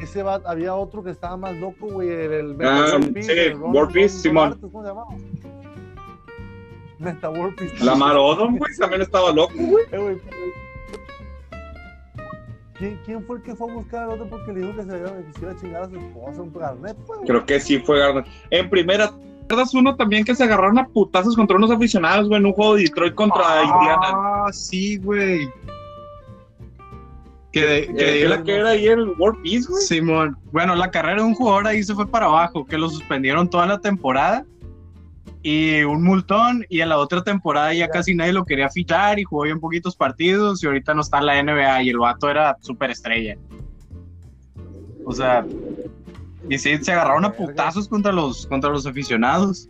Ese 0.00 0.22
va, 0.22 0.40
había 0.44 0.74
otro 0.74 1.02
que 1.02 1.10
estaba 1.10 1.36
más 1.36 1.54
loco, 1.56 1.86
güey. 1.88 2.08
El, 2.10 2.32
el 2.32 2.56
Ah, 2.62 2.98
sí, 3.00 3.30
el 3.30 4.10
Simón. 4.10 4.58
¿Cómo 4.60 4.82
se 4.82 4.88
llamaba? 4.88 5.06
Neta, 6.98 7.30
World 7.30 7.56
Peace. 7.56 7.84
Lamar 7.84 8.16
Odom, 8.18 8.56
güey, 8.58 8.74
también 8.78 9.02
estaba 9.02 9.30
loco, 9.32 9.52
güey. 9.56 9.84
Eh, 9.92 10.20
¿Quién, 12.78 13.00
¿Quién 13.04 13.24
fue 13.24 13.36
el 13.36 13.42
que 13.44 13.54
fue 13.54 13.70
a 13.70 13.74
buscar 13.74 14.02
al 14.04 14.10
otro 14.10 14.28
porque 14.28 14.52
le 14.52 14.60
dijo 14.60 14.74
que 14.76 14.82
se, 14.82 14.98
iba- 14.98 15.50
a 15.52 15.56
chingar 15.60 15.82
a 15.82 15.88
su 15.88 15.96
esposa? 15.96 16.42
Un 16.42 16.52
Garnett, 16.52 16.96
pues, 17.06 17.18
güey. 17.20 17.28
Creo 17.28 17.46
que 17.46 17.60
sí 17.60 17.78
fue 17.78 17.98
Garnett. 18.00 18.26
En 18.50 18.68
primera, 18.68 19.10
¿te 19.10 19.16
acuerdas 19.44 19.74
uno 19.74 19.94
también 19.96 20.24
que 20.24 20.34
se 20.34 20.44
agarraron 20.44 20.78
a 20.78 20.86
putazos 20.86 21.36
contra 21.36 21.56
unos 21.56 21.70
aficionados, 21.70 22.28
güey, 22.28 22.40
en 22.40 22.46
un 22.46 22.52
juego 22.52 22.74
de 22.76 22.82
Detroit 22.82 23.14
contra 23.14 23.62
Indiana? 23.62 24.06
Ah, 24.12 24.46
sí, 24.52 24.96
güey. 24.98 25.48
Que, 27.52 27.60
de- 27.64 27.86
que 27.86 27.94
Que 27.94 28.22
era, 28.22 28.42
que 28.42 28.56
era 28.56 28.70
ahí 28.70 28.86
el 28.86 29.10
World 29.18 29.42
Peace, 29.42 29.66
güey. 29.68 29.82
Simón. 29.82 30.36
Bueno, 30.50 30.74
la 30.74 30.90
carrera 30.90 31.22
de 31.22 31.28
un 31.28 31.34
jugador 31.34 31.68
ahí 31.68 31.82
se 31.84 31.94
fue 31.94 32.06
para 32.06 32.26
abajo, 32.26 32.64
que 32.66 32.76
lo 32.78 32.88
suspendieron 32.90 33.48
toda 33.48 33.66
la 33.66 33.78
temporada 33.78 34.44
y 35.42 35.82
un 35.82 36.02
multón 36.02 36.64
y 36.70 36.80
en 36.80 36.88
la 36.88 36.96
otra 36.98 37.22
temporada 37.22 37.72
ya 37.74 37.88
casi 37.88 38.14
nadie 38.14 38.32
lo 38.32 38.44
quería 38.46 38.70
fichar 38.70 39.18
y 39.18 39.24
jugó 39.24 39.42
bien 39.42 39.60
poquitos 39.60 39.94
partidos 39.94 40.62
y 40.64 40.66
ahorita 40.66 40.94
no 40.94 41.02
está 41.02 41.18
en 41.18 41.26
la 41.26 41.42
NBA 41.42 41.82
y 41.82 41.90
el 41.90 41.98
vato 41.98 42.30
era 42.30 42.56
súper 42.60 42.90
estrella. 42.90 43.36
O 45.04 45.12
sea, 45.12 45.44
y 46.48 46.58
sí, 46.58 46.76
se 46.78 46.92
agarraron 46.92 47.24
a 47.24 47.32
putazos 47.32 47.88
contra 47.88 48.12
los, 48.12 48.46
contra 48.46 48.70
los 48.70 48.86
aficionados. 48.86 49.68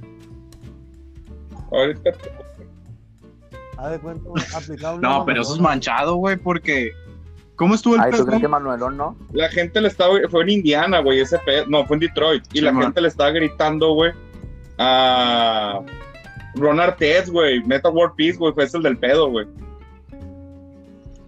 Ahorita, 1.70 2.10
No, 5.00 5.24
pero 5.24 5.42
eso 5.42 5.54
es 5.54 5.60
manchado, 5.60 6.16
güey, 6.16 6.36
porque... 6.36 6.92
¿Cómo 7.56 7.76
estuvo 7.76 7.94
el 7.94 8.00
Ay, 8.00 8.10
¿tú 8.10 8.16
pedo? 8.16 8.26
crees 8.26 8.42
que 8.42 8.48
Manuelón 8.48 8.96
no? 8.96 9.16
la 9.32 9.48
gente 9.48 9.80
le 9.80 9.86
estaba, 9.86 10.14
fue 10.28 10.42
en 10.42 10.50
Indiana, 10.50 10.98
güey, 10.98 11.20
ese 11.20 11.38
pedo, 11.38 11.66
no, 11.68 11.86
fue 11.86 11.96
en 11.96 12.00
Detroit, 12.00 12.42
y 12.52 12.58
Sí, 12.58 12.64
la 12.64 12.72
man. 12.72 12.84
gente 12.84 13.00
le 13.00 13.06
estaba 13.08 13.30
gritando, 13.30 13.92
güey, 13.94 14.10
a, 14.78 15.80
Ron 16.56 16.80
Artest, 16.80 17.28
güey, 17.28 17.62
Meta 17.62 17.90
World 17.90 18.16
Peace, 18.16 18.36
güey, 18.38 18.52
fue 18.52 18.64
ese 18.64 18.76
el 18.78 18.82
del 18.82 18.98
pedo, 18.98 19.30
güey. 19.30 19.46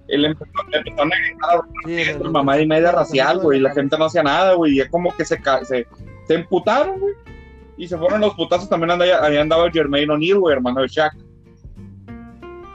Él 0.09 0.25
empezó, 0.25 0.51
le 0.71 0.79
empezaron 0.79 1.13
a 1.13 1.17
gritar 1.17 1.51
a 1.51 1.57
Ron 1.57 1.71
Sí, 1.85 2.31
mamá 2.31 2.61
y 2.61 2.67
media 2.67 2.93
racial, 2.93 3.41
güey, 3.41 3.59
y 3.59 3.63
la 3.63 3.73
gente 3.73 3.99
no 3.99 4.05
hacía 4.05 4.23
nada, 4.23 4.55
güey, 4.55 4.75
y 4.77 4.81
es 4.81 4.89
como 4.89 5.15
que 5.17 5.25
se, 5.25 5.39
se, 5.65 5.87
se 6.27 6.35
emputaron, 6.35 7.01
güey. 7.01 7.15
Y 7.77 7.89
se 7.89 7.99
fueron 7.99 8.21
los 8.21 8.35
putazos, 8.35 8.69
también 8.69 8.93
andaba, 8.93 9.27
ahí 9.27 9.37
andaba 9.37 9.71
Jermaine 9.71 10.11
O'Neal, 10.13 10.39
güey, 10.39 10.55
hermano 10.55 10.81
de 10.83 10.89
Shaq. 10.89 11.13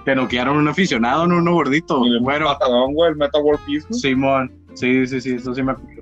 Que 0.05 0.15
noquearon 0.15 0.57
un 0.57 0.67
aficionado, 0.67 1.25
no 1.27 1.37
uno 1.37 1.53
gordito. 1.53 2.03
Y 2.05 2.09
el 2.15 2.19
Bueno, 2.21 2.45
patadón, 2.47 2.93
güey, 2.93 3.11
el 3.11 3.15
Meta 3.17 3.39
World 3.39 3.61
Peace, 3.65 3.85
güey. 3.89 3.99
Simón. 3.99 4.51
Sí, 4.73 5.05
sí, 5.07 5.21
sí, 5.21 5.35
eso 5.35 5.53
sí 5.55 5.61
me 5.63 5.71
acuerdo. 5.73 6.01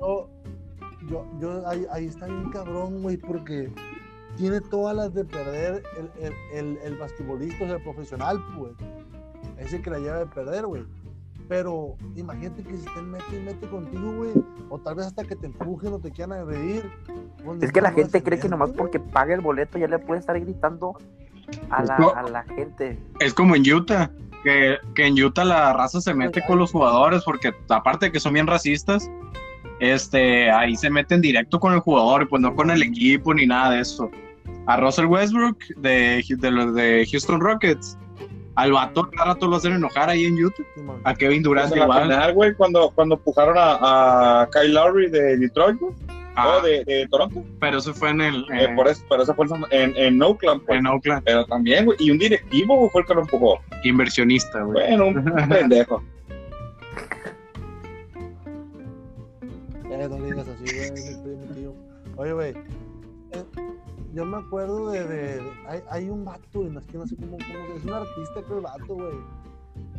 yo, 0.00 0.28
yo, 1.10 1.26
yo- 1.40 1.68
ahí, 1.68 1.86
ahí 1.92 2.06
está 2.06 2.26
bien 2.26 2.50
cabrón, 2.50 3.02
güey, 3.02 3.16
porque 3.16 3.70
tiene 4.36 4.60
todas 4.60 4.94
las 4.96 5.14
de 5.14 5.24
perder 5.24 5.82
el, 5.98 6.10
el, 6.24 6.32
el, 6.52 6.78
el 6.84 6.96
basquetbolista, 6.96 7.64
o 7.64 7.66
sea, 7.68 7.76
el 7.76 7.82
profesional, 7.82 8.42
pues. 8.56 8.72
Ese 9.58 9.80
que 9.80 9.90
la 9.90 9.98
lleva 9.98 10.18
de 10.18 10.26
perder, 10.26 10.66
güey. 10.66 10.84
Pero 11.48 11.96
imagínate 12.16 12.62
que 12.64 12.76
si 12.76 12.84
te 12.84 13.02
mete 13.02 13.36
y 13.36 13.40
mete 13.40 13.68
contigo, 13.68 14.12
güey, 14.12 14.32
o 14.68 14.78
tal 14.78 14.96
vez 14.96 15.06
hasta 15.06 15.24
que 15.24 15.36
te 15.36 15.46
empujen 15.46 15.92
o 15.92 15.98
te 15.98 16.10
quieran 16.10 16.40
agredir. 16.40 16.90
pues, 17.44 17.62
Es 17.62 17.72
que 17.72 17.80
la 17.80 17.92
gente 17.92 18.22
cree 18.22 18.38
que 18.38 18.48
nomás 18.48 18.70
porque 18.72 18.98
paga 18.98 19.34
el 19.34 19.40
boleto 19.40 19.78
ya 19.78 19.86
le 19.86 19.98
puede 20.00 20.20
estar 20.20 20.38
gritando 20.40 20.96
a 21.70 21.84
la, 21.84 21.94
a 21.94 22.22
la 22.28 22.42
gente. 22.42 22.98
Es 23.20 23.32
como 23.32 23.54
en 23.54 23.72
Utah, 23.72 24.10
que, 24.42 24.76
que 24.94 25.06
en 25.06 25.22
Utah 25.22 25.44
la 25.44 25.72
raza 25.72 26.00
se 26.00 26.14
mete 26.14 26.42
con 26.46 26.58
los 26.58 26.72
jugadores 26.72 27.22
porque 27.24 27.52
aparte 27.68 28.06
de 28.06 28.12
que 28.12 28.20
son 28.20 28.32
bien 28.32 28.48
racistas, 28.48 29.08
este, 29.80 30.50
ahí 30.50 30.74
se 30.74 30.90
meten 30.90 31.20
directo 31.20 31.60
con 31.60 31.74
el 31.74 31.80
jugador 31.80 32.22
y 32.22 32.26
pues 32.26 32.42
no 32.42 32.54
con 32.54 32.70
el 32.70 32.82
equipo 32.82 33.34
ni 33.34 33.46
nada 33.46 33.72
de 33.72 33.80
eso. 33.80 34.10
A 34.66 34.76
Russell 34.78 35.06
Westbrook 35.06 35.58
de, 35.76 36.24
de 36.28 36.50
los 36.50 36.74
de 36.74 37.06
Houston 37.10 37.40
Rockets, 37.40 37.96
al 38.56 38.72
vato 38.72 39.08
cada 39.10 39.34
rato 39.34 39.46
lo 39.46 39.56
hacen 39.56 39.72
enojar 39.74 40.08
ahí 40.10 40.24
en. 40.24 40.36
Simón. 40.74 41.00
A 41.04 41.14
Kevin 41.14 41.42
Durant 41.42 41.70
la 41.74 41.84
igual. 41.84 42.02
final, 42.02 42.34
güey, 42.34 42.54
cuando, 42.54 42.90
cuando 42.94 43.14
empujaron 43.16 43.56
a, 43.58 44.42
a 44.42 44.48
Kyle 44.50 44.72
Lowry 44.74 45.10
de 45.10 45.36
Detroit, 45.36 45.78
güey, 45.78 45.92
Ah, 46.38 46.58
o 46.58 46.60
de, 46.60 46.84
de 46.84 47.08
Toronto. 47.08 47.42
pero 47.60 47.78
eso 47.78 47.94
fue 47.94 48.10
en 48.10 48.20
el 48.20 48.42
Eh, 48.52 48.64
eh, 48.64 48.68
por 48.76 48.86
eso, 48.88 49.02
pero 49.08 49.22
eso 49.22 49.34
fue 49.34 49.46
en, 49.70 49.96
en 49.96 50.22
Oakland, 50.22 50.62
pues. 50.66 50.78
en 50.78 50.86
Oakland, 50.86 51.22
Pero 51.24 51.46
también, 51.46 51.86
güey, 51.86 51.96
y 51.98 52.10
un 52.10 52.18
directivo 52.18 52.76
güey, 52.76 52.90
fue 52.90 53.00
el 53.00 53.06
que 53.06 53.14
lo 53.14 53.20
empujó. 53.22 53.58
inversionista, 53.84 54.60
güey. 54.62 54.86
Bueno, 54.96 55.06
un 55.06 55.24
pendejo. 55.48 56.02
Eh, 59.90 60.06
no 60.10 60.16
digas 60.16 60.46
así, 60.48 60.76
güey. 60.76 60.90
Oye, 62.16 62.32
güey, 62.32 62.54
yo 64.16 64.24
me 64.24 64.38
acuerdo 64.38 64.90
de, 64.90 65.06
de- 65.06 65.36
de- 65.36 65.52
hay, 65.68 65.80
hay 65.90 66.08
un 66.08 66.24
vato, 66.24 66.40
güey, 66.60 66.70
no 66.70 66.80
es 66.80 66.86
que 66.86 66.96
no 66.98 67.06
sé 67.06 67.14
cómo, 67.16 67.32
cómo 67.36 67.66
se- 67.66 67.76
es 67.76 67.84
un 67.84 67.92
artista 67.92 68.42
creo 68.46 68.56
el 68.56 68.62
vato, 68.64 68.86
güey, 68.94 69.14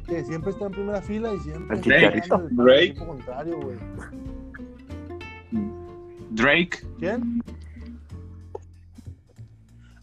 que 0.08 0.24
siempre 0.26 0.52
está 0.52 0.66
en 0.66 0.72
primera 0.72 1.02
fila 1.02 1.34
y 1.34 1.40
siempre 1.40 1.78
El 1.78 1.84
el 1.84 2.32
al 2.36 2.56
Drake. 2.56 2.86
equipo 2.86 3.06
contrario, 3.08 3.60
güey. 3.62 3.78
Drake, 6.32 6.80
¿Quién? 7.00 7.42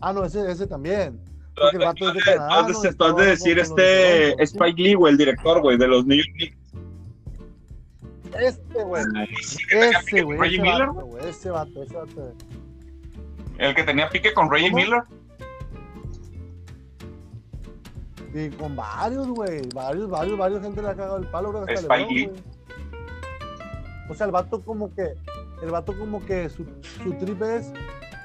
Ah, 0.00 0.12
no, 0.12 0.24
ese, 0.24 0.50
ese 0.50 0.66
también. 0.66 1.20
Porque 1.56 1.76
el 1.78 1.84
vato 1.84 2.08
es 2.08 2.14
de 3.16 3.26
decir 3.26 3.56
los 3.56 3.68
este 3.68 4.26
Toronto. 4.34 4.42
Spike 4.44 4.82
Lee, 4.82 4.94
güey, 4.94 5.12
el 5.12 5.18
director, 5.18 5.60
güey, 5.62 5.76
de 5.78 5.86
los 5.88 6.04
New 6.06 6.16
York 6.18 6.28
Knicks. 6.34 6.56
Este, 8.40 8.82
güey. 8.84 9.02
Ese, 9.70 10.22
güey. 10.22 10.38
Ese 10.54 10.62
vato, 10.62 10.92
güey. 11.06 11.28
Ese 11.28 11.50
vato, 11.50 11.82
ese 11.82 11.94
vato. 11.94 12.32
El 13.58 13.74
que 13.74 13.82
tenía 13.84 14.08
pique 14.08 14.32
con 14.34 14.50
Reggie 14.50 14.70
¿Cómo? 14.70 14.82
Miller. 14.82 15.02
Y 18.34 18.50
con 18.56 18.74
varios, 18.74 19.28
güey. 19.28 19.62
Varios, 19.74 20.10
varios, 20.10 20.36
varios 20.36 20.62
gente 20.62 20.82
le 20.82 20.88
ha 20.88 20.94
cagado 20.94 21.18
el 21.18 21.26
palo, 21.28 21.64
Spike 21.68 22.04
güey. 22.04 22.30
O 24.08 24.14
sea, 24.14 24.26
el 24.26 24.32
vato 24.32 24.60
como 24.62 24.92
que, 24.94 25.14
el 25.62 25.70
vato 25.70 25.96
como 25.98 26.24
que 26.26 26.48
su, 26.50 26.66
su 27.02 27.12
trip 27.14 27.40
es 27.42 27.72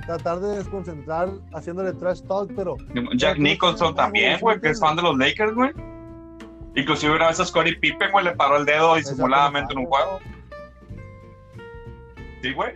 tratar 0.06 0.40
de 0.40 0.58
desconcentrar 0.58 1.30
haciéndole 1.54 1.94
trash 1.94 2.22
talk, 2.24 2.52
pero 2.56 2.76
Jack 3.16 3.38
Nicholson 3.38 3.94
también, 3.94 4.40
güey, 4.40 4.60
que 4.60 4.70
es 4.70 4.80
fan 4.80 4.96
de 4.96 5.04
los 5.04 5.16
Lakers, 5.18 5.54
güey. 5.54 5.72
Inclusive 6.76 7.16
una 7.16 7.28
vez 7.28 7.40
a 7.40 7.46
Scottie 7.46 7.76
Pippen, 7.76 8.12
güey, 8.12 8.26
le 8.26 8.32
paró 8.32 8.58
el 8.58 8.66
dedo 8.66 8.96
disimuladamente 8.96 9.74
en 9.74 9.80
un 9.80 9.86
juego. 9.86 10.20
Sí, 12.42 12.54
güey. 12.54 12.72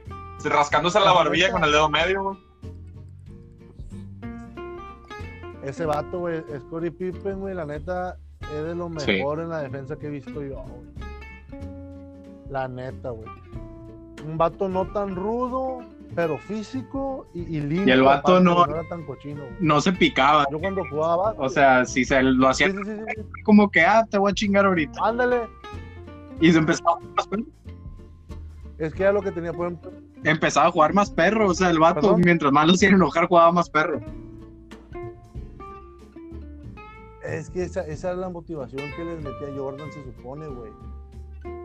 Rascándose 0.50 1.00
la 1.00 1.12
barbilla 1.14 1.52
con 1.52 1.64
el 1.64 1.72
dedo 1.72 1.90
medio, 1.90 2.24
güey. 2.24 2.38
ese 5.64 5.86
vato, 5.86 6.20
güey, 6.20 6.44
Scottie 6.68 6.92
Pippen, 6.92 7.40
güey, 7.40 7.56
la 7.56 7.66
neta, 7.66 8.18
es 8.42 8.64
de 8.66 8.76
lo 8.76 8.90
Sí. 9.00 9.14
mejor 9.14 9.40
en 9.40 9.48
la 9.50 9.60
defensa 9.62 9.96
que 9.96 10.08
he 10.08 10.10
visto 10.10 10.42
yo, 10.44 10.62
güey. 10.64 11.62
La 12.50 12.68
neta, 12.68 13.12
güey. 13.12 13.30
Un 14.26 14.38
vato 14.38 14.68
no 14.68 14.86
tan 14.92 15.16
rudo, 15.16 15.80
pero 16.16 16.38
físico 16.38 17.28
y, 17.34 17.42
y 17.44 17.62
limpio. 17.62 17.88
Y 17.88 17.92
el 17.92 18.02
vato 18.04 18.34
aparte, 18.34 18.44
no- 18.44 18.56
güey, 18.66 18.72
era 18.72 18.90
tan 18.90 19.06
cochino, 19.06 19.42
güey. 19.44 19.56
no 19.62 19.80
se 19.80 19.94
picaba. 19.94 20.46
Yo 20.52 20.60
cuando 20.60 20.84
jugaba, 20.90 21.34
O 21.38 21.48
sea, 21.48 21.86
si 21.86 22.04
se 22.04 22.22
lo 22.22 22.50
hacía 22.50 22.68
sí, 22.70 22.74
sí, 22.78 22.84
sí, 22.84 22.92
sí, 23.16 23.22
sí. 23.34 23.44
como 23.44 23.72
que, 23.72 23.82
ah, 23.82 24.06
te 24.10 24.18
voy 24.18 24.32
a 24.32 24.36
chingar 24.36 24.66
ahorita. 24.66 25.00
ándale. 25.02 25.48
Y 26.42 26.52
se 26.52 26.58
empezaba, 26.58 26.98
Es 28.78 28.94
que 28.94 29.04
era 29.04 29.14
lo 29.14 29.22
que 29.22 29.32
tenía, 29.32 29.54
por 29.54 29.68
ejemplo, 29.68 29.92
empezaba 30.24 30.68
a 30.68 30.72
jugar 30.72 30.94
más 30.94 31.12
perro. 31.12 31.50
O 31.50 31.54
sea, 31.54 31.70
el 31.70 31.80
vato, 31.80 32.02
¿Perdón? 32.02 32.22
mientras 32.24 32.52
más 32.52 32.68
lo 32.68 32.74
hacían 32.74 32.94
enojar, 32.96 33.28
jugaba 33.28 33.52
más 33.52 33.70
perro. 33.70 34.00
es 37.24 37.50
que 37.50 37.64
esa, 37.64 37.82
esa 37.88 38.12
era 38.12 38.18
la 38.18 38.30
motivación 38.30 38.92
que 38.96 39.06
les 39.06 39.24
metía 39.24 39.48
Jordan, 39.56 39.92
se 39.92 40.04
supone, 40.04 40.48
güey. 40.48 40.72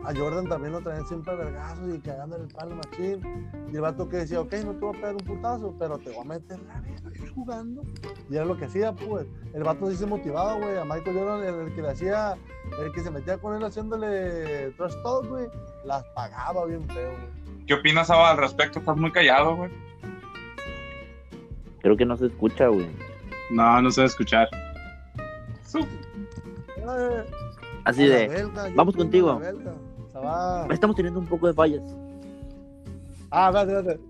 A 0.03 0.13
Jordan 0.15 0.47
también 0.47 0.73
lo 0.73 0.81
traían 0.81 1.05
siempre 1.05 1.33
a 1.33 1.35
vergazos 1.35 1.93
y 1.93 1.99
cagando 1.99 2.37
el 2.37 2.47
palo 2.47 2.75
machín. 2.75 3.49
Y 3.71 3.75
el 3.75 3.81
vato 3.81 4.07
que 4.07 4.17
decía, 4.17 4.41
ok, 4.41 4.53
no 4.65 4.73
te 4.73 4.79
voy 4.79 4.89
a 4.89 4.99
pegar 4.99 5.13
un 5.15 5.25
putazo, 5.25 5.75
pero 5.77 5.97
te 5.97 6.11
voy 6.11 6.21
a 6.21 6.23
meter 6.23 6.59
la 6.63 6.81
verga 6.81 7.11
jugando. 7.35 7.83
Y 8.29 8.35
era 8.35 8.45
lo 8.45 8.57
que 8.57 8.65
hacía, 8.65 8.93
pues. 8.93 9.27
El 9.53 9.63
vato 9.63 9.89
sí 9.89 9.97
se 9.97 10.05
motivaba, 10.05 10.55
güey. 10.55 10.77
A 10.77 10.85
Michael 10.85 11.17
Jordan, 11.17 11.43
el, 11.43 11.67
el 11.67 11.75
que 11.75 11.81
le 11.81 11.89
hacía, 11.89 12.37
el 12.81 12.91
que 12.91 13.01
se 13.01 13.11
metía 13.11 13.37
con 13.37 13.55
él 13.55 13.63
haciéndole 13.63 14.71
trash 14.71 14.95
talk, 15.03 15.27
güey, 15.27 15.47
las 15.85 16.03
pagaba 16.15 16.65
bien 16.65 16.87
feo, 16.89 17.11
güey. 17.11 17.38
¿Qué 17.69 17.75
opinas, 17.75 18.09
Ava, 18.09 18.31
al 18.31 18.37
respecto? 18.37 18.79
Estás 18.79 18.97
muy 18.97 19.11
callado, 19.11 19.55
güey. 19.55 19.69
Creo 21.83 21.95
que 21.95 22.03
no 22.03 22.17
se 22.17 22.25
escucha, 22.25 22.67
güey. 22.67 22.87
No, 23.51 23.79
no 23.79 23.91
escuchar. 24.05 24.49
Eh, 25.75 27.25
Así 27.85 28.05
a 28.05 28.07
la 28.07 28.15
de, 28.15 28.27
belga, 28.27 28.69
vamos 28.73 28.95
contigo. 28.95 29.39
a. 29.39 29.51
Se 30.11 30.17
va. 30.17 30.65
estamos 30.71 30.95
teniendo 30.95 31.19
un 31.19 31.27
poco 31.27 31.45
de 31.45 31.53
fallas. 31.53 31.83
Ah, 33.29 33.51
espérate, 33.53 33.77
espérate. 33.91 34.01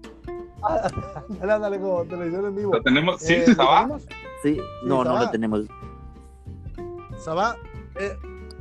Ah, 0.63 0.89
dale, 1.27 1.59
dale, 1.59 1.79
como 1.81 2.05
televisión 2.05 2.45
en 2.45 2.55
vivo. 2.55 2.73
Lo 2.75 2.81
tenemos. 2.81 3.19
Sí, 3.19 3.33
Eh, 3.33 3.43
sí, 3.45 3.55
¿lo 3.55 3.67
tenemos? 3.67 4.07
Sí, 4.41 4.57
no, 4.85 5.03
no 5.03 5.19
lo 5.19 5.29
tenemos. 5.31 5.65
Sabá, 7.17 7.57
eh, 7.99 8.15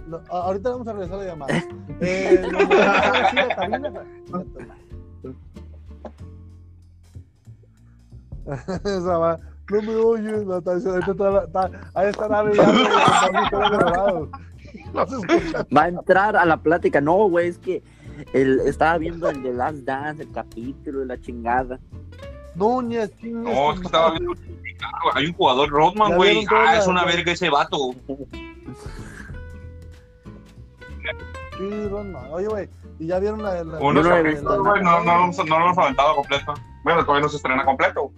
no, 0.09 0.17
a- 0.29 0.43
ahorita 0.43 0.71
vamos 0.71 0.89
a 0.89 0.93
regresar 0.93 1.19
la 1.19 1.25
llamada. 1.25 1.63
Eh, 2.01 2.43
no 9.71 9.83
me 9.83 9.95
oyes, 9.97 10.47
Natalia. 10.47 10.91
Ahorita 10.91 11.11
está, 11.13 11.31
la- 11.31 11.45
está, 11.45 11.91
ahí 11.95 12.09
está. 12.09 12.29
No. 14.93 15.05
Va 15.77 15.83
a 15.83 15.89
entrar 15.89 16.37
a 16.37 16.45
la 16.45 16.57
plática. 16.57 17.01
No, 17.01 17.29
güey, 17.29 17.49
es 17.49 17.59
que 17.59 17.83
el, 18.33 18.61
estaba 18.61 18.99
viendo 18.99 19.29
el 19.29 19.43
de 19.43 19.53
Last 19.53 19.79
Dance, 19.79 20.23
el 20.23 20.33
capítulo 20.33 21.01
de 21.01 21.07
la 21.07 21.21
chingada. 21.21 21.79
Núñez, 22.55 23.15
chingues, 23.21 23.55
No, 23.55 23.73
es 23.73 23.81
que 23.81 23.87
estaba 23.87 24.13
viendo. 24.13 24.33
Hay 25.15 25.27
un 25.27 25.33
jugador, 25.35 25.69
Rodman, 25.71 26.17
güey. 26.17 26.47
Ah, 26.51 26.77
es 26.79 26.87
una 26.87 27.05
verga 27.05 27.33
ese 27.33 27.51
vato. 27.51 27.95
Sí, 31.57 31.69
no. 31.91 32.21
Oye, 32.31 32.47
güey, 32.47 32.69
y 32.99 33.07
ya 33.07 33.19
vieron 33.19 33.43
la. 33.43 33.63
la 33.65 33.79
Uno 33.79 33.93
no 33.95 34.03
se 34.03 34.09
he 34.09 34.13
ha 34.13 34.23
visto, 34.23 34.41
visto, 34.49 34.63
güey. 34.65 34.83
No, 34.83 35.03
no, 35.05 35.17
lo 35.17 35.25
hemos- 35.25 35.39
no 35.47 35.59
lo 35.59 35.65
hemos 35.67 35.79
aventado 35.79 36.15
completo. 36.17 36.55
Bueno, 36.85 37.03
todavía 37.05 37.23
no 37.23 37.29
se 37.29 37.37
estrena 37.37 37.65
completo. 37.65 38.13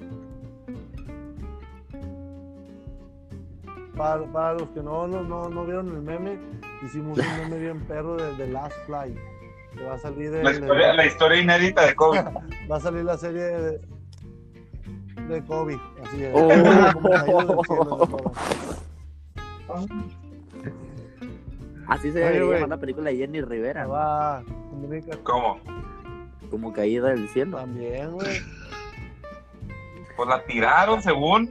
Para, 3.96 4.24
para 4.32 4.52
los 4.54 4.68
que 4.70 4.80
no, 4.82 5.06
no, 5.06 5.22
no, 5.22 5.48
no 5.50 5.64
vieron 5.64 5.88
el 5.88 6.00
meme, 6.02 6.38
hicimos 6.82 7.18
un 7.18 7.24
meme 7.38 7.58
bien 7.58 7.80
perro 7.86 8.16
de 8.16 8.32
The 8.34 8.46
Last 8.48 8.76
Flight. 8.86 9.16
Que 9.76 9.84
va 9.84 9.94
a 9.94 9.98
salir 9.98 10.30
de, 10.30 10.42
La 10.42 10.52
historia, 10.52 10.94
la 10.94 11.06
historia 11.06 11.40
inédita 11.42 11.86
de 11.86 11.94
Kobe. 11.94 12.22
va 12.70 12.76
a 12.76 12.80
salir 12.80 13.04
la 13.04 13.16
serie 13.18 13.42
de, 13.42 13.80
de 15.28 15.44
Kobe. 15.44 15.78
Así 16.02 16.24
es. 16.24 16.32
Oh. 16.34 16.48
Así 21.88 22.12
se 22.12 22.18
debería 22.20 22.42
güey. 22.44 22.54
llamar 22.54 22.68
la 22.70 22.76
película 22.78 23.10
de 23.10 23.16
Jenny 23.16 23.40
Rivera, 23.42 23.84
¿no? 23.86 24.59
Comunica 24.80 25.16
¿Cómo? 25.22 25.60
como 26.50 26.72
caída 26.72 27.10
del 27.10 27.28
cielo. 27.28 27.58
también, 27.58 28.12
güey. 28.12 28.38
Pues 30.16 30.28
la 30.28 30.42
tiraron 30.44 31.00
según. 31.02 31.50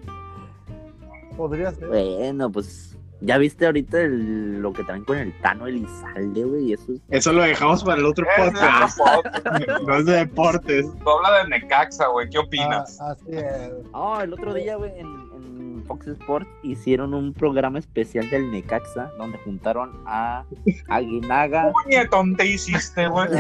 Podría 1.37 1.71
ser. 1.71 1.87
Bueno, 1.87 2.51
pues. 2.51 2.85
Ya 3.21 3.37
viste 3.37 3.65
ahorita 3.65 3.99
el- 3.99 4.61
lo 4.61 4.71
que 4.71 4.81
traen 4.85 5.03
con 5.03 5.17
el 5.17 5.37
Tano 5.41 5.67
Elizalde, 5.67 6.41
güey. 6.45 6.71
Eso 6.73 6.93
es. 6.93 7.01
Eso 7.09 7.33
lo 7.33 7.43
dejamos 7.43 7.83
para 7.83 7.99
el 7.99 8.05
otro 8.05 8.25
podcast. 8.37 8.97
No 9.85 9.95
es 9.97 10.05
de 10.05 10.13
deportes. 10.13 10.85
Tú 11.03 11.09
habla 11.09 11.39
del 11.39 11.49
Necaxa, 11.49 12.07
güey. 12.07 12.29
¿Qué 12.29 12.39
opinas? 12.39 12.97
Ah, 13.01 13.11
así 13.11 13.25
es. 13.31 13.71
Ah, 13.93 14.21
el 14.23 14.31
otro 14.33 14.53
día, 14.53 14.77
güey, 14.77 14.97
en, 14.99 15.28
en 15.45 15.83
Fox 15.85 16.07
Sports 16.07 16.47
hicieron 16.63 17.13
un 17.13 17.33
programa 17.33 17.79
especial 17.79 18.29
del 18.29 18.51
Necaxa 18.51 19.11
donde 19.17 19.37
juntaron 19.39 19.91
a 20.05 20.43
Aguinaga, 20.87 21.67
¿Qué 21.67 21.71
puñetón 21.83 22.35
te 22.35 22.45
hiciste, 22.47 23.05
¿Cómo 23.07 23.25
güey? 23.25 23.39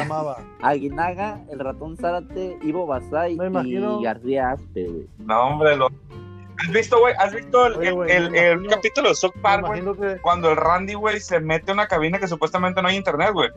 Aguinaga, 0.61 1.41
el 1.51 1.59
ratón 1.59 1.95
Zárate, 1.97 2.57
Ivo 2.63 2.85
Basay 2.87 3.33
imagino- 3.33 3.99
y 3.99 4.03
García 4.03 4.51
Aspe, 4.51 4.85
güey. 4.85 5.07
No, 5.19 5.41
hombre, 5.49 5.75
lo... 5.77 5.87
¿Has 6.61 6.73
visto, 6.73 6.99
güey? 6.99 7.13
¿Has 7.17 7.33
visto 7.33 7.67
el, 7.67 7.73
Oye, 7.77 7.91
güey, 7.91 8.11
el- 8.11 8.31
me 8.31 8.39
el 8.47 8.53
imagino- 8.53 8.75
capítulo 8.75 9.09
de 9.09 9.15
Park, 9.41 9.65
güey? 9.67 9.81
que 9.95 10.17
Cuando 10.21 10.49
el 10.51 10.57
Randy, 10.57 10.93
güey, 10.93 11.19
se 11.21 11.39
mete 11.39 11.71
a 11.71 11.73
una 11.73 11.87
cabina 11.87 12.19
que 12.19 12.27
supuestamente 12.27 12.81
no 12.81 12.87
hay 12.89 12.97
internet, 12.97 13.31
güey. 13.33 13.49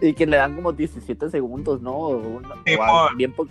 Y 0.00 0.14
que 0.14 0.24
le 0.26 0.36
dan 0.36 0.54
como 0.54 0.72
17 0.72 1.28
segundos, 1.30 1.80
¿no? 1.82 1.92
O 1.94 2.16
una- 2.18 2.54
o 2.54 3.16
bien 3.16 3.32
po- 3.32 3.46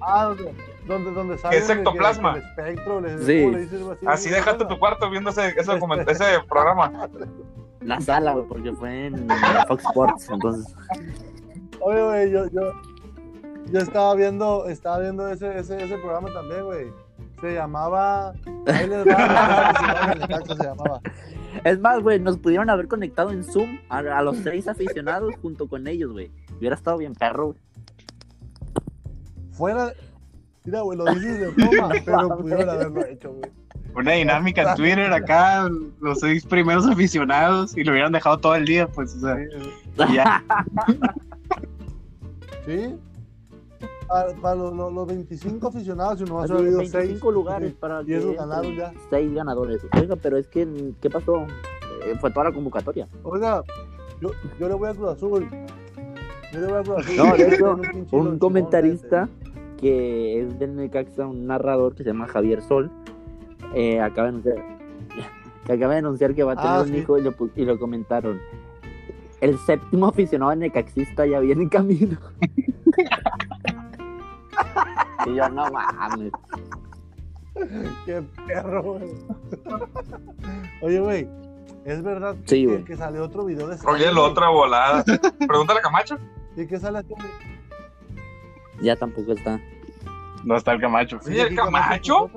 Ah, 0.00 0.24
donde, 0.24 0.52
donde, 0.90 1.12
donde 1.12 1.38
sale 1.38 1.56
Es 1.56 1.70
ectoplasma. 1.70 2.32
El, 2.34 2.42
espectro, 2.42 3.02
Sí. 3.24 3.40
¿cómo 3.42 3.52
le 3.52 3.60
dices, 3.60 3.82
güey? 3.82 3.98
Así 4.06 4.28
déjate 4.28 4.64
tu 4.66 4.78
cuarto 4.78 5.08
viendo 5.10 5.30
ese, 5.30 5.48
ese, 5.56 6.40
programa. 6.48 7.08
La 7.80 8.00
sala, 8.00 8.32
güey, 8.34 8.46
porque 8.46 8.72
fue 8.72 9.06
en 9.06 9.28
Fox 9.68 9.84
Sports, 9.84 10.28
entonces. 10.30 10.74
Oye, 11.80 12.02
güey, 12.02 12.30
yo, 12.30 12.46
yo, 12.50 12.72
yo 13.66 13.78
estaba 13.80 14.14
viendo, 14.14 14.66
estaba 14.66 14.98
viendo 14.98 15.28
ese, 15.28 15.58
ese, 15.58 15.82
ese 15.82 15.96
programa 15.98 16.30
también, 16.32 16.64
güey. 16.64 16.92
Se 17.40 17.54
llamaba. 17.54 18.34
Ahí 18.66 18.86
les 18.86 19.06
va, 19.06 20.12
el 20.12 20.18
Necaxa 20.18 20.56
se 20.56 20.64
llamaba. 20.64 21.00
Es 21.64 21.80
más, 21.80 22.02
güey, 22.02 22.20
nos 22.20 22.36
pudieron 22.38 22.68
haber 22.68 22.86
conectado 22.86 23.30
en 23.30 23.44
Zoom 23.44 23.78
a, 23.88 23.98
a 23.98 24.22
los 24.22 24.36
seis 24.38 24.68
aficionados 24.68 25.34
junto 25.40 25.68
con 25.68 25.86
ellos, 25.86 26.12
güey. 26.12 26.30
Hubiera 26.58 26.76
estado 26.76 26.98
bien 26.98 27.14
perro, 27.14 27.46
güey. 27.46 27.58
Fuera. 29.52 29.92
Mira, 30.64 30.80
güey, 30.82 30.98
lo 30.98 31.04
dices 31.14 31.40
de 31.40 31.48
broma, 31.50 31.90
pero 32.04 32.36
pudieron 32.36 32.68
haberlo 32.68 33.04
hecho, 33.06 33.32
güey. 33.32 33.50
Una 33.94 34.12
dinámica 34.12 34.70
en 34.70 34.76
Twitter 34.76 35.12
acá, 35.12 35.68
los 36.00 36.20
seis 36.20 36.44
primeros 36.46 36.86
aficionados, 36.86 37.76
y 37.76 37.82
lo 37.82 37.90
hubieran 37.92 38.12
dejado 38.12 38.38
todo 38.38 38.54
el 38.54 38.64
día, 38.64 38.86
pues, 38.86 39.16
o 39.16 39.20
sea, 39.20 39.36
y 40.08 40.14
ya. 40.14 40.44
¿Sí? 42.66 42.94
Para, 44.06 44.32
para 44.34 44.54
los, 44.56 44.74
los, 44.74 44.92
los 44.92 45.06
25 45.08 45.66
aficionados, 45.68 46.20
y 46.20 46.24
nomás 46.24 46.44
Así, 46.44 46.52
ha 46.52 46.56
habido 46.58 46.78
25 46.78 47.18
6. 47.20 47.34
lugares 47.34 47.72
para 47.72 48.02
Y 48.02 48.06
que 48.06 48.34
ganaron 48.34 48.76
ya. 48.76 48.92
seis 49.08 49.32
ganadores. 49.34 49.80
Oiga, 49.98 50.16
pero 50.16 50.36
es 50.36 50.46
que, 50.48 50.92
¿qué 51.00 51.10
pasó? 51.10 51.46
Eh, 52.04 52.16
fue 52.20 52.30
toda 52.30 52.46
la 52.46 52.52
convocatoria. 52.52 53.08
Oiga, 53.24 53.62
yo, 54.20 54.30
yo 54.58 54.68
le 54.68 54.74
voy 54.74 54.90
a 54.90 54.94
Cruz 54.94 55.10
Azul. 55.10 55.48
Yo 56.52 56.60
le 56.60 56.66
voy 56.66 56.78
a 56.78 56.82
Cruz 56.82 56.98
Azul. 56.98 57.16
No, 57.16 57.36
de 57.36 57.54
hecho, 57.54 57.72
Un 57.74 57.82
lonchón, 57.82 58.38
comentarista 58.38 59.28
que 59.80 60.42
es 60.42 60.58
del 60.58 60.76
Necaxa, 60.76 61.26
un 61.26 61.46
narrador 61.46 61.94
que 61.94 62.04
se 62.04 62.10
llama 62.10 62.26
Javier 62.26 62.62
Sol, 62.62 62.90
eh, 63.74 64.00
acaba 64.00 64.30
de 64.30 64.30
anunciar 64.30 64.56
que 65.66 65.72
acaba 65.72 65.92
de 65.92 65.98
anunciar 65.98 66.34
que 66.34 66.42
va 66.42 66.52
a 66.52 66.56
tener 66.56 66.70
Ah, 66.70 66.80
un 66.82 66.88
sí. 66.88 66.96
hijo 66.98 67.18
y 67.18 67.22
lo, 67.22 67.34
y 67.56 67.64
lo 67.64 67.78
comentaron. 67.78 68.38
El 69.40 69.56
séptimo 69.58 70.06
aficionado 70.08 70.54
necaxista 70.54 71.24
ya 71.26 71.40
viene 71.40 71.62
en 71.62 71.68
camino. 71.70 72.18
y 75.26 75.34
yo, 75.34 75.48
no 75.48 75.70
mames. 75.70 76.32
Qué 78.06 78.22
perro, 78.46 78.82
güey. 78.82 79.10
Oye, 80.82 81.00
güey, 81.00 81.28
¿es 81.84 82.02
verdad 82.02 82.36
Sí, 82.46 82.66
que, 82.66 82.84
que 82.84 82.96
sale 82.96 83.20
otro 83.20 83.44
video 83.44 83.66
de 83.68 83.76
Oye, 83.86 84.12
la 84.12 84.20
otra 84.20 84.48
volada. 84.48 85.04
Pregúntale 85.46 85.80
a 85.80 85.82
Camacho. 85.82 86.16
¿Y 86.56 86.66
qué 86.66 86.78
sale 86.78 86.98
aquí? 86.98 87.14
Ya 88.82 88.96
tampoco 88.96 89.32
está. 89.32 89.60
No 90.44 90.56
está 90.56 90.72
el 90.72 90.80
Camacho. 90.80 91.20
Oye, 91.26 91.42
el 91.42 91.54
Camacho. 91.54 92.30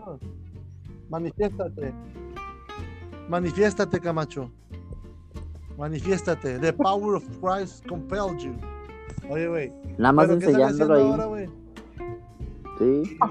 Manifiéstate. 1.10 1.94
Manifiéstate, 3.30 4.00
Camacho. 4.00 4.52
Manifiéstate. 5.78 6.60
The 6.60 6.74
power 6.74 7.16
of 7.16 7.24
Christ 7.42 7.86
compelled 7.88 8.40
you. 8.40 8.56
Oye, 9.30 9.48
güey. 9.48 9.72
Nada 9.98 10.12
más 10.12 10.28
¿pero 10.28 10.40
qué 10.40 10.46
sale 10.52 10.64
enseñándolo 10.64 10.94
ahí. 10.96 11.12
ahora? 11.12 11.52
Sí. 12.80 13.18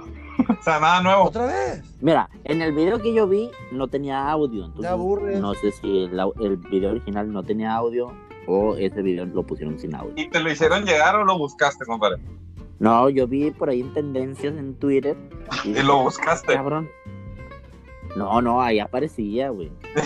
O 0.48 0.62
sea, 0.62 0.80
nada 0.80 1.02
nuevo. 1.02 1.24
¿Otra 1.24 1.44
vez? 1.44 1.82
Mira, 2.00 2.28
en 2.44 2.62
el 2.62 2.72
video 2.72 3.00
que 3.00 3.12
yo 3.12 3.28
vi 3.28 3.50
no 3.70 3.86
tenía 3.86 4.30
audio. 4.30 4.64
Entonces, 4.64 4.90
aburres. 4.90 5.38
no 5.40 5.52
sé 5.52 5.70
si 5.72 6.04
el, 6.04 6.18
el 6.40 6.56
video 6.56 6.90
original 6.92 7.30
no 7.30 7.42
tenía 7.42 7.74
audio 7.74 8.12
o 8.46 8.74
ese 8.76 9.02
video 9.02 9.26
lo 9.26 9.42
pusieron 9.44 9.78
sin 9.78 9.94
audio. 9.94 10.14
¿Y 10.16 10.30
te 10.30 10.40
lo 10.40 10.50
hicieron 10.50 10.84
llegar 10.84 11.16
o 11.16 11.24
lo 11.24 11.36
buscaste, 11.36 11.84
compadre? 11.84 12.16
No, 12.82 13.08
yo 13.08 13.28
vi 13.28 13.52
por 13.52 13.68
ahí 13.70 13.80
en 13.80 13.94
tendencias 13.94 14.54
en 14.58 14.74
Twitter. 14.74 15.16
Y 15.64 15.80
lo 15.82 16.02
buscaste. 16.02 16.52
Cabrón. 16.54 16.90
No, 18.16 18.42
no, 18.42 18.60
ahí 18.60 18.80
aparecía, 18.80 19.50
güey. 19.50 19.70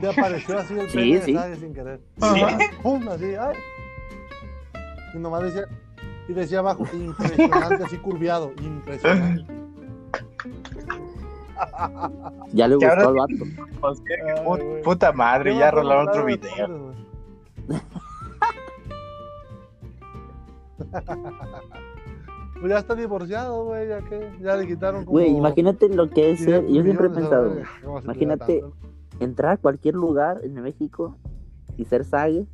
Te 0.00 0.08
apareció 0.08 0.58
así 0.58 0.78
el 0.78 0.88
Sí, 0.90 1.14
de 1.14 1.22
sí. 1.22 1.34
Sage 1.34 1.56
sin 1.56 1.74
querer. 1.74 2.00
Sí. 2.20 2.42
¡Pum! 2.82 3.08
Así, 3.08 3.34
¡ay! 3.34 3.56
Y 5.14 5.18
nomás 5.18 5.42
decía, 5.42 5.64
y 6.28 6.32
decía 6.34 6.60
abajo, 6.60 6.86
impresionante, 6.92 7.82
así 7.84 7.96
curviado, 7.96 8.52
impresionante. 8.62 9.44
Ya 12.52 12.68
le 12.68 12.78
¿Qué 12.78 12.86
gustó 12.86 13.08
al 13.08 13.14
vato. 13.14 13.34
Ay, 13.82 14.44
güey. 14.44 14.82
puta 14.82 15.12
madre, 15.12 15.52
¿Qué 15.52 15.58
ya 15.58 15.70
rolaron 15.72 16.08
otro 16.08 16.24
de 16.26 16.36
video. 16.36 16.85
Pues 22.60 22.72
ya 22.72 22.78
está 22.78 22.94
divorciado, 22.94 23.64
güey, 23.64 23.88
ya 23.88 24.00
que 24.02 24.32
ya 24.40 24.56
le 24.56 24.66
quitaron 24.66 25.04
como... 25.04 25.18
Güey, 25.18 25.36
imagínate 25.36 25.88
lo 25.90 26.08
que 26.08 26.30
es 26.30 26.40
ser. 26.40 26.64
500 26.64 26.74
Yo 26.74 26.82
siempre 26.84 27.06
he 27.06 27.10
pensado, 27.10 27.48
¿sabes? 27.50 27.68
¿Cómo 27.84 28.00
se 28.00 28.02
te 28.02 28.06
da 28.06 28.12
imagínate 28.14 28.64
entrar 29.20 29.52
a 29.52 29.56
cualquier 29.58 29.94
lugar 29.94 30.40
en 30.42 30.54
México 30.62 31.16
y 31.76 31.84
ser 31.84 32.04
sague 32.04 32.46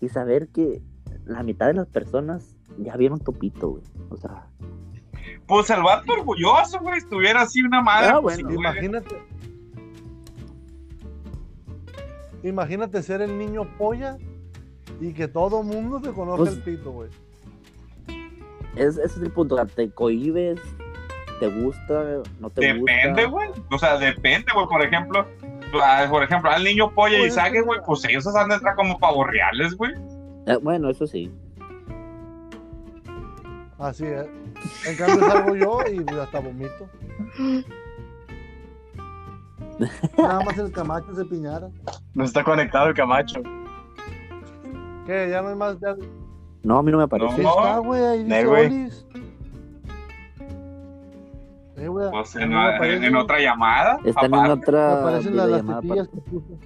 y 0.00 0.08
saber 0.08 0.48
que 0.48 0.82
la 1.24 1.42
mitad 1.42 1.66
de 1.66 1.74
las 1.74 1.86
personas 1.86 2.56
ya 2.78 2.96
vieron 2.96 3.20
Topito, 3.20 3.70
güey. 3.70 3.84
O 4.10 4.16
sea, 4.16 4.48
Pues 5.46 5.70
el 5.70 5.82
vato 5.82 6.12
orgulloso, 6.12 6.80
güey. 6.80 6.98
Estuviera 6.98 7.42
así 7.42 7.62
una 7.62 7.80
madre. 7.80 8.08
Ah, 8.08 8.20
pues, 8.20 8.42
bueno. 8.42 8.58
Imagínate. 8.58 9.22
Imagínate 12.42 13.02
ser 13.02 13.20
el 13.20 13.36
niño 13.36 13.66
polla 13.78 14.16
y 15.00 15.12
que 15.12 15.28
todo 15.28 15.62
mundo 15.62 16.00
te 16.00 16.10
conozca 16.12 16.44
Pues- 16.44 16.54
el 16.56 16.62
pito, 16.62 16.90
güey. 16.92 17.10
es, 18.76 18.96
ese 18.96 19.02
es 19.04 19.16
el 19.18 19.30
punto. 19.30 19.56
Te 19.66 19.90
cohibes, 19.90 20.60
te 21.40 21.48
gusta, 21.48 22.04
no 22.40 22.50
te 22.50 22.60
Depende, 22.60 23.24
gusta. 23.26 23.26
güey. 23.26 23.50
O 23.72 23.78
sea, 23.78 23.98
depende, 23.98 24.52
güey. 24.52 24.66
Por 24.66 24.82
ejemplo, 24.84 25.26
a- 25.82 26.06
por 26.10 26.22
ejemplo, 26.22 26.50
al 26.50 26.64
niño 26.64 26.90
polla 26.92 27.16
y 27.16 27.20
Pues, 27.22 27.34
sague, 27.34 27.60
güey, 27.62 27.80
pues 27.86 28.04
ellos 28.04 28.24
se 28.24 28.38
han 28.38 28.48
de 28.48 28.54
entrar 28.56 28.74
como 28.76 28.98
pavorreales, 28.98 29.74
güey. 29.76 29.92
Eh, 30.46 30.56
bueno, 30.62 30.90
eso 30.90 31.06
sí. 31.06 31.30
Así 33.78 34.04
es. 34.04 34.26
En 34.88 34.96
cambio 34.96 35.28
salgo 35.28 35.54
yo 35.54 35.78
y 35.92 36.04
hasta 36.18 36.40
vomito. 36.40 36.88
Nada 40.18 40.40
más 40.44 40.58
el 40.58 40.72
Camacho 40.72 41.14
se 41.14 41.24
piñara. 41.24 41.68
No 42.14 42.24
está 42.24 42.42
conectado 42.42 42.88
el 42.88 42.94
Camacho. 42.94 43.40
¿Qué? 45.08 45.28
Ya 45.30 45.40
no 45.40 45.48
hay 45.48 45.54
más. 45.56 45.80
Ya... 45.80 45.96
No, 46.62 46.78
a 46.78 46.82
mí 46.82 46.92
no 46.92 46.98
me 46.98 47.08
parece. 47.08 47.34
Sí 47.36 47.40
está, 47.40 47.78
güey. 47.78 48.04
Ahí 48.04 48.24
dice 48.24 48.40
Eh. 48.40 48.46
Olis. 48.46 49.06
Eh, 51.76 51.88
Pues 52.10 52.36
a 52.36 52.42
en, 52.42 52.52
en- 52.52 52.58
aparece- 52.58 53.06
en 53.06 53.16
otra 53.16 53.40
llamada. 53.40 53.98
Están 54.04 54.34
en. 54.34 54.42
Me 54.42 54.50
otra 54.50 55.00
aparecen 55.00 55.34
las, 55.36 55.48
tetillas 55.80 56.08
que 56.08 56.20
puso. 56.20 56.46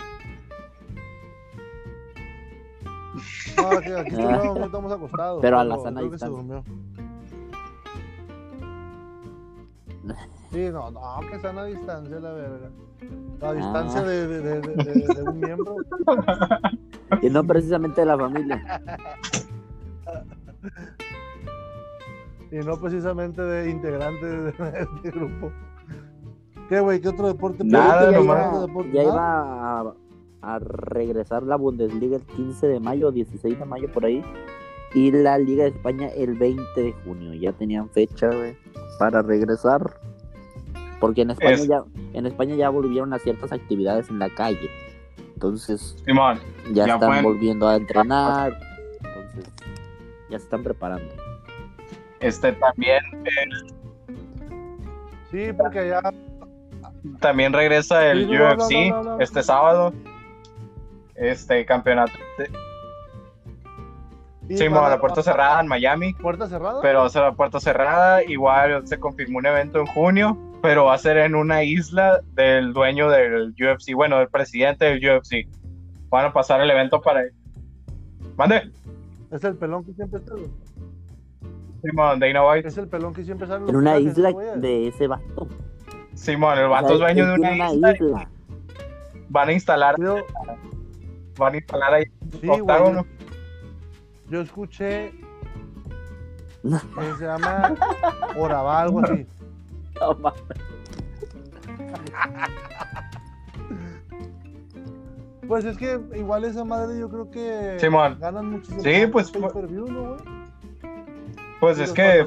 No, 3.56 3.68
aquí, 3.78 3.92
aquí 3.92 4.08
estoy, 4.10 4.24
no, 4.24 4.54
no 4.54 4.64
estamos 4.64 4.90
acostados. 4.92 5.38
Pero 5.42 5.58
a 5.60 5.64
la 5.64 5.78
sana 5.78 6.00
distancia. 6.00 6.28
durmió. 6.28 6.64
Sí, 10.50 10.68
no, 10.72 10.90
no, 10.90 11.20
que 11.30 11.38
sana 11.38 11.64
distancia, 11.66 12.18
la 12.18 12.32
verga. 12.32 12.70
La 13.40 13.52
distancia 13.52 14.00
Ah. 14.00 14.04
de, 14.04 14.26
de, 14.26 14.40
de, 14.40 14.60
de- 14.60 14.84
de- 14.84 15.14
de 15.14 15.22
un 15.22 15.38
miembro. 15.40 15.76
Y 17.20 17.28
no 17.30 17.44
precisamente 17.44 18.00
de 18.00 18.06
la 18.06 18.16
familia. 18.18 18.80
Y 22.50 22.56
no 22.56 22.76
precisamente 22.78 23.40
de 23.42 23.70
integrantes 23.70 24.30
de 24.44 24.50
este 24.50 25.10
grupo. 25.10 25.50
¿Qué, 26.68 26.80
güey? 26.80 27.00
¿Qué 27.00 27.08
otro 27.08 27.26
deporte? 27.28 27.64
Nada, 27.64 28.06
¿Qué 28.06 28.12
ya 28.12 28.18
nomás. 28.18 28.60
deporte? 28.66 28.90
ya 28.92 29.02
¿Nada? 29.04 29.12
iba 29.14 29.80
a, 29.80 30.54
a 30.54 30.58
regresar 30.58 31.42
la 31.44 31.56
Bundesliga 31.56 32.16
el 32.16 32.22
15 32.22 32.66
de 32.66 32.80
mayo, 32.80 33.10
16 33.10 33.58
de 33.58 33.64
mayo 33.64 33.90
por 33.92 34.04
ahí. 34.04 34.22
Y 34.94 35.10
la 35.10 35.38
Liga 35.38 35.64
de 35.64 35.70
España 35.70 36.08
el 36.08 36.34
20 36.34 36.62
de 36.76 36.92
junio. 37.04 37.32
Ya 37.34 37.52
tenían 37.52 37.88
fecha, 37.88 38.28
güey, 38.28 38.56
para 38.98 39.22
regresar. 39.22 39.98
Porque 41.00 41.22
en 41.22 41.30
España 41.30 41.52
Es- 41.54 41.66
ya 41.66 41.82
en 42.12 42.26
España 42.26 42.54
ya 42.54 42.68
volvieron 42.68 43.12
a 43.14 43.18
ciertas 43.18 43.50
actividades 43.52 44.10
en 44.10 44.18
la 44.18 44.28
calle. 44.34 44.68
Entonces, 45.34 45.96
Simón, 46.04 46.38
ya, 46.72 46.86
Ya 46.86 46.94
están 46.94 47.08
pueden- 47.08 47.24
volviendo 47.24 47.68
a 47.68 47.76
entrenar. 47.76 48.58
Entonces, 49.02 49.52
ya 50.30 50.38
se 50.38 50.44
están 50.44 50.62
preparando. 50.62 51.04
Este 52.20 52.52
también, 52.52 53.02
Sí, 55.30 55.50
porque 55.56 55.88
ya 55.88 56.00
también 57.20 57.52
regresa 57.52 58.06
el 58.10 58.26
Sí, 58.28 58.32
no, 58.32 58.38
no, 58.38 58.54
no, 58.56 58.64
UFC 58.64 58.90
no, 58.90 59.02
no, 59.02 59.16
no. 59.16 59.20
este 59.20 59.42
sábado. 59.42 59.92
Este 61.14 61.64
campeonato. 61.66 62.12
y 64.48 64.56
Sí, 64.58 64.68
para- 64.68 64.88
la 64.90 65.00
puerta 65.00 65.22
cerrada 65.22 65.60
en 65.60 65.68
Miami. 65.68 66.12
¿Puerta 66.14 66.46
cerrada? 66.48 66.80
pero 66.82 67.08
ser 67.08 67.22
la 67.22 67.32
puerta 67.32 67.58
cerrada. 67.60 68.22
Igual 68.24 68.86
se 68.86 68.98
confirmó 69.00 69.38
un 69.38 69.46
evento 69.46 69.78
en 69.80 69.86
junio, 69.86 70.36
pero 70.62 70.84
va 70.84 70.94
a 70.94 70.98
ser 70.98 71.16
en 71.18 71.34
una 71.34 71.64
isla 71.64 72.20
del 72.34 72.72
dueño 72.72 73.10
del 73.10 73.50
UFC, 73.50 73.94
bueno, 73.94 74.18
del 74.18 74.28
presidente 74.28 74.84
del 74.84 74.98
UFC. 74.98 75.48
Van 76.08 76.26
a 76.26 76.32
pasar 76.32 76.60
el 76.60 76.70
evento 76.70 77.00
para. 77.00 77.24
Mande, 78.36 78.70
Es 79.30 79.42
el 79.44 79.56
pelón 79.56 79.84
que 79.84 79.92
siempre 79.92 80.20
está. 80.20 80.34
Simón, 81.82 82.20
Dana 82.20 82.48
White. 82.48 82.68
Es 82.68 82.78
el 82.78 82.86
pelón 82.86 83.12
que 83.12 83.24
siempre 83.24 83.48
sale. 83.48 83.68
En 83.68 83.74
una 83.74 83.98
isla 83.98 84.32
de 84.56 84.88
ese 84.88 85.08
vato. 85.08 85.48
Simón, 86.14 86.58
el 86.58 86.68
vato 86.68 86.86
O 86.86 86.92
es 86.92 86.98
dueño 87.00 87.34
él 87.34 87.40
de 87.40 87.48
una 87.48 87.72
isla. 87.72 87.92
isla. 87.94 88.28
Van 89.28 89.48
a 89.48 89.52
instalar, 89.52 89.96
Yo, 89.98 90.16
van 91.38 91.54
a 91.54 91.56
instalar 91.56 91.94
ahí 91.94 92.04
sí, 92.40 92.48
octágono. 92.48 93.04
yo, 94.26 94.30
yo 94.30 94.40
escuché 94.42 95.12
que 96.62 97.14
se 97.18 97.24
llama 97.24 97.74
Orabá, 98.36 98.82
algo 98.82 99.00
así. 99.00 99.26
No, 100.00 100.16
Pues 105.46 105.64
es 105.64 105.76
que 105.76 106.00
igual 106.16 106.44
esa 106.44 106.64
madre 106.64 106.98
yo 106.98 107.08
creo 107.08 107.30
que 107.30 107.76
Simón. 107.78 108.16
ganan 108.20 108.50
muchísimo. 108.52 108.80
Sí, 108.82 109.06
pues, 109.10 109.30
pay 109.30 109.42
per 109.52 109.66
view, 109.66 109.86
¿no, 109.88 110.08
güey? 110.14 110.20
Pues 111.60 111.78
Y 111.78 111.82
es 111.82 111.92
que 111.92 112.24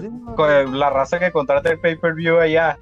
la 0.71 0.89
raza 0.89 1.19
que 1.19 1.31
contrata 1.31 1.69
el 1.69 1.79
pay-per-view 1.79 2.37
allá 2.37 2.77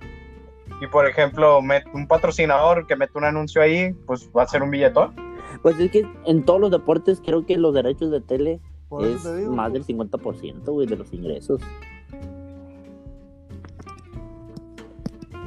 y 0.82 0.86
por 0.88 1.08
ejemplo 1.08 1.62
met- 1.62 1.86
un 1.96 2.08
patrocinador 2.08 2.86
que 2.86 2.96
mete 2.96 3.18
un 3.18 3.24
anuncio 3.24 3.60
ahí, 3.62 3.92
pues 4.06 4.30
va 4.38 4.44
a 4.44 4.48
ser 4.48 4.62
un 4.62 4.70
billetón. 4.70 5.16
Pues 5.64 5.80
es 5.80 5.90
que 5.90 6.06
en 6.26 6.44
todos 6.46 6.60
los 6.62 6.70
deportes 6.70 7.22
creo 7.26 7.44
que 7.46 7.58
los 7.58 7.74
derechos 7.74 8.12
de 8.12 8.22
tele 8.22 8.60
Por 8.88 9.04
es 9.04 9.24
te 9.24 9.36
digo. 9.36 9.52
más 9.54 9.72
pues, 9.72 9.88
del 9.88 9.98
50% 9.98 10.66
güey, 10.72 10.86
de 10.86 10.96
los 10.98 11.12
ingresos. 11.12 11.60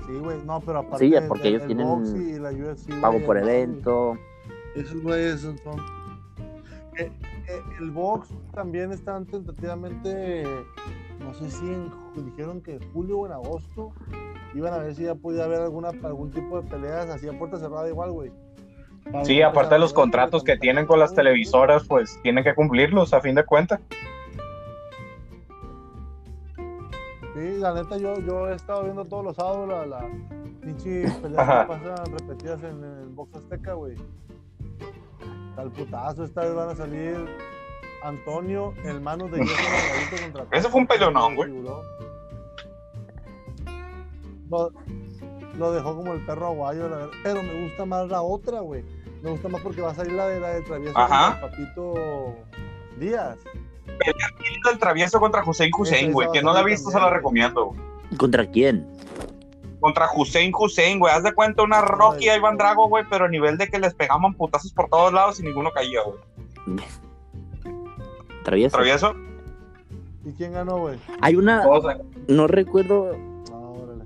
Sí, 0.07 0.19
güey, 0.19 0.39
no, 0.45 0.61
pero 0.61 0.79
aparte. 0.81 1.09
Sí, 1.09 1.15
porque 1.29 1.49
el- 1.49 1.55
ellos 1.55 1.63
el 1.63 1.67
tienen 1.69 1.87
box 1.89 2.15
y 2.15 2.39
la 2.39 2.51
UFC, 2.51 3.01
Pago 3.01 3.19
por 3.27 3.37
evento. 3.39 4.19
Esos 4.75 5.03
güeyes 5.03 5.41
son. 5.41 5.57
Eh, 6.99 7.11
eh, 7.49 7.61
el 7.81 7.91
box 7.91 8.29
también 8.55 8.93
está 8.93 9.21
tentativamente. 9.25 10.45
No 11.21 11.35
sé 11.35 11.51
si 11.51 11.65
en, 11.67 11.91
dijeron 12.25 12.61
que 12.61 12.75
en 12.75 12.93
julio 12.93 13.19
o 13.19 13.27
en 13.27 13.33
agosto 13.33 13.93
iban 14.55 14.73
a 14.75 14.79
ver 14.79 14.95
si 14.95 15.05
ya 15.05 15.15
podía 15.15 15.45
haber 15.45 15.61
alguna 15.61 15.91
algún 16.05 16.31
tipo 16.31 16.61
de 16.61 16.69
peleas 16.69 17.09
así 17.09 17.29
a 17.29 17.39
puerta 17.39 17.59
cerrada 17.59 17.89
igual, 17.89 18.13
güey. 18.13 18.33
Sí, 19.25 19.41
aparte 19.41 19.75
de 19.75 19.79
los 19.81 19.93
contratos 19.93 20.43
que 20.43 20.57
tienen 20.57 20.85
con 20.87 20.99
las 20.99 21.15
televisoras, 21.15 21.85
pues 21.87 22.19
tienen 22.23 22.43
que 22.43 22.55
cumplirlos 22.55 23.15
a 23.15 23.21
fin 23.21 23.35
de 23.37 23.45
cuentas. 23.45 23.81
Sí, 27.37 27.59
la 27.59 27.75
neta, 27.75 27.99
yo, 27.99 28.19
yo 28.21 28.49
he 28.49 28.55
estado 28.55 28.85
viendo 28.85 29.05
todos 29.05 29.23
los 29.23 29.37
sábados 29.37 29.69
la, 29.69 29.85
la 29.85 30.09
pinche 30.63 31.05
peleas 31.23 31.47
Ajá. 31.47 31.67
que 31.67 31.69
pasan 31.69 32.07
repetidas 32.19 32.63
en, 32.63 32.83
el 32.83 33.09
Box 33.09 33.35
Azteca, 33.37 33.75
güey. 33.75 33.95
Al 35.59 35.71
putazo, 35.71 36.25
esta 36.25 36.41
vez 36.41 36.55
van 36.55 36.71
a 36.71 36.75
salir 36.75 37.27
Antonio, 38.03 38.73
el 38.85 39.03
mano 39.03 39.29
de 39.29 39.45
Yeso 39.45 40.23
contra. 40.23 40.47
Ese 40.59 40.71
fue 40.71 40.81
un 40.81 40.87
pelonón, 40.87 41.37
güey. 41.37 41.53
Lo, 44.49 44.73
lo 45.59 45.73
dejó 45.73 45.95
como 45.95 46.15
el 46.15 46.25
perro 46.25 46.47
aguayo, 46.47 46.89
la 46.89 46.97
verdad. 46.97 47.13
Pero 47.23 47.43
me 47.43 47.65
gusta 47.65 47.85
más 47.85 48.09
la 48.09 48.23
otra, 48.23 48.61
güey. 48.61 48.83
Me 49.23 49.31
gusta 49.31 49.49
más 49.51 49.61
porque 49.61 49.83
va 49.83 49.91
a 49.91 49.95
salir 49.95 50.15
la 50.15 50.29
de 50.29 50.41
la 50.41 50.49
de 50.55 50.63
travieso 50.63 50.97
Ajá. 50.97 51.33
contra 51.33 51.51
Papito 51.51 52.35
Díaz. 52.99 53.37
El 54.73 54.79
travieso 54.79 55.21
contra 55.21 55.43
Hussein 55.45 55.71
Hussein, 55.77 56.13
güey. 56.13 56.29
Que 56.33 56.41
a 56.41 56.43
no 56.43 56.53
la 56.53 56.61
ha 56.61 56.65
visto, 56.65 56.91
se 56.91 56.97
la 56.99 57.05
güey. 57.05 57.15
recomiendo. 57.15 57.75
¿Contra 58.17 58.47
quién? 58.47 58.87
Contra 59.81 60.09
Hussein 60.15 60.53
Hussein, 60.57 60.99
güey. 60.99 61.13
Haz 61.15 61.23
de 61.23 61.33
cuenta 61.35 61.63
una 61.63 61.81
Rocky 61.83 62.27
y 62.29 62.31
Iván 62.31 62.57
Drago, 62.57 62.89
güey, 62.89 63.05
pero 63.11 63.27
a 63.27 63.29
nivel 63.29 63.59
de 63.59 63.69
que 63.69 63.79
les 63.79 63.95
pegaban 63.95 64.35
putazos 64.35 64.73
por 64.73 64.89
todos 64.89 65.13
lados 65.13 65.39
y 65.41 65.43
ninguno 65.43 65.71
caía, 65.71 66.01
güey. 66.03 66.19
Travieso. 68.45 68.77
Travieso. 68.77 69.15
¿Y 70.25 70.33
quién 70.33 70.53
ganó, 70.53 70.79
güey? 70.79 70.99
Hay 71.21 71.37
una, 71.37 71.65
no 72.29 72.47
recuerdo, 72.49 73.13
Ah, 73.53 73.57
órale. 73.57 74.05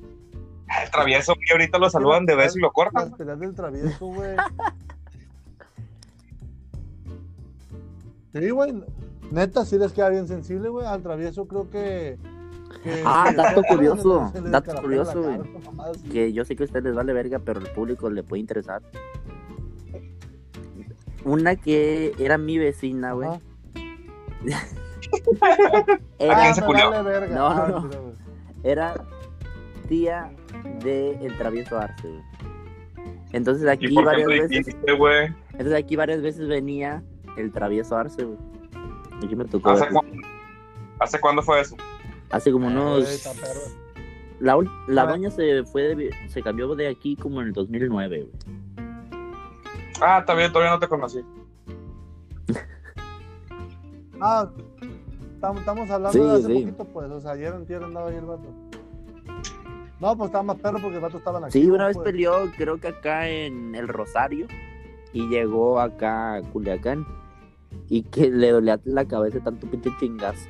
El 0.84 0.90
travieso, 0.90 1.34
güey, 1.34 1.46
ahorita 1.52 1.78
lo 1.78 1.88
saludan 1.88 2.26
de 2.26 2.34
beso 2.36 2.58
y 2.58 2.62
lo 2.62 2.72
cortan. 2.72 3.12
Del 3.16 3.54
travieso, 3.54 4.06
güey. 4.06 4.36
Sí, 8.32 8.48
güey. 8.50 8.72
Neta, 9.30 9.64
sí 9.64 9.78
les 9.78 9.92
queda 9.92 10.08
bien 10.08 10.26
sensible, 10.28 10.68
güey. 10.68 10.86
Al 10.86 11.02
travieso 11.02 11.46
creo 11.46 11.68
que. 11.70 12.18
que- 12.82 13.02
Ah, 13.04 13.32
dato 13.36 13.62
curioso, 13.68 14.32
dato 14.46 14.74
curioso, 14.82 15.22
güey. 15.22 15.38
que 16.12 16.32
yo 16.32 16.44
sé 16.44 16.56
que 16.56 16.62
a 16.64 16.66
ustedes 16.66 16.84
les 16.84 16.94
vale 16.94 17.12
verga, 17.12 17.38
pero 17.38 17.60
al 17.60 17.68
público 17.68 18.10
le 18.10 18.22
puede 18.22 18.40
interesar. 18.40 18.82
Una 21.24 21.54
que 21.56 22.14
era 22.18 22.38
mi 22.38 22.58
vecina, 22.58 23.12
güey. 23.12 23.28
Era, 26.18 26.34
quién 26.36 26.50
Ah, 26.50 26.54
se 26.54 26.60
me 26.60 26.66
culió? 26.66 26.90
vale 26.90 27.02
verga. 27.10 27.34
No, 27.34 27.54
no, 27.54 27.76
Ah, 27.76 27.88
no. 27.92 28.12
era 28.62 28.94
tía 29.88 30.30
de 30.84 31.12
el 31.24 31.36
travieso 31.36 31.78
Arce, 31.78 32.08
güey. 32.08 32.22
Entonces 33.32 33.66
aquí 33.68 33.86
¿Y 33.86 33.94
por 33.94 34.04
qué 34.04 34.06
varias 34.24 34.28
veces, 34.28 34.48
dijiste, 34.50 34.92
entonces 35.52 35.74
aquí 35.74 35.96
varias 35.96 36.20
veces 36.22 36.48
venía 36.48 37.02
el 37.36 37.50
travieso 37.52 37.96
Arce, 37.96 38.24
güey. 38.24 38.38
Aquí 39.24 39.36
me 39.36 39.44
tocó 39.44 39.70
¿Hace, 39.70 39.88
cuándo- 39.88 40.26
¿Hace 40.98 41.20
cuándo 41.20 41.42
fue 41.42 41.60
eso? 41.60 41.76
hace 42.30 42.52
como 42.52 42.66
Güey, 42.70 42.76
unos 42.76 43.26
la, 44.38 44.56
la 44.88 45.02
Ah. 45.02 45.06
doña 45.06 45.30
se 45.30 45.64
fue 45.64 45.94
de 45.94 46.10
se 46.28 46.42
cambió 46.42 46.74
de 46.74 46.88
aquí 46.88 47.16
como 47.16 47.40
en 47.40 47.48
el 47.48 47.52
2009, 47.52 48.22
güey. 48.30 48.86
Ah, 50.00 50.20
está 50.20 50.34
bien, 50.34 50.50
todavía 50.52 50.72
no 50.72 50.78
te 50.78 50.88
conocí. 50.88 51.20
Ah, 54.22 54.50
tam- 55.40 55.58
estamos 55.58 55.88
hablando 55.90 56.12
Sí, 56.12 56.18
de 56.18 56.30
hace 56.32 56.46
sí. 56.46 56.52
poquito, 56.64 56.84
pues. 56.92 57.10
O 57.10 57.20
sea, 57.20 57.30
ayer 57.32 57.54
en 57.54 57.66
tierra 57.66 57.86
andaba 57.86 58.10
ahí 58.10 58.16
el 58.16 58.26
vato. 58.26 58.44
No, 59.98 60.16
pues 60.16 60.28
estaba 60.28 60.42
más 60.44 60.56
perro 60.58 60.78
porque 60.80 60.96
el 60.96 61.02
vato 61.02 61.18
estaba 61.18 61.38
en 61.38 61.44
la 61.44 61.50
Sí, 61.50 61.70
una 61.70 61.86
vez 61.86 61.96
pues. 61.96 62.04
peleó, 62.04 62.50
creo 62.56 62.78
que 62.78 62.88
acá 62.88 63.28
en 63.28 63.74
el 63.74 63.88
Rosario, 63.88 64.46
y 65.12 65.26
llegó 65.28 65.80
acá 65.80 66.34
a 66.36 66.42
Culiacán, 66.42 67.06
y 67.90 68.02
que 68.04 68.30
le 68.30 68.50
dolía 68.52 68.80
la 68.84 69.04
cabeza 69.04 69.40
tanto 69.40 69.66
pinche 69.66 69.90
chingazo. 70.00 70.48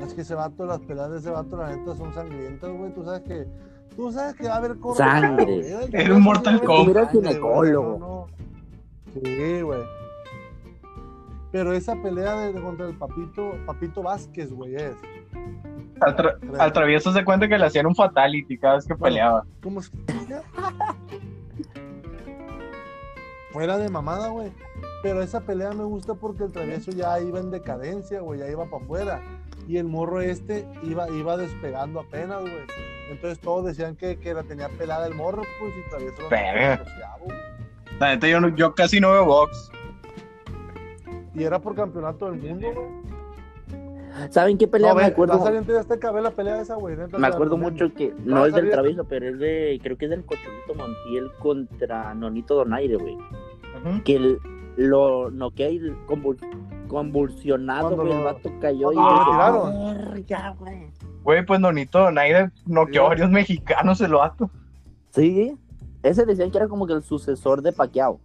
Es 0.00 0.14
que 0.14 0.22
ese 0.22 0.34
vato, 0.34 0.64
las 0.66 0.80
peleas 0.80 1.10
de 1.10 1.18
ese 1.18 1.30
vato, 1.30 1.56
la 1.56 1.74
neta, 1.76 1.94
son 1.94 2.12
sangrientas, 2.14 2.70
güey. 2.72 2.92
Tú 2.94 3.04
sabes 3.04 3.20
que. 3.22 3.46
Tú 3.94 4.10
sabes 4.10 4.34
que 4.34 4.48
va 4.48 4.54
a 4.54 4.56
haber 4.56 4.78
corte. 4.78 4.98
Sangre. 5.02 5.44
güey. 5.44 5.88
Era 5.92 6.14
un 6.14 6.22
Mortal 6.22 6.62
Kombat. 6.62 7.10
ginecólogo. 7.12 7.54
güey, 7.58 7.72
no, 7.72 7.98
no. 7.98 8.26
Sí, 9.12 9.60
güey. 9.60 9.80
Pero 11.52 11.72
esa 11.74 11.94
pelea 12.02 12.34
de, 12.36 12.52
de 12.54 12.62
contra 12.62 12.86
el 12.88 12.96
Papito, 12.96 13.52
Papito 13.66 14.02
Vázquez, 14.02 14.50
güey, 14.52 14.74
es. 14.76 14.96
Al, 16.00 16.16
tra- 16.16 16.38
al 16.58 16.72
travieso 16.72 17.12
se 17.12 17.24
cuenta 17.24 17.46
que 17.46 17.58
le 17.58 17.66
hacían 17.66 17.86
un 17.86 17.94
fatality 17.94 18.56
cada 18.58 18.76
vez 18.76 18.86
que 18.86 18.94
Bueno. 18.94 19.04
peleaba. 19.14 19.44
¿Cómo 19.62 19.82
se 19.82 19.90
Fuera 23.52 23.76
de 23.78 23.88
mamada, 23.88 24.28
güey. 24.28 24.50
Pero 25.02 25.22
esa 25.22 25.40
pelea 25.40 25.72
me 25.72 25.84
gusta 25.84 26.14
porque 26.14 26.44
el 26.44 26.52
travieso 26.52 26.90
ya 26.92 27.18
iba 27.20 27.40
en 27.40 27.50
decadencia, 27.50 28.20
güey, 28.20 28.40
ya 28.40 28.48
iba 28.48 28.64
para 28.66 28.82
afuera. 28.84 29.20
Y 29.68 29.76
el 29.76 29.84
morro 29.86 30.20
este 30.20 30.66
iba, 30.82 31.08
iba 31.10 31.36
despegando 31.36 32.00
apenas, 32.00 32.40
güey. 32.40 32.54
Entonces 33.10 33.38
todos 33.40 33.64
decían 33.66 33.96
que, 33.96 34.18
que 34.18 34.32
la 34.34 34.42
tenía 34.44 34.68
pelada 34.70 35.06
el 35.06 35.14
morro, 35.14 35.42
pues, 35.60 35.72
y 35.76 35.90
travieso 35.90 36.22
lo. 36.22 36.28
La 38.00 38.08
neta, 38.14 38.26
yo, 38.28 38.40
no- 38.40 38.48
yo 38.56 38.74
casi 38.74 39.00
no 39.00 39.12
veo 39.12 39.24
box. 39.24 39.70
Y 41.34 41.44
era 41.44 41.58
por 41.60 41.74
campeonato 41.74 42.30
del 42.30 42.40
mundo, 42.40 42.66
güey. 42.74 43.02
¿Saben 44.30 44.58
qué 44.58 44.68
pelea 44.68 44.90
No, 44.90 44.94
me 44.96 45.02
ve, 45.02 45.08
acuerdo? 45.08 45.32
va 45.38 45.48
a 45.48 46.20
la 46.20 46.30
pelea 46.30 46.60
esa, 46.60 46.74
güey. 46.74 46.96
Me 46.96 47.18
la 47.18 47.28
acuerdo 47.28 47.56
mucho 47.56 47.92
que 47.94 48.12
no 48.24 48.44
es 48.44 48.52
del 48.54 48.70
Travieso, 48.70 49.04
pero 49.04 49.26
es 49.28 49.38
de, 49.38 49.80
creo 49.82 49.96
que 49.96 50.04
es 50.04 50.10
del 50.10 50.24
Cocholito 50.24 50.74
Montiel 50.76 51.30
contra 51.38 52.12
Nonito 52.14 52.54
Donaire, 52.54 52.96
güey. 52.96 53.16
Que 54.04 54.16
el- 54.16 54.38
lo 54.76 55.30
noquea 55.30 55.70
y 55.70 55.78
convul- 56.06 56.38
convulsionado, 56.88 57.88
Cuando 57.94 58.04
güey, 58.04 58.16
el 58.18 58.24
vato 58.24 58.50
cayó 58.60 58.92
y 58.92 58.96
lo 58.96 59.02
güey. 60.58 60.86
Güey, 61.24 61.46
pues 61.46 61.60
Nonito 61.60 61.98
Donaire 62.00 62.50
noqueó 62.66 63.04
a 63.06 63.08
varios 63.08 63.30
mexicanos 63.30 64.00
el 64.00 64.12
vato. 64.14 64.50
Sí, 65.10 65.56
ese 66.02 66.24
decían 66.26 66.50
que 66.50 66.58
era 66.58 66.68
como 66.68 66.86
que 66.86 66.94
el 66.94 67.02
sucesor 67.02 67.62
de 67.62 67.72
Pacquiao. 67.72 68.18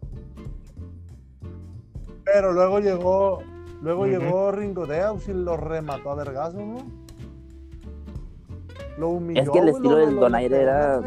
Pero 2.26 2.52
luego 2.54 2.80
llegó, 2.80 3.42
luego 3.82 4.06
llegó 4.06 4.52
Ringo 4.52 4.86
Deus 4.86 5.28
y 5.28 5.34
lo 5.34 5.58
remató 5.58 6.12
a 6.12 6.16
vergazo, 6.16 6.58
¿no? 6.58 6.78
Lo 8.98 9.10
humilló. 9.10 9.42
Es 9.42 9.50
que 9.50 9.60
el 9.60 9.70
estilo 9.70 9.92
lo- 9.92 9.98
del 9.98 10.16
Donaire 10.16 10.56
lo- 10.58 10.62
era. 10.62 11.02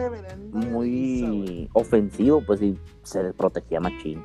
Muy 0.53 1.69
ofensivo, 1.73 2.43
pues, 2.47 2.61
y 2.63 2.79
se 3.03 3.33
protegía 3.35 3.81
machín. 3.81 4.23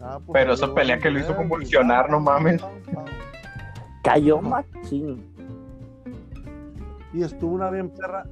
Ah, 0.00 0.18
pues, 0.24 0.32
Pero 0.32 0.54
esa 0.54 0.72
pelea 0.74 0.98
que 0.98 1.10
lo 1.10 1.18
hizo 1.20 1.36
convulsionar, 1.36 2.08
no 2.10 2.20
mames. 2.20 2.62
Cayó 4.02 4.40
machín. 4.40 5.26
Y 7.12 7.22
estuvo 7.22 7.54
una 7.54 7.70
bien 7.70 7.90
perra. 7.90 8.24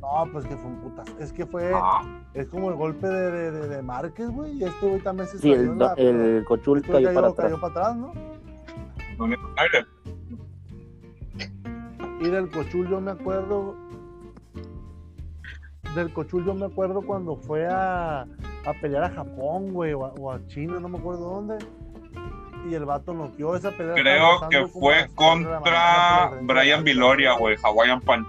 No, 0.00 0.24
pues 0.32 0.46
que 0.46 0.56
fue 0.56 0.70
un 0.70 0.76
putas. 0.80 1.06
Es 1.18 1.32
que 1.32 1.46
fue. 1.46 1.72
Ah, 1.74 2.02
Es 2.32 2.46
como 2.48 2.70
el 2.70 2.76
golpe 2.76 3.06
de, 3.08 3.30
de, 3.30 3.50
de, 3.50 3.68
de 3.68 3.82
Márquez, 3.82 4.30
güey. 4.30 4.52
Y 4.58 4.64
este 4.64 4.86
güey 4.86 5.00
también 5.00 5.28
se 5.28 5.38
Sí, 5.38 5.52
el, 5.52 5.76
la- 5.78 5.94
el 5.96 6.44
Cochul 6.46 6.80
cayó 6.82 7.08
cayó, 7.08 7.14
para 7.14 7.28
atrás. 7.28 7.46
cayó 7.48 7.60
para 7.60 7.72
atrás, 7.72 7.96
¿no? 7.96 8.12
Donaire. 9.18 9.86
Y 12.20 12.28
del 12.28 12.50
Cochul 12.50 12.88
yo 12.88 13.00
me 13.00 13.10
acuerdo. 13.12 13.74
Del 15.94 16.12
Cochul 16.12 16.44
yo 16.44 16.54
me 16.54 16.66
acuerdo 16.66 17.02
cuando 17.02 17.36
fue 17.36 17.66
a, 17.66 18.20
a 18.22 18.72
pelear 18.80 19.04
a 19.04 19.10
Japón, 19.10 19.72
güey, 19.72 19.92
o, 19.94 20.04
a- 20.04 20.12
o 20.12 20.30
a 20.30 20.46
China, 20.46 20.78
no 20.80 20.88
me 20.88 20.98
acuerdo 20.98 21.28
dónde. 21.28 21.58
Y 22.68 22.74
el 22.74 22.84
vato 22.84 23.14
noqueó 23.14 23.56
esa 23.56 23.70
pelea. 23.72 23.94
Creo 23.94 24.48
que 24.50 24.66
fue 24.68 25.08
contra 25.14 26.30
Brian 26.42 26.84
Viloria, 26.84 27.32
güey, 27.38 27.56
Hawaiian 27.62 28.00
Punch. 28.02 28.28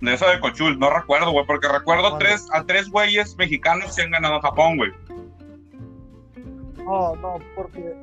De 0.00 0.12
esa 0.12 0.28
de 0.30 0.40
Cochul, 0.40 0.78
no 0.78 0.90
recuerdo, 0.90 1.30
güey, 1.30 1.46
porque 1.46 1.66
recuerdo 1.68 2.02
¿Cuándo? 2.10 2.18
tres, 2.18 2.46
a 2.52 2.64
tres 2.64 2.90
güeyes 2.90 3.36
mexicanos 3.38 3.94
que 3.96 4.02
han 4.02 4.10
ganado 4.10 4.40
Japón, 4.40 4.76
güey. 4.76 4.90
No, 6.84 7.16
no, 7.16 7.38
porque. 7.54 7.94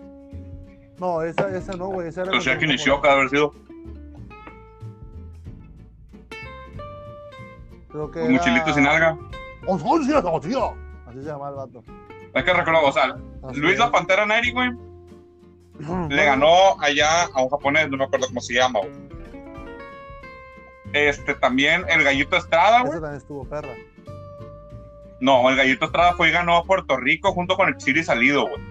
No, 1.02 1.24
esa, 1.24 1.50
esa 1.58 1.74
no, 1.74 1.88
güey. 1.88 2.10
Esa 2.10 2.22
era. 2.22 2.30
Toshiaki 2.30 2.60
contra 2.60 2.68
un 2.68 2.76
Nishioka, 2.76 3.08
de 3.08 3.14
haber 3.16 3.30
sido 3.30 3.56
Creo 7.90 8.12
que. 8.12 8.20
un 8.20 8.34
mochilito 8.34 8.72
sin 8.72 8.86
alga. 8.86 9.18
Así 11.08 11.24
se 11.24 11.26
llama 11.26 11.50
el 11.50 11.56
vato. 11.56 11.84
Hay 12.36 12.44
que 12.44 12.54
recordar, 12.54 12.84
o 12.84 12.92
sea, 12.92 13.16
Así 13.50 13.60
Luis 13.60 13.74
es. 13.74 13.80
la 13.80 13.90
Pantera 13.92 14.28
Neri, 14.28 14.52
güey, 14.52 14.70
le 16.10 16.26
ganó 16.26 16.80
allá 16.80 17.24
a 17.34 17.42
un 17.42 17.50
japonés, 17.50 17.90
no 17.90 17.98
me 17.98 18.04
acuerdo 18.04 18.28
cómo 18.28 18.40
se 18.40 18.54
llama, 18.54 18.82
güey. 18.82 18.92
Este, 20.94 21.34
también 21.34 21.84
el 21.90 22.04
Gallito 22.04 22.38
Estrada, 22.38 22.82
güey. 22.82 22.92
Esa 22.92 23.02
también 23.02 23.18
estuvo 23.18 23.44
perra. 23.44 23.74
No, 25.20 25.50
el 25.50 25.56
Gallito 25.56 25.86
Estrada 25.86 26.14
fue 26.14 26.30
y 26.30 26.32
ganó 26.32 26.58
a 26.58 26.64
Puerto 26.64 26.96
Rico 26.98 27.34
junto 27.34 27.56
con 27.56 27.70
el 27.70 27.78
Chiri 27.78 28.04
Salido, 28.04 28.48
güey. 28.48 28.71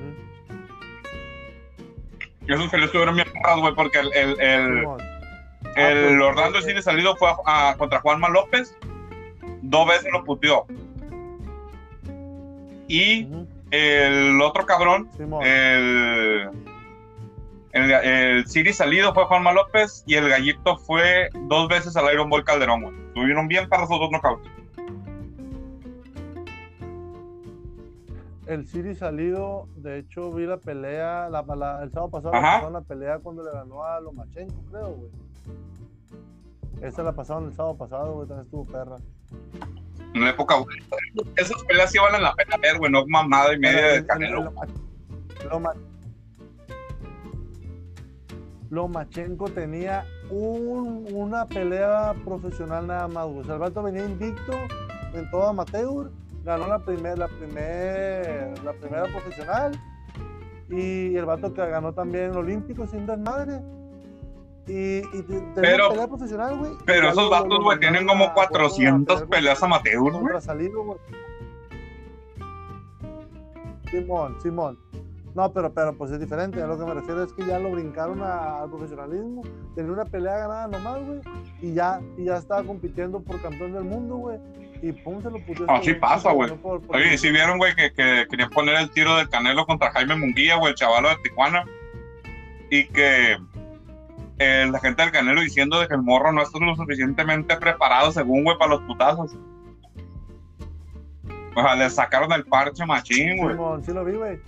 Esos 2.48 2.68
peleas 2.68 2.86
estuvieron 2.88 3.14
bien 3.14 3.28
perras, 3.32 3.58
güey, 3.60 3.74
porque 3.74 3.98
el, 4.00 4.12
el, 4.14 4.40
el, 4.40 4.78
el 5.76 6.16
pues, 6.18 6.28
Orlando 6.28 6.58
eh, 6.58 6.62
Chiri 6.64 6.82
Salido 6.82 7.14
fue 7.16 7.28
a- 7.46 7.70
a- 7.70 7.76
contra 7.76 8.00
Juanma 8.00 8.28
López. 8.28 8.76
Dos 9.62 9.86
veces 9.88 10.10
lo 10.12 10.24
puteó. 10.24 10.66
Y 12.88 13.28
el 13.70 14.40
otro 14.42 14.66
cabrón, 14.66 15.08
Simón. 15.16 15.44
el, 15.46 16.48
el, 17.72 17.90
el 17.92 18.46
Siri 18.48 18.72
Salido 18.72 19.14
fue 19.14 19.26
Juanma 19.26 19.52
López 19.52 20.02
y 20.06 20.14
el 20.16 20.28
Gallito 20.28 20.76
fue 20.76 21.28
dos 21.48 21.68
veces 21.68 21.96
al 21.96 22.12
Iron 22.12 22.28
Ball 22.28 22.42
Calderón, 22.44 22.82
güey. 22.82 22.94
Estuvieron 23.08 23.46
bien 23.46 23.68
para 23.68 23.84
esos 23.84 23.98
dos 24.00 24.10
knockouts. 24.10 24.48
El 28.50 28.66
Siri 28.66 28.96
salido, 28.96 29.68
de 29.76 29.98
hecho 29.98 30.32
vi 30.32 30.44
la 30.44 30.56
pelea, 30.56 31.28
la, 31.28 31.42
la- 31.54 31.82
el 31.84 31.92
sábado 31.92 32.10
pasado 32.10 32.34
Ajá. 32.34 32.42
la 32.46 32.52
pasaron 32.54 32.72
la 32.72 32.80
pelea 32.80 33.18
cuando 33.20 33.44
le 33.44 33.52
ganó 33.52 33.84
a 33.84 34.00
Lomachenko, 34.00 34.60
creo, 34.70 34.88
güey. 34.94 35.10
Esa 36.82 37.02
la 37.04 37.12
pasaron 37.12 37.44
el 37.44 37.52
sábado 37.52 37.76
pasado, 37.76 38.12
güey, 38.14 38.26
también 38.26 38.46
estuvo 38.46 38.64
perra. 38.66 38.96
En 40.14 40.24
la 40.24 40.30
época, 40.30 40.56
güey. 40.56 40.78
Esas 41.36 41.62
peleas 41.62 41.92
sí 41.92 41.98
valen 41.98 42.22
la 42.22 42.34
pena 42.34 42.56
ver, 42.56 42.78
güey, 42.78 42.90
no 42.90 43.06
mamada 43.06 43.54
y 43.54 43.58
media 43.60 43.82
de 43.86 43.96
el- 43.98 44.06
Canelo. 44.06 44.38
el 44.38 44.44
Loma- 44.46 44.66
Loma- 45.48 45.74
Lomachenko 48.70 49.48
tenía 49.48 50.04
un- 50.30 51.06
una 51.12 51.46
pelea 51.46 52.14
profesional 52.24 52.86
nada 52.86 53.06
más, 53.08 53.26
güey. 53.26 53.40
O 53.40 53.44
sea, 53.44 53.54
el 53.54 53.60
vato 53.60 53.82
venía 53.82 54.04
invicto 54.04 54.52
en 55.12 55.30
todo 55.30 55.48
amateur, 55.48 56.10
ganó 56.44 56.66
la 56.66 56.78
primera, 56.78 57.16
la 57.16 57.28
primer, 57.28 58.62
la 58.64 58.72
primera 58.72 59.04
profesional 59.04 59.72
y 60.68 61.16
el 61.16 61.24
vato 61.24 61.52
que 61.52 61.66
ganó 61.66 61.92
también 61.92 62.34
olímpico 62.36 62.86
sin 62.86 63.06
desmadre. 63.06 63.60
Y, 64.66 64.98
y 64.98 65.22
te- 65.26 65.42
Pero- 65.60 65.88
pelea 65.90 66.06
profesional, 66.06 66.56
güey. 66.58 66.72
Pero 66.86 67.08
esos 67.08 67.24
lo- 67.24 67.30
vatos, 67.30 67.58
güey, 67.62 67.78
tienen 67.80 68.06
como 68.06 68.26
a- 68.26 68.34
400 68.34 69.16
a 69.16 69.26
pelear 69.26 69.28
peleas 69.30 69.62
amateurs, 69.62 69.98
güey. 70.00 70.98
Simón, 73.90 74.36
Simón. 74.40 74.78
No, 75.34 75.52
pero, 75.52 75.72
pero 75.72 75.96
pues 75.96 76.10
es 76.10 76.20
diferente. 76.20 76.62
A 76.62 76.66
lo 76.66 76.78
que 76.78 76.84
me 76.84 76.94
refiero 76.94 77.22
es 77.22 77.32
que 77.32 77.44
ya 77.46 77.58
lo 77.58 77.70
brincaron 77.70 78.20
a- 78.22 78.62
al 78.62 78.68
profesionalismo. 78.70 79.42
Tenía 79.74 79.92
una 79.92 80.04
pelea 80.04 80.38
ganada 80.38 80.66
nomás, 80.68 81.04
güey. 81.06 81.20
Y 81.62 81.72
ya, 81.74 82.00
y 82.16 82.24
ya 82.24 82.36
estaba 82.36 82.62
compitiendo 82.62 83.20
por 83.20 83.40
campeón 83.40 83.72
del 83.72 83.84
mundo, 83.84 84.16
güey. 84.16 84.38
Y 84.82 84.92
pum, 84.92 85.22
se 85.22 85.30
lo 85.30 85.38
puso. 85.44 85.70
Así 85.70 85.94
pasa, 85.94 86.32
güey. 86.32 86.50
Oye, 86.88 87.18
si 87.18 87.30
vieron, 87.30 87.58
güey, 87.58 87.74
que, 87.74 87.92
que 87.92 88.26
querían 88.30 88.50
poner 88.50 88.76
el 88.76 88.90
tiro 88.90 89.16
del 89.16 89.28
Canelo 89.28 89.66
contra 89.66 89.90
Jaime 89.92 90.16
Munguía, 90.16 90.56
güey, 90.56 90.70
el 90.70 90.76
chavalo 90.76 91.10
de 91.10 91.16
Tijuana. 91.16 91.64
Y 92.70 92.86
que 92.86 93.36
eh, 94.38 94.68
la 94.70 94.78
gente 94.78 95.02
del 95.02 95.12
Canelo 95.12 95.42
diciendo 95.42 95.80
de 95.80 95.88
que 95.88 95.94
el 95.94 96.02
morro 96.02 96.32
no 96.32 96.42
está 96.42 96.58
lo 96.58 96.74
suficientemente 96.74 97.56
preparado, 97.56 98.10
según, 98.10 98.44
güey, 98.44 98.56
para 98.56 98.70
los 98.70 98.80
putazos. 98.82 99.36
O 101.54 101.62
sea, 101.62 101.74
le 101.74 101.90
sacaron 101.90 102.32
el 102.32 102.44
parche 102.44 102.86
machín, 102.86 103.36
güey. 103.36 103.56
Sí 103.84 103.92
lo 103.92 104.04
vi, 104.04 104.12
güey. 104.12 104.38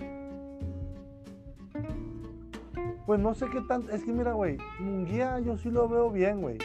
Pues 3.07 3.18
no 3.20 3.34
sé 3.34 3.46
qué 3.50 3.61
tan. 3.62 3.88
Es 3.90 4.05
que 4.05 4.12
mira, 4.12 4.32
güey. 4.32 4.57
Munguía 4.78 5.38
yo 5.40 5.57
sí 5.59 5.70
lo 5.70 5.88
veo 5.88 6.11
bien, 6.11 6.40
güey. 6.40 6.59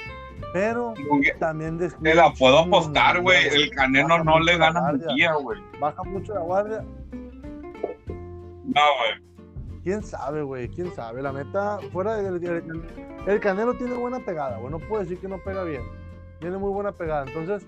Pero 0.53 0.93
Munguía- 1.09 1.35
también 1.39 1.77
Te 1.79 2.13
la 2.15 2.31
puedo 2.33 2.59
apostar, 2.59 3.21
güey. 3.21 3.47
El 3.47 3.71
Canelo 3.71 4.23
no 4.23 4.39
le 4.39 4.57
gana 4.57 4.87
a. 4.89 4.93
Munguía, 4.93 5.33
güey. 5.33 5.59
Baja 5.79 6.03
mucho 6.03 6.33
la 6.35 6.41
guardia. 6.41 6.85
No, 8.63 8.81
güey. 8.99 9.81
¿Quién 9.83 10.03
sabe, 10.03 10.43
güey? 10.43 10.67
¿Quién 10.67 10.93
sabe? 10.93 11.21
La 11.21 11.31
neta, 11.31 11.79
fuera 11.91 12.15
del. 12.17 12.43
El, 12.43 12.83
el 13.25 13.39
Canelo 13.39 13.73
tiene 13.75 13.95
buena 13.95 14.19
pegada, 14.19 14.57
güey. 14.57 14.71
No 14.71 14.79
puedo 14.79 15.01
decir 15.01 15.17
que 15.19 15.27
no 15.27 15.39
pega 15.43 15.63
bien. 15.63 15.81
Tiene 16.39 16.57
muy 16.57 16.71
buena 16.71 16.91
pegada. 16.91 17.25
Entonces, 17.25 17.67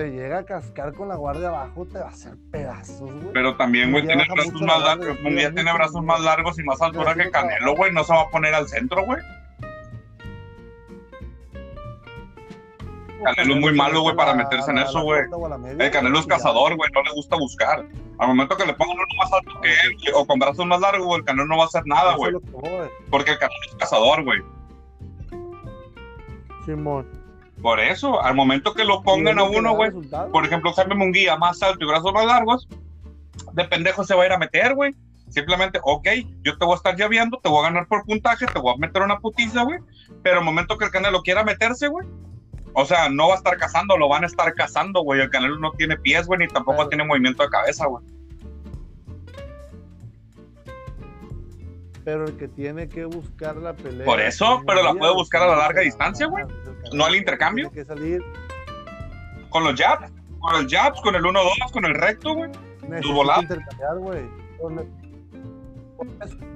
te 0.00 0.10
llega 0.12 0.38
a 0.38 0.44
cascar 0.46 0.94
con 0.94 1.08
la 1.08 1.16
guardia 1.16 1.48
abajo, 1.48 1.84
te 1.84 1.98
va 1.98 2.06
a 2.06 2.08
hacer 2.08 2.32
pedazos, 2.50 3.12
güey. 3.12 3.34
Pero 3.34 3.54
también, 3.58 3.92
güey, 3.92 4.06
tiene 4.06 4.24
brazos 4.32 4.62
más 4.62 4.80
largos. 4.80 5.20
Munguía 5.20 5.50
cuida 5.50 5.54
tiene 5.54 5.72
brazos 5.74 6.02
más 6.02 6.20
largos 6.20 6.58
y 6.58 6.62
más 6.62 6.80
altura 6.80 7.14
que 7.14 7.30
Canelo, 7.30 7.76
güey. 7.76 7.92
No 7.92 8.02
se 8.02 8.14
va 8.14 8.22
a 8.22 8.30
poner 8.30 8.54
al 8.54 8.66
centro, 8.66 9.04
güey. 9.04 9.20
Canelo 13.22 13.54
es 13.56 13.60
muy 13.60 13.74
malo, 13.74 14.00
güey, 14.00 14.16
para 14.16 14.32
meterse 14.32 14.70
en 14.70 14.78
eso, 14.78 15.02
güey. 15.02 15.20
El 15.78 15.90
Canelo 15.90 16.18
es 16.18 16.26
cazador, 16.26 16.76
güey, 16.76 16.90
no 16.94 17.02
le 17.02 17.10
gusta 17.12 17.36
buscar. 17.36 17.84
Al 18.16 18.28
momento 18.28 18.56
que 18.56 18.64
le 18.64 18.72
pongan 18.72 18.96
uno 18.96 19.06
más 19.18 19.30
alto 19.34 19.60
que 19.60 19.68
él 19.68 20.14
o 20.14 20.26
con 20.26 20.38
brazos 20.38 20.64
más 20.64 20.80
largos, 20.80 21.06
güey, 21.06 21.18
el 21.18 21.26
Canelo 21.26 21.46
no 21.46 21.58
va 21.58 21.64
a 21.64 21.66
hacer 21.66 21.82
nada, 21.84 22.16
güey. 22.16 22.32
Porque 23.10 23.32
el 23.32 23.38
Canelo 23.38 23.60
es 23.68 23.76
cazador, 23.76 24.24
güey. 24.24 24.40
Simón. 26.64 27.19
Por 27.62 27.78
eso, 27.80 28.22
al 28.22 28.34
momento 28.34 28.74
que 28.74 28.84
lo 28.84 29.02
pongan 29.02 29.38
a 29.38 29.44
uno, 29.44 29.74
güey, 29.74 29.90
por 30.32 30.44
ejemplo, 30.44 30.72
Jaime 30.72 30.94
Munguía 30.94 31.36
más 31.36 31.62
alto 31.62 31.84
y 31.84 31.88
brazos 31.88 32.12
más 32.12 32.26
largos, 32.26 32.68
de 33.52 33.64
pendejo 33.64 34.04
se 34.04 34.14
va 34.14 34.22
a 34.22 34.26
ir 34.26 34.32
a 34.32 34.38
meter, 34.38 34.74
güey. 34.74 34.94
Simplemente, 35.28 35.78
ok, 35.82 36.08
yo 36.42 36.58
te 36.58 36.64
voy 36.64 36.74
a 36.74 36.76
estar 36.76 36.96
llaveando, 36.96 37.38
te 37.42 37.48
voy 37.48 37.60
a 37.60 37.68
ganar 37.68 37.86
por 37.86 38.04
puntaje, 38.04 38.46
te 38.46 38.58
voy 38.58 38.74
a 38.74 38.78
meter 38.78 39.02
una 39.02 39.18
putiza, 39.20 39.62
güey. 39.62 39.78
Pero 40.22 40.38
al 40.38 40.44
momento 40.44 40.76
que 40.76 40.86
el 40.86 40.90
Canelo 40.90 41.22
quiera 41.22 41.44
meterse, 41.44 41.88
güey, 41.88 42.06
o 42.72 42.84
sea, 42.84 43.08
no 43.08 43.28
va 43.28 43.34
a 43.34 43.36
estar 43.36 43.56
cazando, 43.56 43.96
lo 43.96 44.08
van 44.08 44.24
a 44.24 44.26
estar 44.26 44.52
cazando, 44.54 45.02
güey. 45.02 45.20
El 45.20 45.30
Canelo 45.30 45.58
no 45.58 45.72
tiene 45.72 45.96
pies, 45.96 46.26
güey, 46.26 46.40
ni 46.40 46.48
tampoco 46.48 46.88
tiene 46.88 47.04
movimiento 47.04 47.42
de 47.42 47.50
cabeza, 47.50 47.86
güey. 47.86 48.04
Pero 52.10 52.24
el 52.24 52.36
que 52.36 52.48
tiene 52.48 52.88
que 52.88 53.04
buscar 53.04 53.56
la 53.56 53.72
pelea. 53.72 54.04
Por 54.04 54.20
eso, 54.20 54.58
es 54.58 54.64
pero 54.66 54.82
la 54.82 54.94
puede 54.94 55.14
buscar 55.14 55.44
a 55.44 55.46
la 55.46 55.56
larga 55.56 55.82
distancia, 55.82 56.26
güey. 56.26 56.44
No 56.92 57.04
al 57.04 57.14
intercambio. 57.14 57.70
Tiene 57.70 57.86
que 57.86 57.94
salir. 57.94 58.22
Con 59.48 59.62
los 59.62 59.80
jabs, 59.80 60.10
con 60.40 60.56
el 60.56 60.68
jabs, 60.68 61.00
con 61.02 61.14
el 61.14 61.22
1-2, 61.22 61.70
con 61.72 61.84
el 61.84 61.94
recto, 61.94 62.34
güey. 62.34 62.50
Intercambiar, 62.82 63.98
güey. 63.98 64.28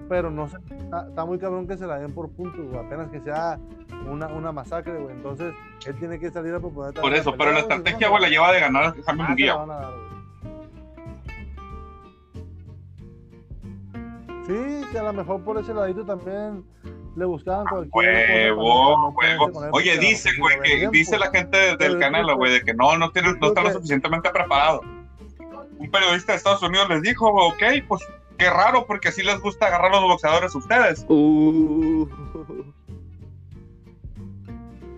Pero 0.09 0.31
no 0.31 0.49
sé, 0.49 0.57
está, 0.77 1.07
está 1.09 1.25
muy 1.25 1.39
cabrón 1.39 1.69
que 1.69 1.77
se 1.77 1.87
la 1.87 1.99
den 1.99 2.13
por 2.13 2.31
puntos, 2.31 2.67
güey. 2.67 2.85
Apenas 2.85 3.09
que 3.11 3.21
sea 3.21 3.59
una, 4.11 4.27
una 4.27 4.51
masacre, 4.51 4.99
güey. 4.99 5.15
Entonces, 5.15 5.55
él 5.87 5.95
tiene 6.01 6.19
que 6.19 6.33
salir 6.33 6.53
a 6.53 6.59
proponer. 6.59 6.95
Por 6.95 7.15
eso, 7.15 7.33
pero 7.37 7.53
la 7.53 7.61
estrategia, 7.61 8.09
güey, 8.09 8.23
la 8.23 8.29
lleva 8.29 8.53
de 8.53 8.59
ganar 8.59 8.85
a 8.87 8.95
Jaime 9.05 9.51
Ah, 9.51 9.93
Sí, 14.47 14.83
que 14.93 14.99
a 14.99 15.03
lo 15.05 15.13
mejor 15.13 15.43
por 15.43 15.59
ese 15.59 15.73
ladito 15.73 16.05
también 16.05 16.65
le 17.17 17.25
buscaban 17.25 17.65
cualquier 17.67 17.91
cosa 17.91 18.27
para 18.27 18.55
Huevo, 18.55 18.97
no 18.99 19.09
huevo. 19.11 19.71
Oye, 19.73 19.99
dicen, 19.99 20.35
lo 20.37 20.43
güey, 20.43 20.61
que 20.63 20.89
dice 20.91 21.17
pues. 21.17 21.21
la 21.21 21.31
gente 21.31 21.77
del 21.77 21.99
creo 21.99 22.37
güey, 22.37 22.53
de 22.53 22.63
que 22.63 22.75
no, 22.75 22.99
no, 22.99 23.11
tienen, 23.11 23.33
yo 23.35 23.41
no 23.41 23.49
están 23.49 23.65
lo 23.65 23.73
suficientemente 23.73 24.29
preparados. 24.31 24.83
Un 25.79 25.91
periodista 25.91 26.33
de 26.33 26.39
Estados 26.39 26.63
Unidos 26.63 26.89
les 26.91 27.03
dijo, 27.03 27.31
güey, 27.31 27.49
ok, 27.49 27.87
pues 27.89 28.03
qué 28.39 28.51
raro, 28.51 28.87
porque 28.87 29.09
así 29.09 29.23
les 29.23 29.41
gusta 29.41 29.67
agarrar 29.67 29.93
a 29.93 30.01
los 30.01 30.11
boxeadores 30.11 30.55
a 30.55 30.59
ustedes. 30.59 31.07
Uh, 31.09 32.07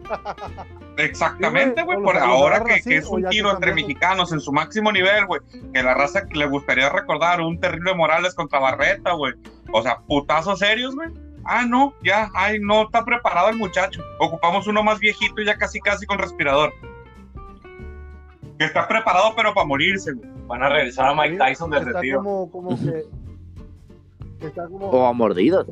Exactamente, 0.99 1.83
güey, 1.83 2.03
por 2.03 2.17
ahora 2.17 2.65
que, 2.65 2.75
así, 2.75 2.89
que 2.89 2.97
es 2.97 3.07
un 3.07 3.29
tiro 3.29 3.53
entre 3.53 3.75
mexicanos 3.75 4.33
en 4.33 4.41
su 4.41 4.53
máximo 4.53 4.91
nivel, 4.93 5.27
güey, 5.27 5.41
que 5.73 5.83
la 5.83 5.95
raza 5.95 6.27
que 6.27 6.39
le 6.39 6.47
gustaría 6.47 6.89
recordar 6.89 7.41
un 7.41 7.61
terrible 7.61 7.95
Morales 7.95 8.35
contra 8.35 8.59
Barreta, 8.59 9.13
güey. 9.13 9.35
O 9.73 9.83
sea, 9.83 9.99
putazos 10.07 10.59
serios, 10.59 10.95
güey. 10.95 11.11
Ah, 11.45 11.65
no, 11.67 11.95
ya, 12.03 12.31
ay, 12.35 12.59
no 12.61 12.85
está 12.85 13.05
preparado 13.05 13.51
el 13.51 13.57
muchacho. 13.57 14.03
Ocupamos 14.19 14.67
uno 14.67 14.83
más 14.83 14.99
viejito 14.99 15.41
y 15.41 15.47
ya 15.47 15.57
casi 15.57 15.81
casi 15.81 16.07
con 16.07 16.19
respirador. 16.19 16.73
Que 18.59 18.65
está 18.65 18.89
preparado 18.89 19.35
pero 19.37 19.53
para 19.53 19.67
morirse, 19.67 20.13
güey. 20.13 20.29
Van 20.47 20.63
a 20.63 20.69
regresar 20.69 21.07
a 21.09 21.15
Mike 21.15 21.37
Tyson 21.37 21.71
del 21.71 21.87
está 21.87 22.01
retiro. 22.01 22.19
como, 22.19 22.51
como 22.51 22.79
que, 22.79 23.05
que 24.41 24.47
está 24.47 24.67
como 24.67 24.87
o 24.89 25.07
a 25.07 25.13
mordidos. 25.13 25.67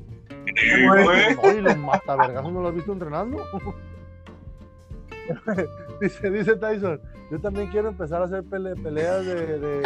Sí, 0.56 0.86
güey. 0.86 1.36
Oye, 1.42 1.62
los 1.62 1.76
matavergazos 1.78 2.52
no 2.52 2.60
lo 2.60 2.68
has 2.68 2.74
visto 2.74 2.92
entrenando. 2.92 3.44
dice, 6.00 6.30
dice 6.30 6.56
Tyson, 6.56 7.00
yo 7.30 7.40
también 7.40 7.68
quiero 7.68 7.88
empezar 7.88 8.22
a 8.22 8.26
hacer 8.26 8.42
pele- 8.44 8.76
peleas 8.82 9.24
de, 9.24 9.34
de, 9.34 9.58
de 9.58 9.82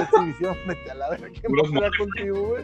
exhibición. 0.00 0.56
Vete 0.68 0.90
a 0.90 0.94
la 0.94 1.10
verga, 1.10 1.28
¿quién 1.28 1.42
va 1.44 1.46
a 1.46 1.48
Puros 1.48 1.70
pelear 1.72 1.92
contigo, 1.98 2.48
güey? 2.48 2.62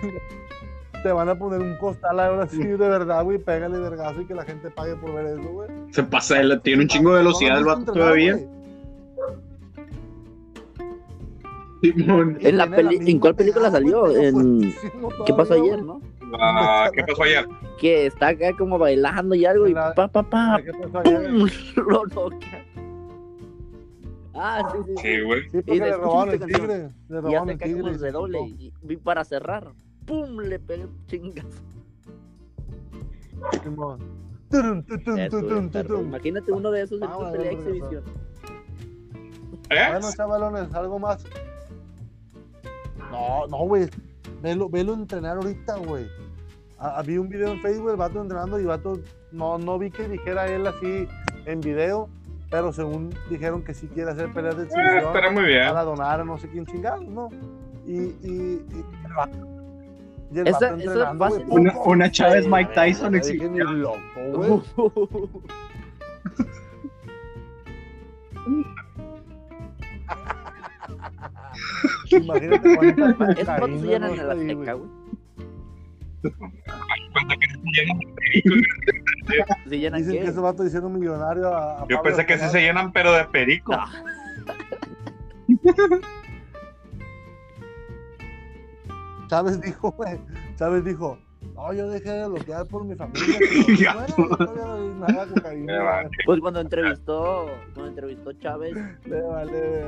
Te 1.02 1.12
van 1.12 1.30
a 1.30 1.34
poner 1.34 1.60
un 1.60 1.76
costal 1.78 2.20
ahora 2.20 2.46
sí, 2.46 2.62
de 2.62 2.76
verdad, 2.76 3.24
güey, 3.24 3.38
pégale 3.38 3.78
vergazo 3.78 4.20
y 4.20 4.26
que 4.26 4.34
la 4.34 4.44
gente 4.44 4.70
pague 4.70 4.94
por 4.96 5.14
ver 5.14 5.38
eso, 5.38 5.48
güey. 5.50 5.68
Se 5.92 6.02
pasa, 6.02 6.38
él 6.40 6.60
tiene 6.62 6.82
un 6.82 6.88
chingo 6.88 7.12
de 7.12 7.18
velocidad 7.18 7.56
el 7.56 7.64
vato 7.64 7.90
todavía. 7.92 8.38
Simón. 11.80 12.36
En 12.40 12.56
la 12.58 12.66
peli- 12.68 13.10
¿en 13.10 13.18
cuál 13.18 13.34
película 13.34 13.70
salió? 13.70 14.14
En- 14.14 14.74
¿Qué 15.24 15.32
pasó 15.32 15.54
ayer, 15.54 15.82
no? 15.82 16.02
Ah, 16.38 16.90
¿Qué 16.94 17.02
pasó 17.04 17.22
ayer? 17.24 17.48
Que 17.78 18.06
está 18.06 18.28
acá 18.28 18.56
como 18.56 18.78
bailando 18.78 19.34
y 19.34 19.44
algo 19.44 19.66
y 19.66 19.74
pa, 19.74 19.94
pa, 19.94 20.22
pa, 20.22 20.60
¿Qué 20.64 20.72
pasó 20.72 20.98
ayer? 21.00 21.30
¡pum! 21.30 21.48
Lo 21.88 22.06
noquea. 22.06 22.64
Ah, 24.34 24.72
sí, 24.72 24.78
sí, 24.86 24.94
sí. 25.02 25.20
Güey. 25.22 25.42
Sí, 25.42 25.48
porque 25.52 25.74
Y 25.74 25.78
le 25.80 25.96
robaron 25.96 26.34
el 26.34 26.40
tigre. 26.46 26.90
Le 27.08 27.18
Y 27.18 27.20
robaron 27.20 27.50
hace 27.50 27.52
el 27.52 27.58
como 27.58 27.74
tigre. 27.74 27.90
y 27.90 27.94
el 27.94 28.00
redoble 28.00 28.40
y, 28.40 28.72
y 28.88 28.96
para 28.96 29.24
cerrar, 29.24 29.72
¡pum! 30.06 30.38
Le 30.38 30.58
perro. 30.58 30.88
tutun. 35.70 36.06
Imagínate 36.06 36.52
uno 36.52 36.70
de 36.70 36.82
esos 36.82 37.00
en 37.02 37.08
bueno, 37.10 37.32
pelea 37.32 37.52
exhibición. 37.52 38.04
¿Eh? 39.70 39.86
Bueno, 39.90 40.08
chavalones, 40.16 40.74
algo 40.74 40.98
más. 40.98 41.24
No, 43.10 43.46
no, 43.48 43.58
güey. 43.58 43.88
Velo, 44.42 44.68
velo 44.68 44.94
entrenar 44.94 45.36
ahorita, 45.36 45.76
güey. 45.76 46.06
Ah, 46.78 46.94
ah, 46.96 47.02
Vi 47.02 47.18
un 47.18 47.28
video 47.28 47.52
en 47.52 47.60
Facebook, 47.60 47.90
el 47.90 47.96
vato 47.96 48.20
entrenando 48.22 48.58
y 48.58 48.62
el 48.62 48.68
vato, 48.68 48.98
no, 49.32 49.58
no 49.58 49.78
vi 49.78 49.90
que 49.90 50.08
dijera 50.08 50.46
él 50.46 50.66
así 50.66 51.06
en 51.44 51.60
video, 51.60 52.08
pero 52.50 52.72
según 52.72 53.14
dijeron 53.28 53.62
que 53.62 53.74
sí 53.74 53.86
quiere 53.88 54.10
hacer 54.10 54.32
peleas 54.32 54.56
de 54.56 54.62
Eh, 54.62 54.66
exhibición 54.66 54.98
estará 55.04 55.30
muy 55.30 55.44
bien. 55.44 55.68
para 55.68 55.84
donar 55.84 56.20
a 56.20 56.24
no 56.24 56.38
sé 56.38 56.48
quién 56.48 56.64
chingados, 56.64 57.06
¿no? 57.06 57.28
Y, 57.86 57.92
y, 57.98 58.64
y 58.70 58.84
el 59.06 59.12
vato, 59.14 59.36
y 60.32 60.38
el 60.38 60.46
Esa- 60.46 60.70
vato 60.70 60.76
esa 60.80 60.90
entrenando, 60.90 61.30
ser- 61.30 61.46
Una, 61.48 61.78
una 61.84 62.10
Chávez 62.10 62.46
Mike 62.48 62.70
Tyson 62.74 63.14
exhibición. 63.14 63.82
loco, 63.82 63.98
güey. 64.32 64.62
Imagínate 72.10 72.76
cuánta 72.76 73.32
Esos 73.32 73.80
se 73.80 73.86
llenan 73.86 74.10
no 74.10 74.14
en 74.14 74.20
está 74.20 74.34
la 74.34 74.40
ahí, 74.40 74.50
Azteca, 74.50 74.72
güey. 74.74 74.90
Se 79.68 79.78
llenan 79.78 80.00
Dicen 80.00 80.14
qué? 80.14 80.20
que 80.20 80.28
ese 80.28 80.40
vato 80.40 80.64
hicieron 80.64 80.92
un 80.92 81.00
millonario 81.00 81.48
a, 81.48 81.76
a 81.76 81.80
Yo 81.88 81.96
Pablo 81.96 82.02
pensé 82.02 82.26
que 82.26 82.38
sí 82.38 82.48
se 82.48 82.60
llenan, 82.60 82.92
pero 82.92 83.12
de 83.12 83.24
perico. 83.24 83.72
No. 83.76 83.84
Chávez 89.28 89.60
dijo, 89.60 89.92
güey, 89.92 90.18
Chávez 90.56 90.84
dijo, 90.84 91.16
no, 91.60 91.72
yo 91.72 91.88
dejé 91.88 92.10
de 92.10 92.28
bloquear 92.28 92.66
por 92.66 92.84
mi 92.84 92.94
familia. 92.94 93.38
pero 94.16 94.36
bueno, 94.46 94.94
no 94.94 95.34
cocaína, 95.34 95.72
Me 95.72 95.78
vale. 95.78 96.10
Pues 96.24 96.40
cuando 96.40 96.60
entrevistó, 96.60 97.46
cuando 97.74 97.88
entrevistó 97.90 98.32
Chávez, 98.34 98.74
le 99.06 99.22
vale. 99.22 99.82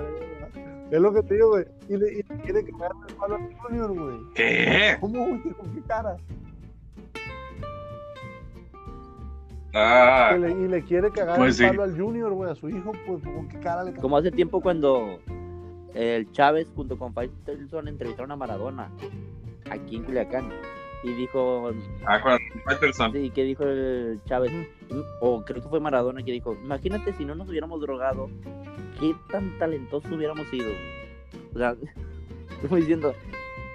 Es 0.91 1.01
lo 1.01 1.13
que 1.13 1.23
te 1.23 1.35
digo, 1.35 1.49
güey. 1.51 1.65
Y 1.89 1.97
le, 1.97 2.19
y 2.19 2.23
quiere 2.43 2.65
que 2.65 2.73
me 2.73 2.85
haga 2.85 2.95
el 3.09 3.15
palo 3.15 3.35
al 3.37 3.55
Junior, 3.57 3.99
güey. 3.99 4.17
¿Qué? 4.35 4.97
¿Cómo, 5.01 5.27
güey? 5.27 5.41
¿Con 5.41 5.75
qué 5.75 5.81
cara? 5.83 6.17
Ah, 9.75 10.37
le- 10.39 10.51
y 10.51 10.69
le 10.69 10.83
quiere 10.83 11.11
cagar 11.11 11.39
Pues 11.39 11.59
el 11.59 11.65
sí. 11.65 11.71
palo 11.71 11.85
al 11.85 11.99
Junior, 11.99 12.31
güey, 12.33 12.51
a 12.51 12.55
su 12.55 12.69
hijo, 12.69 12.93
pues 13.07 13.23
con 13.23 13.49
qué 13.49 13.59
cara 13.61 13.85
le 13.85 13.95
como 13.95 14.19
hace 14.19 14.31
tiempo 14.31 14.61
cuando 14.61 15.19
el 15.95 16.31
Chávez 16.33 16.67
junto 16.77 16.99
con 16.99 17.15
Faitelson 17.15 17.89
entrevistaron 17.89 18.33
a 18.33 18.37
Maradona 18.37 18.91
aquí 19.71 19.97
en 19.97 20.05
Culiacán 20.05 20.51
y 21.03 21.13
dijo, 21.15 21.71
ah, 22.07 22.21
con 22.21 22.39
Faitelson. 22.65 23.13
sí, 23.13 23.31
que 23.31 23.43
dijo 23.45 23.65
el 23.65 24.21
Chávez, 24.27 24.53
o 25.21 25.43
creo 25.45 25.63
que 25.63 25.69
fue 25.69 25.81
Maradona 25.81 26.23
que 26.23 26.33
dijo, 26.33 26.55
imagínate 26.63 27.13
si 27.15 27.25
no 27.25 27.35
nos 27.35 27.49
hubiéramos 27.49 27.81
drogado, 27.81 28.29
qué 29.01 29.15
tan 29.31 29.59
talentosos 29.59 30.11
hubiéramos 30.13 30.47
sido. 30.49 30.67
güey?". 30.67 31.53
O 31.55 31.59
sea, 31.59 31.75
como 32.63 32.77
diciendo, 32.77 33.15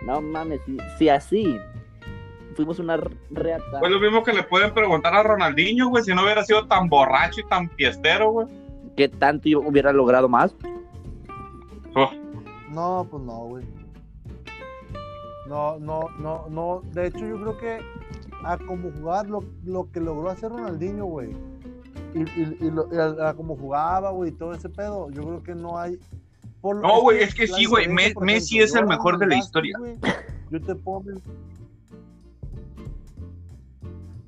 no 0.05 0.21
mames, 0.21 0.61
si, 0.65 0.78
si 0.97 1.09
así 1.09 1.57
fuimos 2.55 2.80
una 2.80 2.97
reata. 3.30 3.80
Pues 3.80 3.91
lo 3.91 3.99
mismo 3.99 4.23
que 4.23 4.34
le 4.34 4.43
pueden 4.43 4.73
preguntar 4.73 5.13
a 5.13 5.21
Ronaldinho, 5.23 5.89
güey, 5.89 6.03
si 6.03 6.13
no 6.13 6.23
hubiera 6.23 6.43
sido 6.43 6.65
tan 6.67 6.88
borracho 6.89 7.41
y 7.41 7.43
tan 7.47 7.69
fiestero, 7.71 8.32
güey. 8.32 8.47
¿Qué 8.95 9.07
tanto 9.09 9.47
yo 9.47 9.59
hubiera 9.59 9.91
logrado 9.93 10.28
más? 10.28 10.55
Oh, 11.93 12.09
No, 12.71 13.07
pues 13.09 13.23
no, 13.23 13.38
güey. 13.45 13.65
No, 15.47 15.79
no, 15.79 16.09
no, 16.19 16.45
no. 16.49 16.81
De 16.93 17.07
hecho, 17.07 17.19
yo 17.25 17.39
creo 17.39 17.57
que 17.57 17.79
a 18.43 18.57
como 18.57 18.91
jugar 18.91 19.27
lo, 19.29 19.43
lo 19.65 19.89
que 19.91 19.99
logró 19.99 20.29
hacer 20.29 20.51
Ronaldinho, 20.51 21.05
güey. 21.05 21.29
Y, 22.13 22.19
y, 22.21 22.57
y 22.61 22.71
lo- 22.71 22.87
y 22.93 22.97
a, 22.97 23.29
a 23.29 23.33
como 23.33 23.55
jugaba, 23.55 24.11
güey, 24.11 24.31
y 24.31 24.33
todo 24.33 24.53
ese 24.53 24.69
pedo, 24.69 25.09
yo 25.11 25.21
creo 25.23 25.43
que 25.43 25.55
no 25.55 25.77
hay. 25.79 25.99
por 26.61 26.77
No, 26.81 27.01
güey, 27.01 27.21
es 27.23 27.33
que 27.35 27.47
sí, 27.47 27.65
güey, 27.65 27.87
Me- 27.87 28.13
Messi 28.21 28.59
es 28.59 28.75
el 28.75 28.85
mejor 28.87 29.17
de 29.17 29.27
la 29.27 29.35
historia. 29.37 29.77
Yo 30.49 30.61
te 30.61 30.75
pongo. 30.75 31.11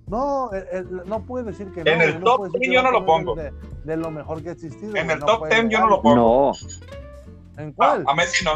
No, 0.08 0.50
el- 0.52 0.68
el- 0.72 1.02
no 1.06 1.22
puedes 1.24 1.46
decir 1.48 1.72
que 1.72 1.84
no. 1.84 1.92
En 1.92 2.02
el 2.02 2.20
top 2.24 2.38
puedes 2.38 2.54
decir 2.54 2.70
10 2.70 2.70
que 2.72 2.76
yo 2.76 2.82
no 2.84 2.92
lo 2.92 3.06
pongo. 3.06 3.36
De, 3.36 3.52
de 3.86 3.98
lo 3.98 4.10
mejor 4.10 4.42
que 4.42 4.50
ha 4.50 4.52
existido. 4.54 4.96
En 4.96 5.10
el 5.12 5.20
no 5.20 5.26
top 5.28 5.40
puedes 5.40 5.56
10 5.60 5.70
yo 5.72 5.80
no 5.82 5.90
lo 5.90 6.02
pongo. 6.02 6.16
No, 6.16 7.62
¿En 7.64 7.70
Ah, 7.70 7.74
cuál? 7.76 8.04
a 8.08 8.16
Messi 8.16 8.44
no. 8.44 8.52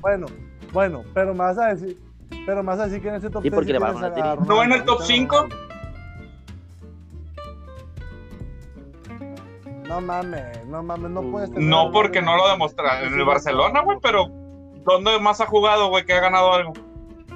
Bueno, 0.00 0.26
bueno, 0.72 1.04
pero 1.14 1.32
me 1.32 1.40
vas 1.40 1.58
a 1.58 1.68
decir, 1.68 1.98
pero 2.46 2.62
me 2.62 2.68
vas 2.68 2.80
a 2.80 2.84
decir 2.86 3.02
que 3.02 3.08
en 3.08 3.14
ese 3.16 3.30
top 3.30 3.42
Sí, 3.42 3.50
10 3.50 3.54
porque 3.54 3.72
le 3.72 3.78
va 3.78 3.88
a. 3.88 3.92
Ronaldo, 3.92 4.44
¿No 4.44 4.62
en 4.62 4.72
el 4.72 4.84
top 4.84 4.98
Cristiano 4.98 5.28
5? 5.30 5.36
Ronaldo. 5.36 5.68
No 9.88 10.00
mames, 10.02 10.66
no 10.66 10.82
mames, 10.82 11.10
no 11.10 11.22
puedes 11.22 11.50
tener 11.50 11.66
No, 11.66 11.90
porque 11.90 12.20
no 12.20 12.36
lo 12.36 12.46
demostraron 12.48 13.08
en 13.12 13.18
el 13.18 13.24
Barcelona, 13.24 13.80
güey, 13.80 13.98
pero 14.02 14.26
¿dónde 14.84 15.18
más 15.18 15.40
ha 15.40 15.46
jugado, 15.46 15.88
güey, 15.88 16.04
que 16.04 16.12
ha 16.12 16.20
ganado 16.20 16.52
algo? 16.52 16.74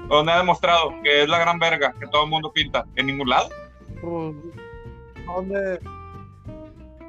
¿Dónde 0.08 0.32
ha 0.32 0.36
demostrado 0.36 0.92
que 1.02 1.22
es 1.22 1.28
la 1.28 1.38
gran 1.38 1.58
verga 1.58 1.94
que 1.98 2.06
todo 2.08 2.24
el 2.24 2.30
mundo 2.30 2.52
pinta? 2.52 2.84
¿En 2.96 3.06
ningún 3.06 3.30
lado? 3.30 3.48
Pues, 4.02 4.34
¿Dónde? 5.26 5.80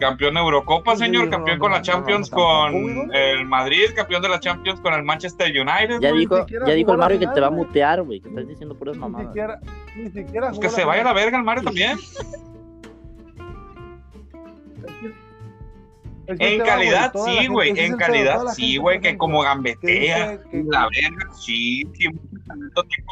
Campeón 0.03 0.33
de 0.33 0.39
Eurocopa, 0.41 0.95
Sí, 0.97 1.05
señor. 1.05 1.29
Campeón 1.29 1.59
con 1.59 1.71
la 1.71 1.81
Champions 1.81 2.29
con 2.29 2.73
el 3.13 3.45
Madrid. 3.45 3.85
Campeón 3.95 4.21
de 4.21 4.29
la 4.29 4.39
Champions 4.39 4.81
con 4.81 4.93
el 4.93 5.03
Manchester 5.03 5.47
United. 5.49 5.99
Ya 6.01 6.11
dijo, 6.11 6.45
ya 6.47 6.73
dijo 6.73 6.91
el 6.91 6.97
Mario 6.97 7.19
que 7.19 7.27
te 7.27 7.39
va 7.39 7.47
a 7.47 7.51
mutear, 7.51 8.01
güey. 8.01 8.19
Que 8.19 8.27
estás 8.29 8.47
diciendo 8.47 8.75
puras 8.75 8.95
Ni 8.95 9.01
mamadas. 9.01 9.27
siquiera, 9.27 9.59
ni 9.95 10.09
siquiera 10.11 10.47
Pues 10.49 10.59
que 10.59 10.69
se 10.69 10.83
vaya 10.83 11.01
a 11.01 11.05
la 11.05 11.13
verga 11.13 11.37
el 11.37 11.43
Mario 11.43 11.63
también. 11.63 11.97
Es 16.25 16.39
que 16.39 16.55
En 16.55 16.61
calidad, 16.61 17.11
sí, 17.25 17.47
güey. 17.47 17.77
En 17.77 17.97
calidad, 17.97 18.47
sí, 18.55 18.77
güey. 18.77 19.01
Que 19.01 19.17
como 19.17 19.41
gambetea. 19.41 20.39
La 20.53 20.87
verga, 20.87 21.33
sí. 21.33 21.83
Tiene 21.93 22.17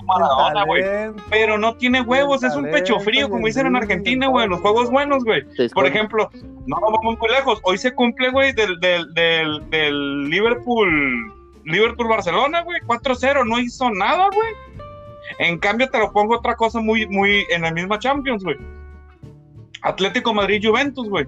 Maradona, 0.05 0.65
güey. 0.65 0.84
Pero 1.29 1.57
no 1.57 1.75
tiene 1.77 2.01
huevos, 2.01 2.43
es 2.43 2.55
un 2.55 2.65
pecho 2.69 2.99
frío, 2.99 3.29
como 3.29 3.45
dicen 3.47 3.67
en 3.67 3.75
Argentina, 3.75 4.27
güey. 4.27 4.47
Los 4.47 4.61
juegos 4.61 4.89
buenos, 4.91 5.23
güey. 5.23 5.43
Por 5.73 5.86
ejemplo, 5.86 6.29
no 6.65 6.79
vamos 6.82 6.99
muy 7.03 7.17
lejos. 7.29 7.59
Hoy 7.63 7.77
se 7.77 7.93
cumple, 7.93 8.29
güey, 8.32 8.53
del, 8.53 8.79
del, 8.79 9.13
del, 9.13 9.69
del 9.69 10.23
Liverpool. 10.29 11.34
Liverpool 11.63 12.07
Barcelona, 12.07 12.61
güey, 12.63 12.79
4-0, 12.88 13.47
no 13.47 13.59
hizo 13.59 13.89
nada, 13.91 14.27
güey. 14.34 14.49
En 15.39 15.59
cambio, 15.59 15.88
te 15.89 15.99
lo 15.99 16.11
pongo 16.11 16.38
otra 16.38 16.55
cosa 16.55 16.79
muy, 16.79 17.05
muy 17.07 17.45
en 17.51 17.61
la 17.61 17.71
misma 17.71 17.99
Champions, 17.99 18.43
güey. 18.43 18.57
Atlético 19.84 20.34
Madrid 20.34 20.61
Juventus, 20.63 21.07
güey. 21.09 21.27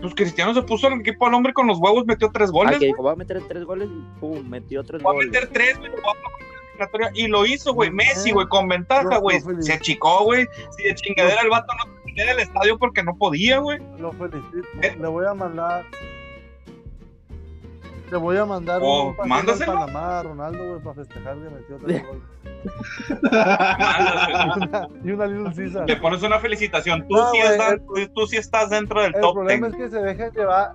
Pues 0.00 0.14
Cristiano 0.14 0.54
se 0.54 0.62
puso 0.62 0.86
al 0.86 1.00
equipo 1.00 1.26
al 1.26 1.34
hombre 1.34 1.52
con 1.52 1.66
los 1.66 1.78
huevos, 1.78 2.06
metió 2.06 2.30
tres 2.32 2.50
Ah, 2.50 2.52
goles, 2.52 2.72
que 2.72 2.78
güey. 2.78 2.88
dijo, 2.90 3.02
va 3.02 3.12
a 3.12 3.16
meter 3.16 3.40
tres 3.48 3.64
goles 3.64 3.88
y 3.90 4.20
pum, 4.20 4.48
metió 4.48 4.84
tres 4.84 5.04
Va 5.04 5.10
a 5.10 5.14
goles. 5.14 5.30
meter 5.30 5.48
tres, 5.52 5.76
güey. 5.78 5.90
va 5.90 5.96
a 5.96 6.14
poner 6.14 6.48
en 6.48 6.54
la 6.54 6.57
eliminatoria, 6.84 7.10
Y 7.14 7.28
lo 7.28 7.44
hizo, 7.46 7.72
güey. 7.74 7.90
Messi, 7.90 8.30
güey, 8.30 8.46
con 8.48 8.68
ventaja, 8.68 9.18
güey. 9.18 9.40
Se 9.60 9.72
achicó, 9.72 10.24
güey. 10.24 10.46
Si 10.76 10.82
de 10.84 10.94
chingadera 10.94 11.42
el 11.42 11.50
vato 11.50 11.72
no 11.74 11.92
tenía 12.04 12.24
en 12.24 12.30
el 12.30 12.38
estadio 12.40 12.78
porque 12.78 13.02
no 13.02 13.16
podía, 13.16 13.58
güey. 13.58 13.78
Lo 13.98 14.12
felicito. 14.12 14.66
Eh. 14.82 14.96
Le 15.00 15.06
voy 15.08 15.26
a 15.26 15.34
mandar. 15.34 15.84
Le 18.10 18.16
voy 18.16 18.38
a 18.38 18.46
mandar 18.46 18.80
Oh, 18.82 19.14
un 19.22 19.32
al 19.32 19.44
Panamá 19.58 20.20
a 20.20 20.22
Ronaldo, 20.22 20.66
güey, 20.66 20.80
para 20.82 20.94
festejar 20.94 21.34
que 21.36 21.50
metió 21.50 21.78
goles. 21.78 22.02
Mándaselo. 23.30 24.88
Y 25.04 25.10
una, 25.10 25.26
Little 25.26 25.52
Caesar. 25.54 25.86
Le 25.86 25.96
pones 25.96 26.22
una 26.22 26.38
felicitación. 26.40 27.06
Tú, 27.06 27.16
No, 27.16 27.30
sí, 27.32 27.38
estás, 27.38 27.72
el- 27.96 28.10
tú, 28.12 28.26
sí 28.26 28.36
estás 28.38 28.70
dentro 28.70 29.02
del 29.02 29.14
El 29.14 29.20
top 29.20 29.34
problema 29.34 29.68
10. 29.68 29.78
es 29.80 29.84
que 29.84 29.96
se 29.96 30.02
deja 30.02 30.30
llevar. 30.30 30.72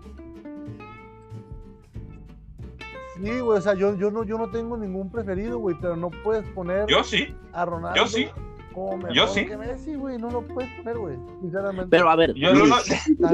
Sí, 3.16 3.40
güey, 3.40 3.58
o 3.58 3.62
sea, 3.62 3.74
yo, 3.76 3.96
yo, 3.96 4.10
no, 4.12 4.24
yo 4.24 4.38
no 4.38 4.50
tengo 4.50 4.76
ningún 4.78 5.10
preferido, 5.12 5.60
güey, 5.60 5.76
pero 5.80 5.96
no 5.96 6.10
puedes 6.24 6.48
poner 6.50 6.88
Yo 6.88 7.04
sí, 7.04 7.36
a 7.54 7.64
Ronaldo 7.66 7.96
yo 7.96 8.08
sí. 8.08 8.28
como 8.74 8.98
mejor 8.98 9.14
yo 9.14 9.28
sí. 9.28 9.46
que 9.46 9.56
Messi, 9.56 9.94
güey, 9.96 10.18
no 10.18 10.32
lo 10.32 10.42
puedes 10.42 10.72
poner, 10.78 10.98
güey, 10.98 11.16
sinceramente. 11.42 11.88
Pero 11.92 12.10
a 12.10 12.16
ver, 12.16 12.34
Yo 12.34 12.54
Luis, 12.54 12.74
tu 13.20 13.26
A 13.28 13.32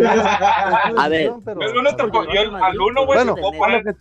ver, 1.08 1.32
pero- 1.46 1.62
yo 1.62 1.82
pero- 1.96 2.12
puedo- 2.12 2.26
yo 2.34 2.42
el- 2.42 2.56
al 2.56 2.82
uno, 2.82 3.06
güey, 3.06 3.20
Bueno, 3.20 3.36
puedo 3.36 3.52
poner 3.54 3.96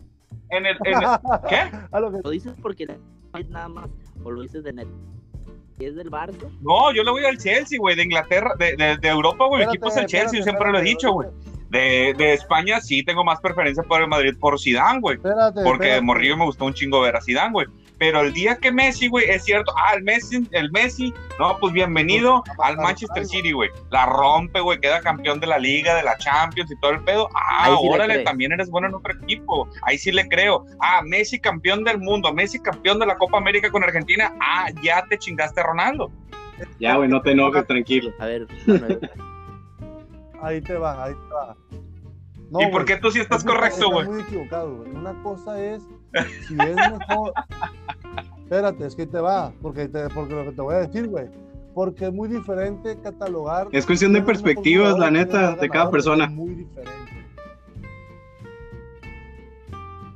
en 0.51 0.67
el, 0.67 0.77
en 0.85 0.97
el- 0.97 1.03
¿Qué? 1.49 1.71
a 1.93 2.01
lo 2.01 2.11
que 2.11 2.19
¿lo 2.25 2.31
dices 2.31 2.55
porque 2.61 2.87
no 2.87 3.39
es 3.39 3.49
nada 3.49 3.69
más 3.69 3.89
o 4.25 4.31
lo 4.31 4.43
dices 4.43 4.65
de 4.65 4.73
net? 4.73 4.89
¿Y 5.79 5.85
es 5.85 5.95
del 5.95 6.11
Barça? 6.11 6.49
No, 6.61 6.93
yo 6.93 7.05
le 7.05 7.11
voy 7.13 7.25
al 7.25 7.39
Chelsea, 7.39 7.79
güey, 7.79 7.95
de 7.95 8.03
Inglaterra, 8.03 8.51
de, 8.59 8.75
de, 8.77 8.97
de 8.97 9.09
Europa, 9.09 9.47
güey. 9.47 9.61
Mi 9.65 9.69
equipo 9.69 9.87
es 9.87 9.97
el 9.97 10.07
Chelsea, 10.07 10.33
yo 10.33 10.39
espérate, 10.41 10.43
siempre 10.43 10.73
lo 10.73 10.79
he 10.79 10.83
dicho, 10.83 11.13
güey. 11.13 11.29
De, 11.69 12.15
de 12.17 12.33
España 12.33 12.81
sí 12.81 13.03
tengo 13.03 13.25
más 13.25 13.41
preferencia 13.41 13.83
por 13.83 14.01
el 14.01 14.09
Madrid 14.09 14.35
por 14.41 14.59
Zidane, 14.59 15.01
güey. 15.01 15.17
Espérate, 15.17 15.63
Porque 15.63 15.85
de 15.85 15.91
espérate. 15.91 16.01
morrillo 16.07 16.37
me 16.37 16.45
gustó 16.45 16.65
un 16.65 16.75
chingo 16.75 17.01
ver 17.03 17.17
a 17.17 17.21
Zidane, 17.21 17.53
güey. 17.53 17.67
Pero 17.99 18.21
el 18.21 18.33
día 18.33 18.57
que 18.57 18.71
Messi, 18.71 19.09
güey, 19.09 19.29
es 19.29 19.45
cierto, 19.45 19.73
ah, 19.77 19.93
el 19.95 20.05
Messi, 20.05 20.49
el 20.53 20.71
Messi, 20.71 21.13
no, 21.41 21.59
pues 21.59 21.73
bienvenido 21.73 22.45
al 22.63 22.77
Manchester 22.77 23.27
City, 23.27 23.51
güey. 23.51 23.71
La 23.91 24.07
rompe, 24.07 24.61
güey, 24.61 24.79
queda 24.79 25.01
campeón 25.01 25.41
de 25.41 25.49
la 25.49 25.59
Liga, 25.59 25.97
de 25.97 26.05
la 26.05 26.17
Champions 26.17 26.71
y 26.71 26.79
todo 26.79 26.93
el 26.93 27.03
pedo. 27.03 27.29
Ah, 27.35 27.77
sí 27.77 27.89
le 27.89 27.95
órale, 27.95 28.19
también 28.21 28.53
eres 28.53 28.71
bueno 28.71 28.87
en 28.87 28.95
otro 28.95 29.13
equipo. 29.13 29.69
Ahí 29.83 29.99
sí 29.99 30.13
le 30.13 30.29
creo. 30.29 30.65
Ah, 30.81 31.03
Messi 31.05 31.41
campeón 31.41 31.83
del 31.83 31.99
mundo, 31.99 32.33
Messi 32.33 32.61
campeón 32.61 33.01
de 33.01 33.07
la 33.07 33.17
Copa 33.19 33.37
América 33.39 33.69
con 33.69 33.83
Argentina. 33.83 34.33
Ah, 34.41 34.69
ya 34.81 35.05
te 35.11 35.19
chingaste 35.19 35.61
a 35.61 35.65
Ronaldo. 35.65 36.11
Ya, 36.79 36.97
güey, 36.97 37.09
no 37.09 37.21
te 37.21 37.33
enojes, 37.33 37.67
tranquilo. 37.67 38.13
A 38.21 38.27
ver, 38.27 38.47
Ahí 40.43 40.61
te 40.61 40.77
va, 40.77 41.05
ahí 41.05 41.15
te 41.15 41.35
va. 41.35 41.57
No, 42.51 42.63
¿Y 42.63 42.71
por 42.71 42.85
qué 42.85 42.97
tú 42.97 43.11
sí 43.11 43.21
estás 43.21 43.45
correcto, 43.45 43.87
estás 43.87 43.93
güey? 43.93 44.09
muy 44.09 44.21
equivocado, 44.23 44.77
güey. 44.77 44.91
Una 44.93 45.23
cosa 45.23 45.63
es 45.63 45.83
si 46.47 46.55
es 46.55 46.77
mejor. 46.77 47.33
Espérate, 48.39 48.87
es 48.87 48.97
que 48.97 49.03
ahí 49.03 49.09
te 49.09 49.21
va, 49.21 49.53
porque, 49.61 49.89
te, 49.89 50.09
porque 50.09 50.35
lo 50.35 50.45
que 50.45 50.53
te 50.53 50.63
voy 50.63 50.75
a 50.75 50.79
decir, 50.79 51.09
güey. 51.09 51.27
Porque 51.75 52.07
es 52.07 52.13
muy 52.13 52.29
diferente 52.29 52.99
catalogar. 53.03 53.69
Es 53.73 53.85
cuestión 53.85 54.13
de 54.15 54.23
perspectivas, 54.23 54.99
la 54.99 55.11
neta, 55.11 55.55
de 55.57 55.69
cada 55.69 55.91
persona. 55.91 56.25
Es 56.25 56.31
muy 56.31 56.55
diferente. 56.55 56.93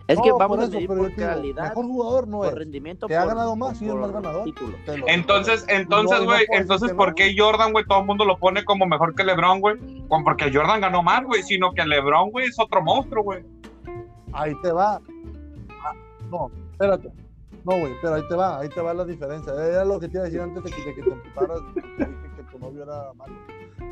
Es 0.09 0.21
que 0.21 0.29
No, 0.31 0.39
vamos 0.39 0.57
por 0.57 0.61
a 0.61 0.67
eso, 0.67 0.73
medir 0.75 0.89
pero 0.89 1.01
por 1.03 1.15
calidad, 1.15 1.63
Mejor 1.69 1.85
jugador 1.87 2.29
no 2.29 2.39
por 2.39 2.47
es. 2.49 2.55
rendimiento, 2.55 3.07
Que 3.07 3.17
ha 3.17 3.21
por- 3.25 3.29
ganado 3.35 3.57
más, 3.57 3.79
sí 3.79 3.89
es 3.89 3.95
más 3.95 4.13
ganador. 4.13 4.47
lo- 4.49 5.09
Entonces, 5.09 5.65
entonces, 5.69 6.19
No, 6.19 6.25
no 6.25 6.33
güey, 6.33 6.47
puedo 6.47 6.61
entonces, 6.61 6.93
¿por 6.93 7.09
no, 7.11 7.15
qué 7.15 7.35
Jordan, 7.37 7.73
güey, 7.73 7.85
todo 7.87 8.01
el 8.01 8.07
mundo 8.07 8.25
lo 8.25 8.37
pone 8.39 8.65
como 8.65 8.87
mejor 8.87 9.15
que 9.15 9.25
LeBron, 9.25 9.61
güey? 9.61 9.77
Porque 10.25 10.51
Jordan 10.53 10.81
ganó 10.81 11.03
más, 11.03 11.25
güey, 11.25 11.43
sino 11.43 11.73
que 11.73 11.85
LeBron, 11.85 12.31
güey, 12.31 12.47
es 12.47 12.59
otro 12.59 12.83
monstruo, 12.83 13.23
güey. 13.25 13.45
Ahí 14.33 14.55
te 14.63 14.73
va. 14.73 15.01
Ah, 15.85 15.93
no, 16.31 16.51
espérate. 16.73 17.09
No, 17.65 17.79
güey, 17.79 17.93
pero 18.03 18.15
ahí 18.17 18.23
te 18.29 18.35
va, 18.35 18.59
ahí 18.59 18.69
te 18.69 18.81
va 18.81 18.93
la 18.93 19.05
diferencia. 19.05 19.53
Era 19.55 19.85
lo 19.85 20.01
que 20.01 20.09
te 20.09 20.15
iba 20.17 20.23
a 20.23 20.25
decir 20.25 20.41
antes 20.41 20.65
de 20.65 20.71
que, 20.71 20.83
de 20.85 20.95
que 20.95 21.03
te 21.03 21.11
emputaras, 21.11 21.61
que 21.75 21.83
que 21.83 22.43
tu 22.51 22.59
novio 22.59 22.83
era 22.83 23.13
malo. 23.15 23.35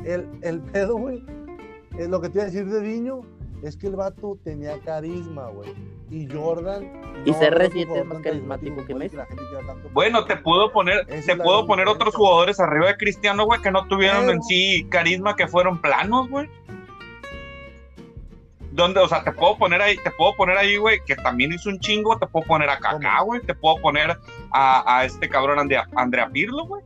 El, 0.03 0.27
el 0.41 0.59
pedo, 0.61 0.97
güey, 0.97 1.23
es 1.97 2.09
lo 2.09 2.19
que 2.19 2.27
te 2.29 2.39
iba 2.39 2.43
a 2.43 2.45
decir 2.47 2.65
de 2.65 2.81
Viño, 2.81 3.21
es 3.63 3.77
que 3.77 3.87
el 3.87 3.95
vato 3.95 4.37
tenía 4.43 4.79
carisma, 4.79 5.47
güey. 5.47 5.73
Y 6.09 6.27
Jordan. 6.31 6.83
Y 7.25 7.31
no 7.31 7.37
CR7 7.37 7.75
era 7.81 7.91
un 7.91 7.97
es 7.97 8.05
más 8.05 8.21
carismático 8.21 8.85
que 8.85 8.95
Messi. 8.95 9.17
Bueno, 9.93 10.25
te 10.25 10.35
puedo 10.37 10.71
poner, 10.71 11.05
te 11.05 11.35
puedo 11.35 11.65
poner 11.67 11.87
otros 11.87 12.15
jugadores 12.15 12.59
arriba 12.59 12.87
de 12.87 12.97
Cristiano, 12.97 13.45
güey, 13.45 13.61
que 13.61 13.71
no 13.71 13.87
tuvieron 13.87 14.21
Pero- 14.21 14.31
en 14.33 14.43
sí 14.43 14.87
carisma, 14.89 15.35
que 15.35 15.47
fueron 15.47 15.79
planos, 15.79 16.29
güey. 16.29 16.49
Donde, 18.71 19.01
o 19.01 19.07
sea, 19.07 19.23
te 19.23 19.33
puedo 19.33 19.57
poner 19.57 19.81
ahí, 19.81 19.97
te 19.97 20.11
puedo 20.11 20.33
poner 20.35 20.57
ahí, 20.57 20.77
güey, 20.77 20.99
que 21.05 21.15
también 21.17 21.51
hizo 21.51 21.69
un 21.69 21.79
chingo, 21.79 22.17
te 22.17 22.25
puedo 22.25 22.45
poner 22.47 22.69
a 22.69 22.79
Kaká, 22.79 23.21
güey, 23.21 23.41
te 23.41 23.53
puedo 23.53 23.75
poner 23.81 24.17
a, 24.51 24.97
a 24.99 25.05
este 25.05 25.27
cabrón 25.27 25.59
Andrea, 25.59 25.87
Andrea 25.95 26.29
Pirlo, 26.29 26.65
güey. 26.65 26.81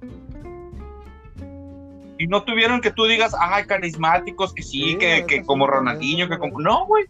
Y 2.17 2.27
no 2.27 2.43
tuvieron 2.43 2.81
que 2.81 2.91
tú 2.91 3.05
digas, 3.05 3.35
ay, 3.39 3.65
carismáticos, 3.65 4.53
que 4.53 4.63
sí, 4.63 4.83
Sí, 4.83 4.97
que, 4.97 5.25
que 5.25 5.43
como 5.43 5.67
Ronaldinho, 5.67 6.29
que 6.29 6.37
como... 6.37 6.59
No, 6.59 6.85
güey. 6.85 7.05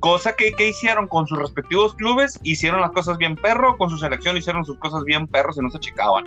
Cosa 0.00 0.34
que, 0.34 0.52
que 0.52 0.68
hicieron 0.68 1.06
con 1.08 1.26
sus 1.26 1.38
respectivos 1.38 1.94
clubes, 1.94 2.38
hicieron 2.42 2.80
las 2.80 2.90
cosas 2.92 3.18
bien 3.18 3.36
perro, 3.36 3.76
con 3.76 3.90
su 3.90 3.98
selección 3.98 4.36
hicieron 4.36 4.64
sus 4.64 4.78
cosas 4.78 5.04
bien 5.04 5.26
perros 5.26 5.58
y 5.58 5.60
no 5.60 5.70
se 5.70 5.78
chicaban. 5.78 6.24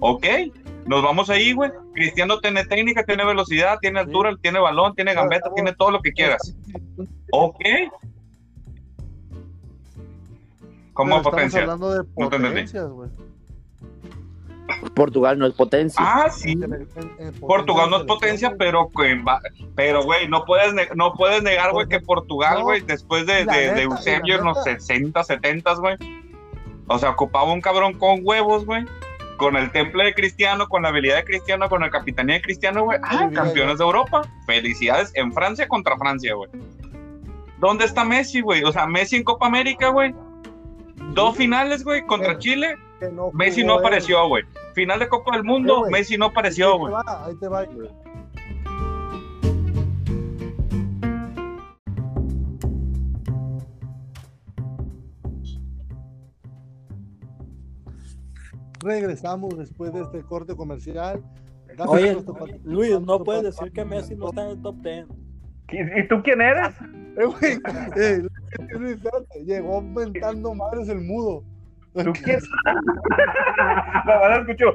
Ok, 0.00 0.26
nos 0.86 1.02
vamos 1.02 1.30
ahí, 1.30 1.52
güey. 1.52 1.70
Cristiano 1.94 2.40
tiene 2.40 2.64
técnica, 2.64 3.04
tiene 3.04 3.24
velocidad, 3.24 3.78
tiene 3.80 4.00
altura, 4.00 4.34
tiene 4.40 4.58
balón, 4.58 4.94
tiene 4.94 5.10
Ahora, 5.10 5.22
gambeta, 5.22 5.48
ahora, 5.48 5.54
tiene 5.54 5.72
todo 5.74 5.90
lo 5.90 6.00
que 6.00 6.12
quieras. 6.12 6.56
Ok. 7.32 7.60
¿Cómo 10.94 11.22
potencia? 11.22 11.60
hablando 11.60 11.92
de 11.92 12.08
No 12.16 12.28
te 12.28 12.36
entendí. 12.36 12.64
Portugal 14.94 15.38
no 15.38 15.46
es 15.46 15.54
potencia. 15.54 16.00
Ah, 16.04 16.30
sí. 16.30 16.58
Portugal 17.40 17.90
no 17.90 17.98
es 17.98 18.04
potencia, 18.04 18.54
pero 18.58 18.90
pero 19.74 20.02
güey, 20.02 20.28
no 20.28 20.44
puedes 20.44 20.74
no 20.94 21.14
puedes 21.14 21.42
negar, 21.42 21.72
güey, 21.72 21.88
que 21.88 22.00
Portugal, 22.00 22.58
No, 22.58 22.64
güey, 22.64 22.80
después 22.82 23.26
de, 23.26 23.34
de, 23.34 23.46
neta, 23.46 23.74
de 23.74 23.82
Eusebio 23.82 24.36
en 24.36 24.44
los 24.44 24.56
neta. 24.66 24.80
60, 24.80 25.24
70, 25.24 25.74
güey. 25.74 25.96
O 26.86 26.98
sea, 26.98 27.10
ocupaba 27.10 27.52
un 27.52 27.60
cabrón 27.60 27.94
con 27.94 28.20
huevos, 28.22 28.66
güey. 28.66 28.84
Con 29.36 29.56
el 29.56 29.72
temple 29.72 30.04
de 30.04 30.14
Cristiano, 30.14 30.68
con 30.68 30.82
la 30.82 30.88
habilidad 30.90 31.16
de 31.16 31.24
Cristiano, 31.24 31.68
con 31.68 31.80
la 31.80 31.90
capitanía 31.90 32.36
de 32.36 32.42
Cristiano, 32.42 32.84
güey. 32.84 32.98
Ah, 33.02 33.28
campeones 33.32 33.78
de 33.78 33.84
Europa. 33.84 34.22
Felicidades 34.46 35.10
en 35.14 35.32
Francia 35.32 35.66
contra 35.68 35.96
Francia, 35.96 36.34
güey. 36.34 36.50
¿Dónde 37.58 37.84
está 37.84 38.04
Messi, 38.04 38.40
güey? 38.40 38.62
O 38.64 38.72
sea, 38.72 38.86
Messi 38.86 39.16
en 39.16 39.24
Copa 39.24 39.46
América, 39.46 39.88
güey. 39.88 40.14
Dos 41.14 41.36
finales, 41.36 41.84
güey, 41.84 42.04
contra 42.06 42.38
Chile. 42.38 42.76
no 43.12 43.30
Messi 43.32 43.64
no 43.64 43.74
apareció, 43.74 44.26
güey. 44.28 44.44
Final 44.74 44.98
de 45.00 45.08
Copa 45.08 45.32
del 45.36 45.44
Mundo, 45.44 45.74
Eh, 45.74 45.78
güey. 45.80 45.92
Messi 45.92 46.16
no 46.16 46.26
apareció, 46.26 46.66
Ahí 46.68 46.72
te 46.72 46.78
güey. 46.78 46.92
va, 46.92 47.26
ahí 47.26 47.34
te 47.36 47.48
va, 47.48 47.64
güey. 47.64 47.88
Regresamos 58.80 59.56
después 59.56 59.92
de 59.92 60.02
este 60.02 60.22
corte 60.22 60.56
comercial. 60.56 61.22
Gracias 61.68 61.88
Oye, 61.88 62.60
Luis, 62.64 63.00
no 63.00 63.22
puedes 63.22 63.44
decir 63.44 63.72
que 63.72 63.84
Messi 63.84 64.14
no 64.16 64.28
está 64.28 64.42
en 64.44 64.50
el 64.50 64.62
top 64.62 64.76
10. 64.82 65.06
¿Y 65.70 66.08
tú 66.08 66.22
quién 66.22 66.40
eres? 66.40 66.74
Eh, 67.14 67.26
güey, 67.26 67.58
eh, 67.98 68.22
llegó 69.44 69.80
inventando 69.82 70.54
madres 70.54 70.88
el 70.88 71.02
mudo. 71.02 71.44
¿Tú 71.94 72.12
quién? 72.24 72.38
Nada 74.06 74.28
más 74.30 74.38
escucho. 74.48 74.72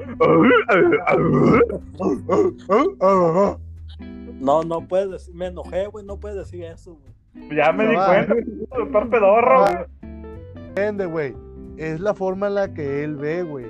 No, 4.40 4.62
no 4.62 4.80
puedes 4.86 5.10
decir, 5.10 5.34
me 5.34 5.46
enojé, 5.46 5.86
güey, 5.88 6.04
no 6.04 6.18
puedes 6.18 6.38
decir 6.38 6.64
eso, 6.64 6.94
güey. 6.94 7.12
Ya 7.56 7.72
me 7.72 7.86
di 7.88 7.94
cuenta, 7.94 8.34
doctor 8.76 9.10
pedorro. 9.10 9.64
Ah, 9.64 9.86
Depende, 10.54 11.06
güey. 11.06 11.34
Es 11.76 12.00
la 12.00 12.14
forma 12.14 12.46
en 12.48 12.54
la 12.54 12.72
que 12.74 13.04
él 13.04 13.16
ve, 13.16 13.42
güey. 13.42 13.66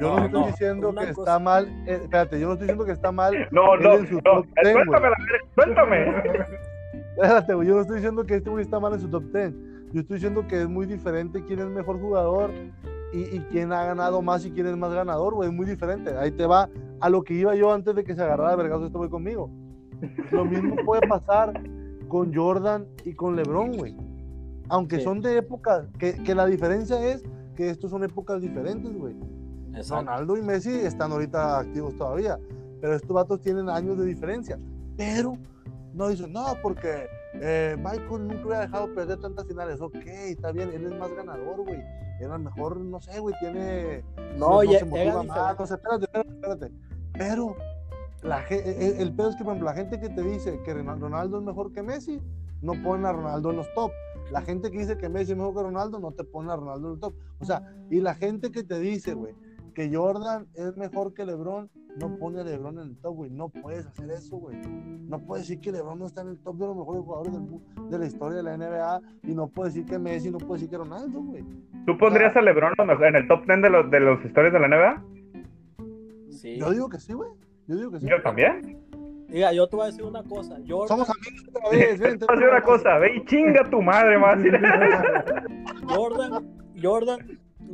Yo 0.00 0.08
no, 0.08 0.16
No, 0.16 0.24
estoy 0.26 0.40
no, 0.40 0.46
diciendo 0.46 0.88
que 0.90 0.96
cosa- 0.96 1.10
está 1.20 1.38
mal. 1.38 1.68
eh, 1.86 2.00
espérate, 2.02 2.40
yo 2.40 2.46
no 2.48 2.52
estoy 2.54 2.66
diciendo 2.66 2.84
que 2.84 2.92
está 2.92 3.12
mal. 3.12 3.48
No, 3.50 3.76
no, 3.76 3.98
no. 3.98 4.20
top 4.22 4.46
10, 4.62 4.74
güey. 4.74 4.84
Suéltame 4.84 5.10
la 5.10 5.16
suéltame. 5.54 6.06
Espérate, 7.16 7.54
güey. 7.54 7.68
Yo 7.68 7.74
no 7.74 7.80
estoy 7.82 7.96
diciendo 7.96 8.24
que 8.24 8.34
este 8.36 8.50
güey 8.50 8.64
está 8.64 8.80
mal 8.80 8.92
en 8.94 9.00
su 9.00 9.08
top 9.08 9.22
10. 9.32 9.52
Yo 9.94 10.00
estoy 10.00 10.16
diciendo 10.16 10.44
que 10.48 10.60
es 10.60 10.68
muy 10.68 10.86
diferente 10.86 11.44
quién 11.44 11.60
es 11.60 11.66
mejor 11.68 12.00
jugador 12.00 12.50
y, 13.12 13.20
y 13.36 13.46
quién 13.52 13.72
ha 13.72 13.84
ganado 13.84 14.20
más 14.22 14.44
y 14.44 14.50
quién 14.50 14.66
es 14.66 14.76
más 14.76 14.92
ganador, 14.92 15.34
güey. 15.34 15.48
Es 15.48 15.54
muy 15.54 15.66
diferente. 15.66 16.16
Ahí 16.16 16.32
te 16.32 16.46
va 16.46 16.68
a 17.00 17.08
lo 17.08 17.22
que 17.22 17.34
iba 17.34 17.54
yo 17.54 17.72
antes 17.72 17.94
de 17.94 18.02
que 18.02 18.12
se 18.12 18.20
agarrara 18.20 18.50
de 18.50 18.56
vergazo 18.56 18.86
este 18.86 18.98
güey 18.98 19.08
conmigo. 19.08 19.48
Lo 20.32 20.44
mismo 20.44 20.74
puede 20.84 21.06
pasar 21.06 21.52
con 22.08 22.34
Jordan 22.34 22.86
y 23.04 23.14
con 23.14 23.36
LeBron, 23.36 23.76
güey. 23.76 23.96
Aunque 24.68 24.96
Sí. 24.96 25.04
son 25.04 25.20
de 25.20 25.38
épocas, 25.38 25.86
que, 25.96 26.14
que 26.24 26.34
la 26.34 26.46
diferencia 26.46 27.00
es 27.12 27.22
que 27.54 27.70
estos 27.70 27.92
son 27.92 28.02
épocas 28.02 28.42
diferentes, 28.42 28.92
güey. 28.98 29.14
Ronaldo 29.88 30.36
y 30.36 30.42
Messi 30.42 30.70
están 30.72 31.12
ahorita 31.12 31.60
activos 31.60 31.96
todavía, 31.96 32.36
pero 32.80 32.94
estos 32.96 33.14
vatos 33.14 33.40
tienen 33.40 33.68
años 33.68 33.96
de 33.96 34.06
diferencia. 34.06 34.58
Pero 34.96 35.34
no 35.92 36.08
dicen, 36.08 36.32
no, 36.32 36.46
porque 36.62 37.06
eh, 37.40 37.76
Michael 37.78 38.28
nunca 38.28 38.44
hubiera 38.46 38.60
dejado 38.60 38.94
perder 38.94 39.20
tantas 39.20 39.46
finales. 39.46 39.80
Ok, 39.80 39.96
está 40.06 40.52
bien, 40.52 40.70
él 40.72 40.86
es 40.86 40.98
más 40.98 41.12
ganador, 41.14 41.62
güey. 41.64 41.82
Era 42.20 42.38
mejor, 42.38 42.76
no 42.78 43.00
sé, 43.00 43.18
güey, 43.20 43.34
tiene. 43.40 44.04
No, 44.36 44.60
se 44.60 44.68
ya- 44.68 44.84
motiva 44.84 45.02
era 45.02 45.22
más, 45.22 45.58
no 45.58 45.66
sé, 45.66 45.74
espérate, 45.74 46.04
espérate, 46.04 46.30
espérate. 46.32 46.72
Pero 47.12 47.56
la, 48.22 48.42
el, 48.48 49.00
el 49.00 49.12
pedo 49.14 49.30
es 49.30 49.36
que, 49.36 49.44
por 49.44 49.52
ejemplo, 49.52 49.70
la 49.70 49.76
gente 49.76 50.00
que 50.00 50.08
te 50.08 50.22
dice 50.22 50.60
que 50.64 50.74
Ronal- 50.74 51.00
Ronaldo 51.00 51.38
es 51.38 51.44
mejor 51.44 51.72
que 51.72 51.82
Messi, 51.82 52.20
no 52.62 52.72
ponen 52.82 53.06
a 53.06 53.12
Ronaldo 53.12 53.50
en 53.50 53.56
los 53.56 53.72
top. 53.74 53.90
La 54.30 54.40
gente 54.40 54.70
que 54.70 54.78
dice 54.78 54.96
que 54.96 55.08
Messi 55.08 55.32
es 55.32 55.36
mejor 55.38 55.54
que 55.54 55.62
Ronaldo, 55.62 55.98
no 55.98 56.12
te 56.12 56.24
pone 56.24 56.50
a 56.52 56.56
Ronaldo 56.56 56.88
en 56.88 56.94
el 56.94 57.00
top. 57.00 57.14
O 57.40 57.44
sea, 57.44 57.62
y 57.90 58.00
la 58.00 58.14
gente 58.14 58.50
que 58.50 58.62
te 58.62 58.78
dice, 58.78 59.12
güey, 59.14 59.34
que 59.74 59.94
Jordan 59.94 60.46
es 60.54 60.76
mejor 60.76 61.12
que 61.14 61.26
LeBron, 61.26 61.68
no 62.00 62.16
pone 62.18 62.40
a 62.40 62.44
LeBron 62.44 62.78
en 62.78 62.88
el 62.88 62.96
top, 62.98 63.14
güey. 63.14 63.30
No 63.30 63.48
puedes 63.50 63.86
hacer 63.86 64.10
eso, 64.10 64.36
güey. 64.36 64.56
No 65.08 65.18
puedes 65.20 65.46
decir 65.46 65.60
que 65.60 65.70
LeBron 65.72 65.98
no 65.98 66.06
está 66.06 66.22
en 66.22 66.28
el 66.28 66.38
top 66.38 66.56
de 66.56 66.66
los 66.66 66.76
mejores 66.76 67.02
jugadores 67.02 67.32
del 67.32 67.90
de 67.90 67.98
la 67.98 68.06
historia 68.06 68.36
de 68.38 68.42
la 68.42 68.56
NBA 68.56 69.00
y 69.24 69.34
no 69.34 69.48
puedes 69.48 69.74
decir 69.74 69.88
que 69.88 69.98
Messi, 69.98 70.30
no 70.30 70.38
puedes 70.38 70.62
decir 70.62 70.70
que 70.70 70.78
Ronaldo, 70.78 71.20
güey. 71.20 71.44
¿Tú 71.86 71.96
pondrías 71.98 72.34
a 72.36 72.40
LeBron 72.40 72.72
a 72.78 73.08
en 73.08 73.16
el 73.16 73.28
top 73.28 73.44
10 73.46 73.62
de 73.62 73.70
los, 73.70 73.90
de 73.90 74.00
los 74.00 74.24
historias 74.24 74.52
de 74.52 74.60
la 74.60 74.68
NBA? 74.68 75.04
Sí. 76.30 76.56
Yo 76.58 76.70
digo 76.70 76.88
que 76.88 76.98
sí, 76.98 77.12
güey. 77.12 77.30
Yo 77.66 77.76
digo 77.76 77.90
que 77.92 78.00
sí. 78.00 78.06
Yo 78.08 78.20
también. 78.22 78.78
Mira, 79.28 79.52
yo 79.52 79.66
te 79.68 79.76
voy 79.76 79.84
a 79.84 79.86
decir 79.86 80.04
una 80.04 80.22
cosa. 80.22 80.56
Jordan, 80.68 80.88
Somos 80.88 81.10
amigos 81.10 81.48
otra 81.48 81.70
vez, 81.70 81.98
ven, 82.00 82.18
te- 82.20 82.26
Haz 82.28 82.38
una 82.38 82.62
cosa, 82.62 82.98
ve 82.98 83.16
y 83.16 83.24
chinga 83.24 83.64
tu 83.70 83.80
madre 83.82 84.18
más. 84.18 84.38
Jordan, 85.88 86.44
Jordan 86.80 87.18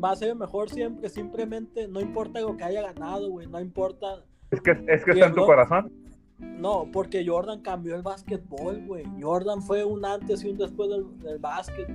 va 0.03 0.12
a 0.12 0.16
ser 0.16 0.34
mejor 0.34 0.70
siempre, 0.70 1.09
simplemente 1.09 1.86
no 1.88 2.01
importa 2.01 2.40
lo 2.40 2.57
que 2.57 2.64
haya 2.64 2.82
ganado, 2.92 3.30
güey, 3.30 3.46
no 3.46 3.61
importa. 3.61 4.24
Es 4.51 4.61
que, 4.61 4.70
es 4.88 5.05
que 5.05 5.12
está 5.12 5.26
en 5.26 5.34
tu 5.34 5.44
corazón. 5.44 5.92
No, 6.38 6.86
porque 6.92 7.24
Jordan 7.26 7.61
cambió 7.61 7.94
el 7.94 8.03
básquetbol, 8.03 8.82
güey. 8.86 9.05
Jordan 9.20 9.61
fue 9.62 9.84
un 9.84 10.05
antes 10.05 10.42
y 10.42 10.48
un 10.51 10.57
después 10.59 10.88
del, 10.88 11.18
del 11.20 11.38
básquet. 11.38 11.88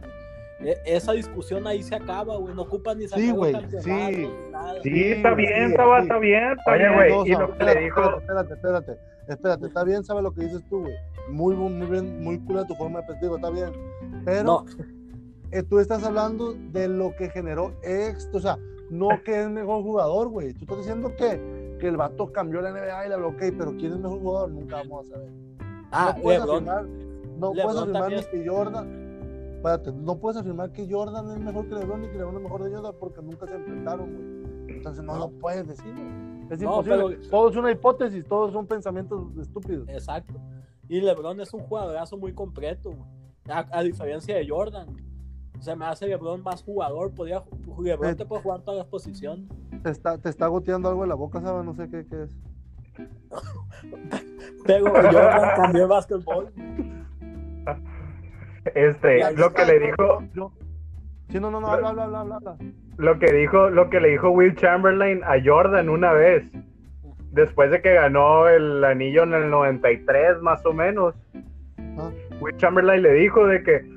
E- 0.62 0.78
esa 0.86 1.12
discusión 1.14 1.66
ahí 1.68 1.82
se 1.84 1.96
acaba, 1.96 2.38
güey. 2.38 2.54
No 2.56 2.62
ocupa 2.62 2.94
ni 2.96 3.08
sacar 3.08 3.24
Sí, 3.26 3.32
güey, 3.32 3.54
sí. 3.82 3.90
nada. 4.52 4.82
Sí, 4.84 5.04
está 5.12 5.34
bien, 5.34 5.70
sí, 5.72 5.76
Saba, 5.76 5.98
sí. 5.98 6.04
está 6.04 6.20
bien, 6.20 6.52
está 6.58 6.72
Oye, 6.72 6.80
bien, 6.80 6.94
güey, 6.96 7.14
güey. 7.14 7.28
Y 7.30 7.32
no, 7.34 7.40
lo 7.40 7.46
que 7.48 7.52
espérate, 7.54 7.80
le 7.80 7.84
dijo, 7.86 8.02
Espérate, 8.20 8.54
espérate, 8.54 8.54
espérate. 8.54 9.16
Espérate, 9.28 9.66
está 9.66 9.84
bien, 9.84 10.04
sabe 10.04 10.22
lo 10.22 10.32
que 10.32 10.42
dices 10.44 10.64
tú, 10.70 10.82
güey. 10.82 10.94
Muy, 11.32 11.56
bu- 11.56 11.70
muy 11.72 11.88
bien, 11.88 12.24
muy 12.24 12.40
cool 12.46 12.66
tu 12.68 12.76
forma 12.76 13.02
de 13.02 13.08
pensar, 13.08 13.32
está 13.36 13.50
bien. 13.50 13.72
Pero 14.24 14.44
No, 14.44 14.66
eh, 15.52 15.64
tú 15.64 15.80
estás 15.80 16.04
hablando 16.04 16.54
de 16.54 16.88
lo 16.88 17.16
que 17.16 17.30
generó 17.30 17.74
éxito, 17.84 18.38
o 18.38 18.42
sea, 18.42 18.58
no 18.90 19.10
que 19.24 19.42
es 19.42 19.50
mejor 19.50 19.84
jugador, 19.84 20.30
güey. 20.30 20.54
Tú 20.54 20.62
estás 20.66 20.78
diciendo 20.80 21.12
que, 21.18 21.78
que 21.80 21.88
el 21.88 21.98
vato 21.98 22.32
cambió 22.32 22.62
la 22.62 22.72
NBA 22.72 23.06
y 23.08 23.10
la 23.10 23.18
ok, 23.18 23.42
pero 23.58 23.76
¿quién 23.78 23.94
es 23.94 24.00
mejor 24.00 24.20
jugador? 24.20 24.52
Nunca 24.52 24.78
vamos 24.78 25.08
a 25.08 25.14
saber. 25.16 25.30
ah, 25.92 26.14
no 26.16 26.22
puedes 26.22 26.40
LeBron, 26.42 26.70
afirmar, 26.70 26.86
no 26.86 27.54
LeBron 27.54 27.64
puedes 27.64 27.82
afirmar 27.82 28.12
ni 28.12 28.24
que 28.40 28.48
Jordan, 28.50 29.52
espérate, 29.56 29.92
no 29.92 30.16
puedes 30.18 30.38
afirmar 30.38 30.72
que 30.72 30.88
Jordan 30.92 31.32
es 31.32 31.40
mejor 31.40 31.68
que 31.68 31.76
LeBron 31.76 32.02
ni 32.02 32.08
que 32.10 32.18
LeBron 32.18 32.36
es 32.38 32.42
mejor 32.44 32.64
de 32.64 32.76
Jordan 32.76 32.94
porque 33.00 33.22
nunca 33.22 33.48
se 33.48 33.56
enfrentaron, 33.56 34.14
güey. 34.14 34.76
Entonces 34.78 35.04
no 35.04 35.18
lo 35.18 35.30
puedes 35.30 35.68
decir, 35.68 35.92
güey. 35.94 36.26
Es 36.52 36.60
No, 36.62 36.80
imposible. 36.82 37.18
pero- 37.18 37.30
Todo 37.30 37.50
es 37.50 37.56
una 37.56 37.72
hipótesis, 37.72 38.24
todos 38.28 38.54
son 38.54 38.68
pensamientos 38.68 39.36
estúpidos. 39.38 39.88
exacto. 39.90 40.34
Y 40.88 41.02
LeBron 41.02 41.40
es 41.42 41.52
un 41.54 41.62
jugadorazo 41.62 42.18
muy 42.18 42.34
completo, 42.34 42.92
güey. 42.92 43.02
A, 43.50 43.66
a 43.72 43.82
diferencia 43.84 44.36
de 44.36 44.48
Jordan. 44.48 44.88
Se 45.66 45.76
me 45.76 45.86
hace 45.86 46.06
LeBron 46.08 46.44
más 46.44 46.62
jugador. 46.64 47.12
Podía, 47.16 47.42
LeBron 47.82 48.12
Eh. 48.12 48.16
te 48.16 48.24
puede 48.26 48.44
jugar 48.44 48.62
todas 48.62 48.78
las 48.78 48.88
posiciones. 48.88 49.48
Te 49.82 49.90
está, 49.90 50.18
te 50.20 50.30
está 50.30 50.46
goteando 50.46 50.90
algo 50.90 51.02
en 51.04 51.10
la 51.10 51.16
boca, 51.16 51.42
¿sabes? 51.42 51.66
No 51.66 51.74
sé 51.74 51.90
qué, 51.90 52.06
qué 52.08 52.24
es. 52.24 52.38
Pero 54.66 54.86
Jordan 54.92 55.50
cambió 55.56 55.84
el 55.84 55.90
básquetbol. 55.90 56.52
este, 58.76 59.20
Ya, 59.20 59.32
lo 59.32 59.54
que 59.54 59.66
le 59.66 59.80
dijo, 59.80 60.24
Yo- 60.34 60.52
Sí, 61.30 61.40
no, 61.40 61.50
no, 61.50 61.60
no, 61.60 61.68
habla, 61.68 61.90
habla, 61.90 62.04
habla, 62.04 62.20
habla, 62.22 62.36
habla. 62.36 62.58
lo 62.98 63.18
que 63.18 63.32
dijo, 63.34 63.72
lo 63.72 63.90
que 63.90 64.00
le 64.00 64.10
dijo 64.10 64.30
Will 64.30 64.56
Chamberlain 64.56 65.24
a 65.24 65.34
Jordan 65.44 65.90
una 65.90 66.14
vez, 66.14 66.44
después 67.32 67.72
de 67.72 67.82
que 67.82 67.96
ganó 67.96 68.48
el 68.48 68.84
anillo 68.84 69.24
en 69.24 69.34
el 69.34 69.50
93 69.50 70.40
más 70.44 70.64
o 70.68 70.74
menos. 70.74 71.16
Ah. 71.98 72.12
Will 72.40 72.56
Chamberlain 72.58 73.02
le 73.02 73.14
dijo 73.14 73.48
de 73.48 73.64
que 73.64 73.95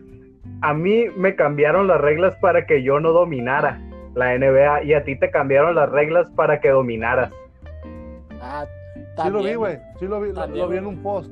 a 0.60 0.74
mí 0.74 1.06
me 1.16 1.34
cambiaron 1.36 1.86
las 1.86 2.00
reglas 2.00 2.36
para 2.36 2.66
que 2.66 2.82
yo 2.82 3.00
no 3.00 3.12
dominara 3.12 3.80
la 4.14 4.36
NBA 4.36 4.82
y 4.84 4.94
a 4.94 5.04
ti 5.04 5.16
te 5.18 5.30
cambiaron 5.30 5.74
las 5.74 5.88
reglas 5.90 6.30
para 6.30 6.60
que 6.60 6.70
dominaras. 6.70 7.32
Ah, 8.40 8.66
Sí 8.94 9.00
lo 9.00 9.14
también, 9.14 9.44
vi, 9.44 9.54
güey. 9.54 9.78
Sí 9.98 10.06
lo 10.06 10.20
vi, 10.20 10.28
lo, 10.28 10.34
También, 10.34 10.64
lo 10.64 10.70
vi 10.70 10.78
en 10.78 10.86
un 10.86 11.02
post. 11.02 11.30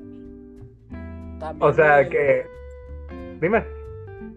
también 1.39 1.71
O 1.71 1.73
sea 1.73 2.09
que, 2.09 2.47
dime. 3.41 3.65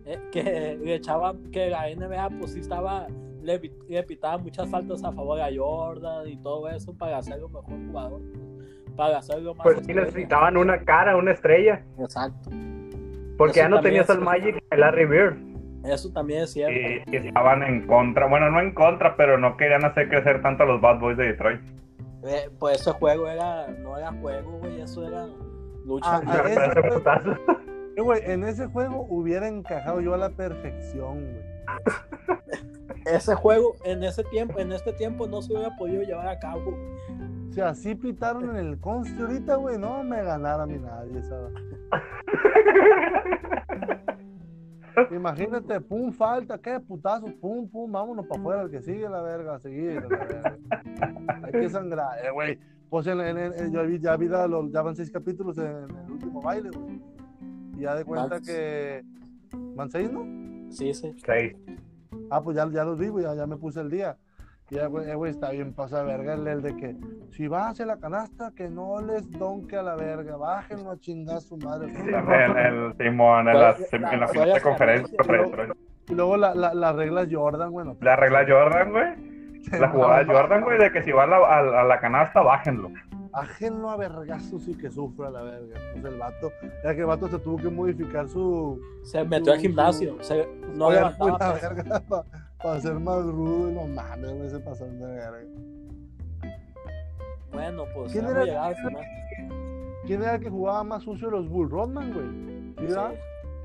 eh, 0.06 0.20
que 0.32 0.78
le 0.84 0.96
echaba 0.96 1.34
que 1.52 1.70
la 1.70 1.88
NBA 1.90 2.30
pues 2.40 2.54
sí 2.54 2.60
estaba 2.60 3.08
le, 3.42 3.60
le 3.88 4.04
pitaba 4.04 4.38
muchas 4.38 4.70
faltas 4.70 5.04
a 5.04 5.12
favor 5.12 5.40
a 5.42 5.48
Jordan 5.56 6.28
y 6.28 6.38
todo 6.38 6.70
eso 6.70 6.94
para 6.96 7.18
hacerlo 7.18 7.50
mejor 7.50 7.74
jugador 7.88 8.22
para 8.96 9.18
hacerlo 9.20 9.56
más 9.56 9.64
Pues 9.64 9.80
sí 9.86 9.94
necesitaban 9.94 10.58
una 10.58 10.78
cara, 10.84 11.16
una 11.16 11.32
estrella, 11.32 11.84
exacto 12.00 12.50
porque 13.40 13.62
Eso 13.62 13.70
ya 13.70 13.70
no 13.70 13.82
tenías 13.82 14.10
al. 14.10 14.20
Magic 14.20 14.58
y 14.58 14.74
al 14.74 14.82
Larry 14.82 15.06
Bird. 15.06 15.38
eso 15.86 16.12
también 16.12 16.44
es 16.44 16.52
cierto 16.52 16.78
Y, 16.78 17.04
y 17.10 17.16
estaban 17.16 17.64
en 17.64 17.88
contra, 17.88 18.28
bueno, 18.28 18.52
no 18.52 18.60
en 18.60 18.74
contra, 18.74 19.16
pero 19.16 19.38
no 19.38 19.56
querían 19.56 19.86
hacer 19.86 20.10
crecer 20.10 20.42
tanto 20.42 20.64
a 20.64 20.66
los 20.66 20.82
Bad 20.82 21.00
Boys 21.00 21.18
de 21.18 21.28
Detroit. 21.28 21.62
Eh, 22.26 22.50
pues 22.60 22.82
ese 22.82 22.92
juego 22.92 23.30
era 23.30 23.68
no 23.82 23.98
era 23.98 24.12
juego 24.12 24.60
güey 24.60 24.82
eso 24.82 25.08
era 25.08 25.26
lucha 25.86 26.18
Ah, 26.18 26.22
ah, 26.28 26.44
ese 26.50 26.82
putazos. 26.84 27.40
Eh, 27.96 28.02
güey, 28.02 28.22
en 28.26 28.44
ese 28.44 28.68
juego 28.68 29.08
hubiera 29.10 29.48
encajado 29.48 30.02
yo 30.02 30.14
a 30.14 30.18
la 30.18 30.30
perfección, 30.32 31.22
güey. 31.22 31.44
ese 33.06 33.36
juego 33.36 33.76
en 33.86 34.04
ese 34.04 34.24
tiempo 34.26 34.60
en 34.60 34.72
este 34.72 34.94
tiempo 34.94 35.28
no 35.28 35.42
se 35.42 35.54
hubiera 35.54 35.76
podido 35.78 36.04
llevar 36.04 36.28
a 36.28 36.40
cabo 36.40 36.76
Si 37.52 37.62
así 37.62 37.96
pitaron 37.96 38.50
en 38.52 38.56
el 38.58 38.80
conste 38.80 39.22
ahorita, 39.22 39.56
güey, 39.56 39.78
no 39.78 40.04
me 40.04 40.24
ganara 40.24 40.64
a 40.64 40.68
mí 40.68 40.78
nadie, 40.80 41.22
¿sabes? 41.24 41.54
Imagínate, 45.12 45.80
pum, 45.82 46.12
falta, 46.12 46.58
qué 46.58 46.80
putazo, 46.80 47.28
pum, 47.40 47.68
pum, 47.70 47.90
vámonos 47.92 48.26
para 48.28 48.40
afuera, 48.42 48.62
el 48.64 48.70
que 48.70 48.82
sigue 48.82 49.08
la 49.08 49.22
verga, 49.22 49.56
a 49.56 49.60
seguir, 49.60 50.02
la 50.02 50.08
verga. 50.18 50.58
Hay 51.44 51.52
que 51.54 51.70
sangrar, 51.70 52.18
eh, 52.26 52.32
güey. 52.32 52.60
Pues 52.90 53.08
en, 53.08 53.22
en- 53.22 53.38
en- 53.38 53.72
yo 53.72 53.86
vi, 53.86 54.00
ya, 54.00 54.18
vi 54.18 54.28
la- 54.28 54.48
los- 54.48 54.72
ya 54.72 54.82
van 54.82 54.96
seis 54.96 55.10
capítulos 55.12 55.58
en, 55.58 55.68
el 55.68 56.12
último 56.12 56.42
baile, 56.42 56.70
güey. 56.72 57.02
Y 57.78 57.82
ya 57.84 57.96
de 57.96 58.04
cuenta 58.04 58.42
que. 58.42 59.04
¿Van 59.76 59.90
seis, 59.90 60.12
no? 60.12 60.26
sí 60.72 60.94
sí 60.94 61.14
Sí. 61.16 61.56
Ah, 62.30 62.42
pues 62.42 62.56
ya, 62.58 62.68
ya 62.70 62.84
los 62.84 62.98
vi, 62.98 63.08
güey, 63.08 63.24
ya, 63.24 63.36
ya 63.36 63.48
me 63.48 63.58
puse 63.58 63.82
el 63.82 63.90
día. 63.90 64.18
Y 64.70 64.76
ya, 64.76 64.86
güey, 64.86 65.10
eh, 65.10 65.30
está 65.30 65.50
bien 65.52 65.74
pasa 65.74 66.04
de 66.04 66.06
verga 66.06 66.36
el, 66.36 66.48
el 66.48 66.62
de 66.62 66.76
que 66.76 66.96
si 67.32 67.48
va 67.48 67.70
hacia 67.70 67.86
la 67.86 67.98
canasta, 67.98 68.52
que 68.56 68.70
no 68.70 69.02
les 69.02 69.30
donque 69.32 69.78
a 69.78 69.82
la 69.82 69.96
verga, 69.96 70.38
bájenlo 70.38 70.92
a 70.92 70.98
chingar 71.00 71.38
a 71.38 71.42
su 71.42 71.58
madre. 71.58 71.92
En 71.98 72.58
el 72.58 72.94
Simón, 72.98 73.48
en 73.50 73.60
la, 73.60 73.76
en 73.92 74.20
la 74.20 74.28
final 74.28 74.48
de 74.48 74.54
la 74.54 74.62
conferencia. 74.62 75.18
Y 76.08 76.14
luego 76.14 76.38
la, 76.38 76.54
la, 76.56 76.74
las 76.74 76.96
reglas 76.96 77.28
Jordan, 77.32 77.72
bueno. 77.72 77.98
La 78.02 78.16
regla 78.16 78.46
Jordan, 78.48 78.92
güey. 78.92 79.30
La 79.80 79.90
jugada 79.90 80.26
Jordan, 80.26 80.64
güey, 80.64 80.80
de 80.80 80.92
que 80.92 81.04
si 81.04 81.12
va 81.12 81.24
a 81.24 81.28
la, 81.28 81.38
a, 81.38 81.82
a 81.82 81.84
la 81.84 82.00
canasta, 82.00 82.42
bájenlo. 82.42 82.90
Bájenlo 83.32 83.90
a 83.92 83.98
vergazos 83.98 84.68
y 84.68 84.76
que 84.76 84.90
sufra 84.90 85.30
la 85.30 85.44
verga. 85.44 85.80
Pues 85.94 86.06
el 86.06 86.20
vato, 86.20 86.52
ya 86.84 86.94
que 86.96 87.02
el 87.02 87.06
vato 87.06 87.28
se 87.28 87.38
tuvo 87.40 87.58
que 87.58 87.70
modificar 87.70 88.28
su. 88.28 88.80
se 89.04 89.24
metió 89.24 89.54
al 89.54 89.60
gimnasio 89.60 90.18
se, 90.22 90.48
no 90.76 90.90
levantaba 90.92 91.38
la 91.38 91.54
verga 91.70 92.04
para 92.64 92.80
ser 92.82 92.96
más 92.96 93.24
rudo 93.26 93.70
y 93.70 93.74
no 93.74 93.86
mames, 93.88 94.34
güey, 94.34 94.50
se 94.50 94.60
pasó 94.60 94.86
de 94.86 95.06
verga. 95.06 95.40
bueno 97.52 97.86
pues 97.94 98.12
¿Quién 98.12 98.26
era- 98.26 98.42
a 98.42 98.46
llegar 98.46 98.64
al 98.66 98.76
final 98.76 99.04
¿Quién 100.06 100.22
era 100.24 100.36
el 100.36 100.42
que 100.42 100.50
jugaba 100.50 100.84
más 100.84 101.04
sucio 101.04 101.28
de 101.30 101.38
los 101.38 101.48
Bulls? 101.50 101.70
Rodman, 101.72 102.12
güey. 102.14 102.26
¿Sí, 102.88 102.94
verdad? 102.96 103.12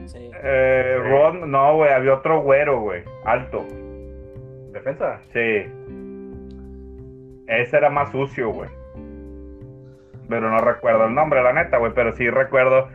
Sí. 0.05 0.31
Eh, 0.43 0.99
Rod, 1.01 1.47
no, 1.47 1.77
güey, 1.77 1.91
había 1.91 2.15
otro 2.15 2.43
güero, 2.43 2.83
güey, 2.83 3.03
alto. 3.25 3.65
¿Defensa? 4.73 5.21
Sí. 5.33 5.71
Ese 7.47 7.77
era 7.77 7.89
más 7.89 8.11
sucio, 8.11 8.51
güey. 8.53 8.69
Pero 10.29 10.51
no 10.51 10.59
recuerdo 10.59 11.07
el 11.07 11.15
nombre, 11.15 11.43
la 11.43 11.53
neta, 11.53 11.79
güey, 11.79 11.93
pero 11.95 12.13
sí 12.13 12.29
recuerdo. 12.31 12.89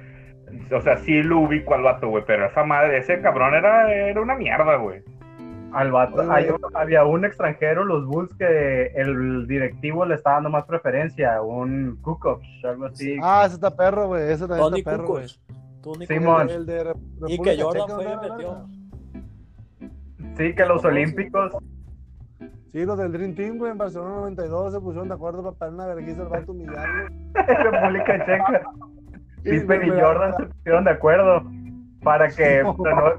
O 0.75 0.82
sea, 0.82 0.97
sí 0.97 1.21
lo 1.21 1.39
ubico 1.39 1.75
al 1.75 1.84
vato, 1.84 2.09
güey, 2.09 2.23
pero 2.25 2.45
esa 2.45 2.63
madre, 2.63 2.97
ese 2.97 3.21
cabrón 3.21 3.53
era, 3.53 3.91
era 3.91 4.19
una 4.19 4.36
mierda, 4.36 4.75
güey. 4.77 5.03
Al 5.71 5.91
vato, 5.91 6.32
hay 6.32 6.47
había 6.73 7.05
un 7.05 7.25
extranjero, 7.25 7.86
los 7.86 8.07
Bulls, 8.07 8.34
que 8.36 8.88
el 8.95 9.45
directivo 9.45 10.03
le 10.05 10.15
estaba 10.15 10.38
dando 10.38 10.49
más 10.49 10.65
preferencia, 10.65 11.39
un 11.43 11.99
Kukoc, 12.01 12.41
algo 12.63 12.88
así. 12.88 13.17
Ah, 13.21 13.43
ese 13.45 13.55
está 13.55 13.75
perro, 13.75 14.07
güey. 14.07 14.32
Ese 14.32 14.47
también 14.47 14.59
Tony 14.59 14.80
está 14.80 14.91
perro, 14.91 15.07
güey. 15.07 15.27
Kukoc. 15.27 15.59
Tony 15.82 16.05
Simón. 16.07 16.49
Y 17.27 17.41
que 17.41 17.61
Jordan 17.61 17.88
fue 17.88 18.05
y 18.05 18.30
metió. 18.30 18.67
Sí, 20.38 20.55
que 20.55 20.65
los 20.65 20.84
olímpicos, 20.86 21.51
Sí, 22.72 22.86
los 22.86 22.97
del 22.99 23.11
Dream 23.11 23.34
Team, 23.36 23.57
güey, 23.57 23.72
en 23.72 23.78
Barcelona 23.80 24.15
92 24.17 24.74
se 24.74 24.80
pusieron 24.80 25.07
de 25.07 25.15
acuerdo 25.15 25.41
para 25.43 25.55
parar 25.55 25.74
una 25.74 25.88
vergüenza 25.88 26.22
al 26.22 26.30
vato 26.30 26.51
humillarlo. 26.51 27.07
República 27.34 28.26
Checa, 28.26 28.61
Pippen 29.43 29.86
y 29.88 29.89
Jordan 29.99 30.34
se 30.38 30.45
pusieron 30.45 30.84
de 30.84 30.91
acuerdo 30.91 31.43
para 32.03 32.30
que 32.30 32.61
no, 32.63 32.76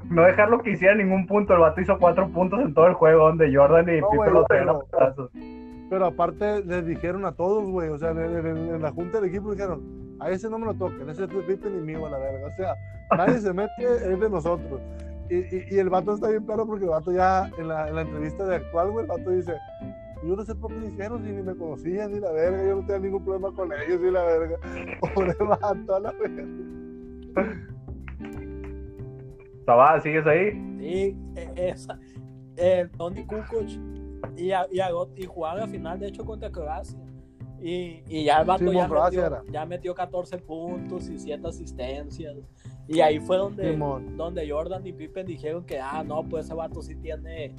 no 0.09 0.23
dejarlo 0.23 0.59
que 0.61 0.71
hiciera 0.71 0.95
ningún 0.95 1.27
punto. 1.27 1.53
El 1.53 1.59
vato 1.59 1.81
hizo 1.81 1.97
cuatro 1.99 2.29
puntos 2.29 2.61
en 2.61 2.73
todo 2.73 2.87
el 2.87 2.93
juego 2.93 3.25
donde 3.27 3.53
Jordan 3.53 3.89
y 3.89 3.99
No, 4.01 4.09
Pippen 4.09 4.33
lo 4.33 4.43
traían 4.45 4.69
a 4.69 4.73
pero- 4.73 4.85
putazos. 4.89 5.31
Pero 5.89 6.05
aparte 6.05 6.63
les 6.63 6.85
dijeron 6.85 7.25
a 7.25 7.33
todos, 7.33 7.65
güey, 7.69 7.89
o 7.89 7.97
sea, 7.97 8.11
en, 8.11 8.19
en- 8.19 8.47
en- 8.47 8.75
en 8.75 8.81
la 8.81 8.91
junta 8.91 9.19
del 9.19 9.29
equipo 9.29 9.51
dijeron, 9.51 9.81
a 10.21 10.29
ese 10.29 10.49
no 10.49 10.57
me 10.57 10.65
lo 10.67 10.73
toquen, 10.75 11.09
ese 11.09 11.25
es 11.25 11.29
Pippen 11.29 11.77
y 11.77 11.81
mío 11.81 12.05
a 12.07 12.09
la 12.11 12.17
verga. 12.17 12.47
O 12.47 12.51
sea, 12.51 12.73
nadie 13.17 13.39
se 13.39 13.51
mete, 13.51 13.73
es 13.83 14.17
de 14.17 14.29
nosotros. 14.29 14.79
Y, 15.31 15.35
y, 15.55 15.65
y 15.71 15.79
el 15.79 15.89
vato 15.89 16.13
está 16.13 16.27
bien 16.29 16.45
perro 16.45 16.65
porque 16.67 16.83
el 16.83 16.89
vato 16.91 17.11
ya 17.13 17.49
en 17.57 17.69
la, 17.69 17.87
en 17.87 17.95
la 17.95 18.01
entrevista 18.01 18.45
de 18.45 18.57
actual, 18.57 18.91
güey, 18.91 19.05
el 19.05 19.09
vato 19.11 19.29
dice, 19.31 19.53
yo 20.27 20.35
no 20.35 20.43
sé 20.43 20.53
por 20.55 20.71
qué 20.73 20.79
lo 20.81 20.87
hicieron, 20.89 21.23
si 21.23 21.31
ni 21.31 21.41
me 21.41 21.55
conocían, 21.55 22.11
ni 22.11 22.19
la 22.19 22.31
verga, 22.33 22.61
yo 22.67 22.75
no 22.75 22.81
tenía 22.85 22.99
ningún 22.99 23.23
problema 23.23 23.51
con 23.55 23.71
ellos, 23.71 24.01
ni 24.01 24.11
la 24.11 24.23
verga. 24.25 24.57
Pobre 25.15 25.33
vato, 25.39 25.95
a 25.95 25.99
la 26.01 26.11
verga. 26.11 26.45
Sabá, 29.65 30.01
¿sigues 30.01 30.25
ahí? 30.27 30.51
Sí, 30.79 31.17
e- 31.35 31.51
esa, 31.69 31.97
el 32.57 32.89
Tony 32.91 33.23
Kukoc 33.25 33.69
y, 34.35 34.51
a- 34.51 34.67
y, 34.71 34.79
a- 34.79 34.89
y 35.15 35.25
jugaba 35.25 35.61
la 35.61 35.67
final 35.67 35.99
de 35.99 36.07
hecho 36.07 36.25
contra 36.25 36.51
Croacia. 36.51 36.99
Y, 37.61 38.03
y 38.07 38.25
ya 38.25 38.39
el 38.41 38.47
vato 38.47 38.65
ya, 38.73 38.87
metió, 39.05 39.51
ya 39.51 39.65
metió 39.65 39.93
14 39.95 40.39
puntos 40.39 41.07
y 41.09 41.19
7 41.19 41.47
asistencias. 41.47 42.35
Y 42.93 43.01
ahí 43.01 43.19
fue 43.19 43.37
donde, 43.37 43.75
donde 44.15 44.49
Jordan 44.49 44.85
y 44.85 44.91
Pippen 44.93 45.25
dijeron 45.25 45.63
que, 45.63 45.79
ah, 45.79 46.03
no, 46.05 46.23
pues 46.23 46.45
ese 46.45 46.53
vato 46.53 46.81
sí 46.81 46.95
tiene, 46.95 47.53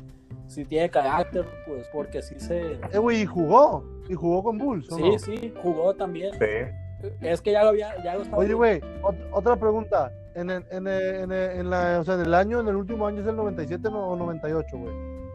sí 0.47 0.64
tiene 0.64 0.91
carácter, 0.91 1.47
pues 1.66 1.87
porque 1.93 2.22
sí 2.22 2.35
se... 2.39 2.72
Eh, 2.93 2.99
güey, 2.99 3.22
y 3.22 3.26
jugó, 3.26 3.85
y 4.09 4.14
jugó 4.14 4.43
con 4.43 4.59
Bulls, 4.59 4.91
¿o 4.93 4.97
Sí, 4.97 5.03
no? 5.03 5.18
sí, 5.18 5.55
jugó 5.62 5.95
también. 5.95 6.33
Sí. 6.35 7.09
Es 7.20 7.41
que 7.41 7.53
ya 7.53 7.62
lo 7.62 7.70
había... 7.70 8.03
Ya 8.05 8.14
lo 8.16 8.22
estaba 8.22 8.39
Oye, 8.39 8.53
güey, 8.55 8.80
ot- 9.03 9.28
otra 9.33 9.57
pregunta. 9.57 10.12
En, 10.35 10.51
el, 10.51 10.64
en, 10.70 10.87
el, 10.87 11.14
en, 11.16 11.33
el, 11.33 11.51
en 11.61 11.70
la, 11.70 11.99
o 12.01 12.05
sea, 12.05 12.14
en 12.14 12.20
el 12.22 12.35
año, 12.35 12.61
en 12.61 12.68
el 12.68 12.76
último 12.76 13.07
año 13.07 13.20
es 13.22 13.26
el 13.26 13.37
97 13.37 13.89
no- 13.91 14.09
o 14.11 14.16
98, 14.16 14.78
güey. 14.78 14.93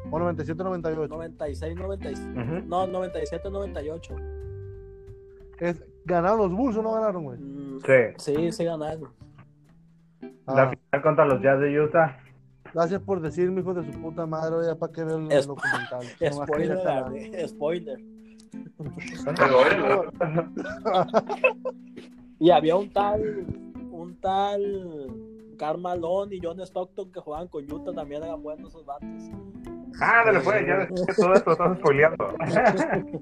O 0.09 0.19
97, 0.19 0.63
98. 0.63 1.13
96, 1.13 1.75
97, 1.75 2.39
Ujú. 2.39 2.67
no, 2.67 2.87
97, 2.87 3.49
98. 3.49 4.15
Es, 5.59 5.83
¿Ganaron 6.05 6.37
los 6.37 6.51
Bulls 6.51 6.77
o 6.77 6.81
no 6.81 6.93
ganaron, 6.93 7.23
güey? 7.25 7.37
Mm, 7.37 7.79
Sí. 7.85 7.93
Sí, 8.17 8.51
sí 8.53 8.63
ganaron. 8.63 9.09
La 10.47 10.63
Ah, 10.63 10.69
final 10.69 11.01
contra 11.03 11.25
los 11.25 11.41
Jazz 11.41 11.59
de 11.59 11.79
Utah. 11.79 12.17
gracias 12.73 13.01
por 13.01 13.19
decirme, 13.21 13.61
hijo 13.61 13.73
de 13.73 13.91
su 13.91 13.99
puta 13.99 14.25
madre, 14.25 14.67
ya 14.67 14.75
para 14.75 14.91
que 14.93 15.03
vean 15.03 15.25
el 15.31 15.37
Es- 15.37 15.47
documental. 15.47 16.05
Spoiler, 16.31 17.49
spoiler. 17.49 17.99
Y 22.39 22.51
había 22.51 22.75
un 22.75 22.91
tal, 22.93 23.45
un 23.91 24.15
tal 24.21 25.07
Carmalón 25.57 26.31
y 26.31 26.39
John 26.41 26.59
Stockton 26.61 27.11
que 27.11 27.19
jugaban 27.19 27.47
con 27.47 27.63
Utah, 27.71 27.93
también 27.93 28.23
eran 28.23 28.41
buenos 28.43 28.69
esos 28.69 28.85
vatos. 28.85 29.09
Ándale, 29.99 30.39
pues, 30.41 30.67
ya 30.67 30.87
todo 31.15 31.33
esto 31.33 31.51
estás 31.51 31.77
spoileando. 31.79 32.33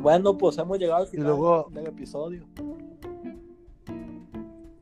Bueno, 0.00 0.34
pues 0.38 0.56
hemos 0.56 0.78
llegado 0.78 1.02
al 1.02 1.08
final 1.08 1.26
luego- 1.26 1.68
del 1.72 1.88
episodio. 1.88 2.46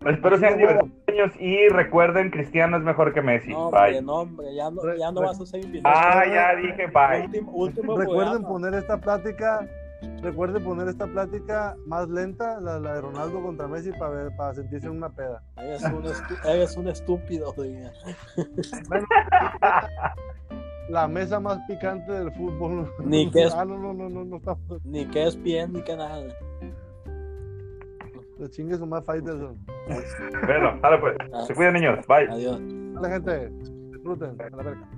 Espero 0.06 0.38
sean 0.38 0.56
divertidos 0.58 1.32
y 1.40 1.68
recuerden, 1.68 2.30
Cristiano 2.30 2.76
es 2.76 2.82
mejor 2.84 3.12
que 3.12 3.20
Messi. 3.20 3.50
No, 3.50 3.66
hombre, 3.66 3.80
Bye. 3.92 4.02
no, 4.02 4.14
hombre, 4.14 4.54
ya 4.54 4.70
no, 4.70 4.94
ya 4.96 5.10
vas 5.10 5.40
a 5.40 5.46
ser 5.46 5.64
invitado. 5.64 5.94
Ah, 5.98 6.22
ya 6.26 6.54
dije 6.54 6.86
bye. 6.86 7.24
Último, 7.26 7.52
último 7.52 7.96
Recuerden 7.98 8.42
programa. 8.42 8.48
poner 8.48 8.74
esta 8.74 8.96
plática, 9.00 9.68
recuerden 10.22 10.62
poner 10.62 10.86
esta 10.88 11.06
plática 11.08 11.74
más 11.86 12.08
lenta, 12.08 12.60
la, 12.60 12.78
la 12.78 12.94
de 12.94 13.00
Ronaldo 13.00 13.42
contra 13.42 13.66
Messi, 13.66 13.90
para 13.92 14.10
ver, 14.10 14.36
para 14.36 14.54
sentirse 14.54 14.86
en 14.86 14.92
una 14.98 15.10
peda. 15.10 15.42
Eres 15.56 15.82
un, 15.82 16.04
estu- 16.04 16.46
eres 16.48 16.76
un 16.76 16.88
estúpido. 16.88 17.52
La 20.88 21.06
mesa 21.06 21.38
más 21.38 21.58
picante 21.68 22.10
del 22.10 22.32
fútbol. 22.32 22.90
Ni 23.04 23.30
que 23.30 23.42
es- 23.44 23.54
Ah, 23.54 23.64
no, 23.66 23.76
no, 23.76 23.92
no, 23.92 24.08
no, 24.08 24.24
no 24.24 24.36
está. 24.38 24.56
Ni 24.84 25.04
que 25.06 25.26
es 25.26 25.42
bien, 25.42 25.72
ni 25.74 25.82
que 25.82 25.94
nada. 25.94 26.22
Le 28.38 28.48
chingue 28.50 28.76
su 28.76 28.86
más 28.86 29.04
Faitelson. 29.04 29.58
Bueno, 30.46 30.78
dale 30.80 30.98
pues. 30.98 31.16
Se 31.48 31.54
cuidan, 31.54 31.74
niños. 31.74 32.06
Bye. 32.06 32.28
Adiós. 32.30 32.60
La 33.00 33.08
gente, 33.08 33.50
disfruten, 33.90 34.36
a 34.40 34.56
la 34.56 34.62
verga. 34.62 34.88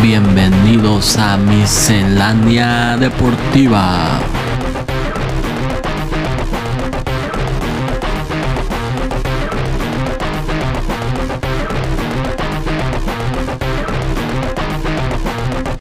Bienvenidos 0.00 1.18
a 1.18 1.36
Miscelánea 1.38 2.96
Deportiva. 2.96 4.20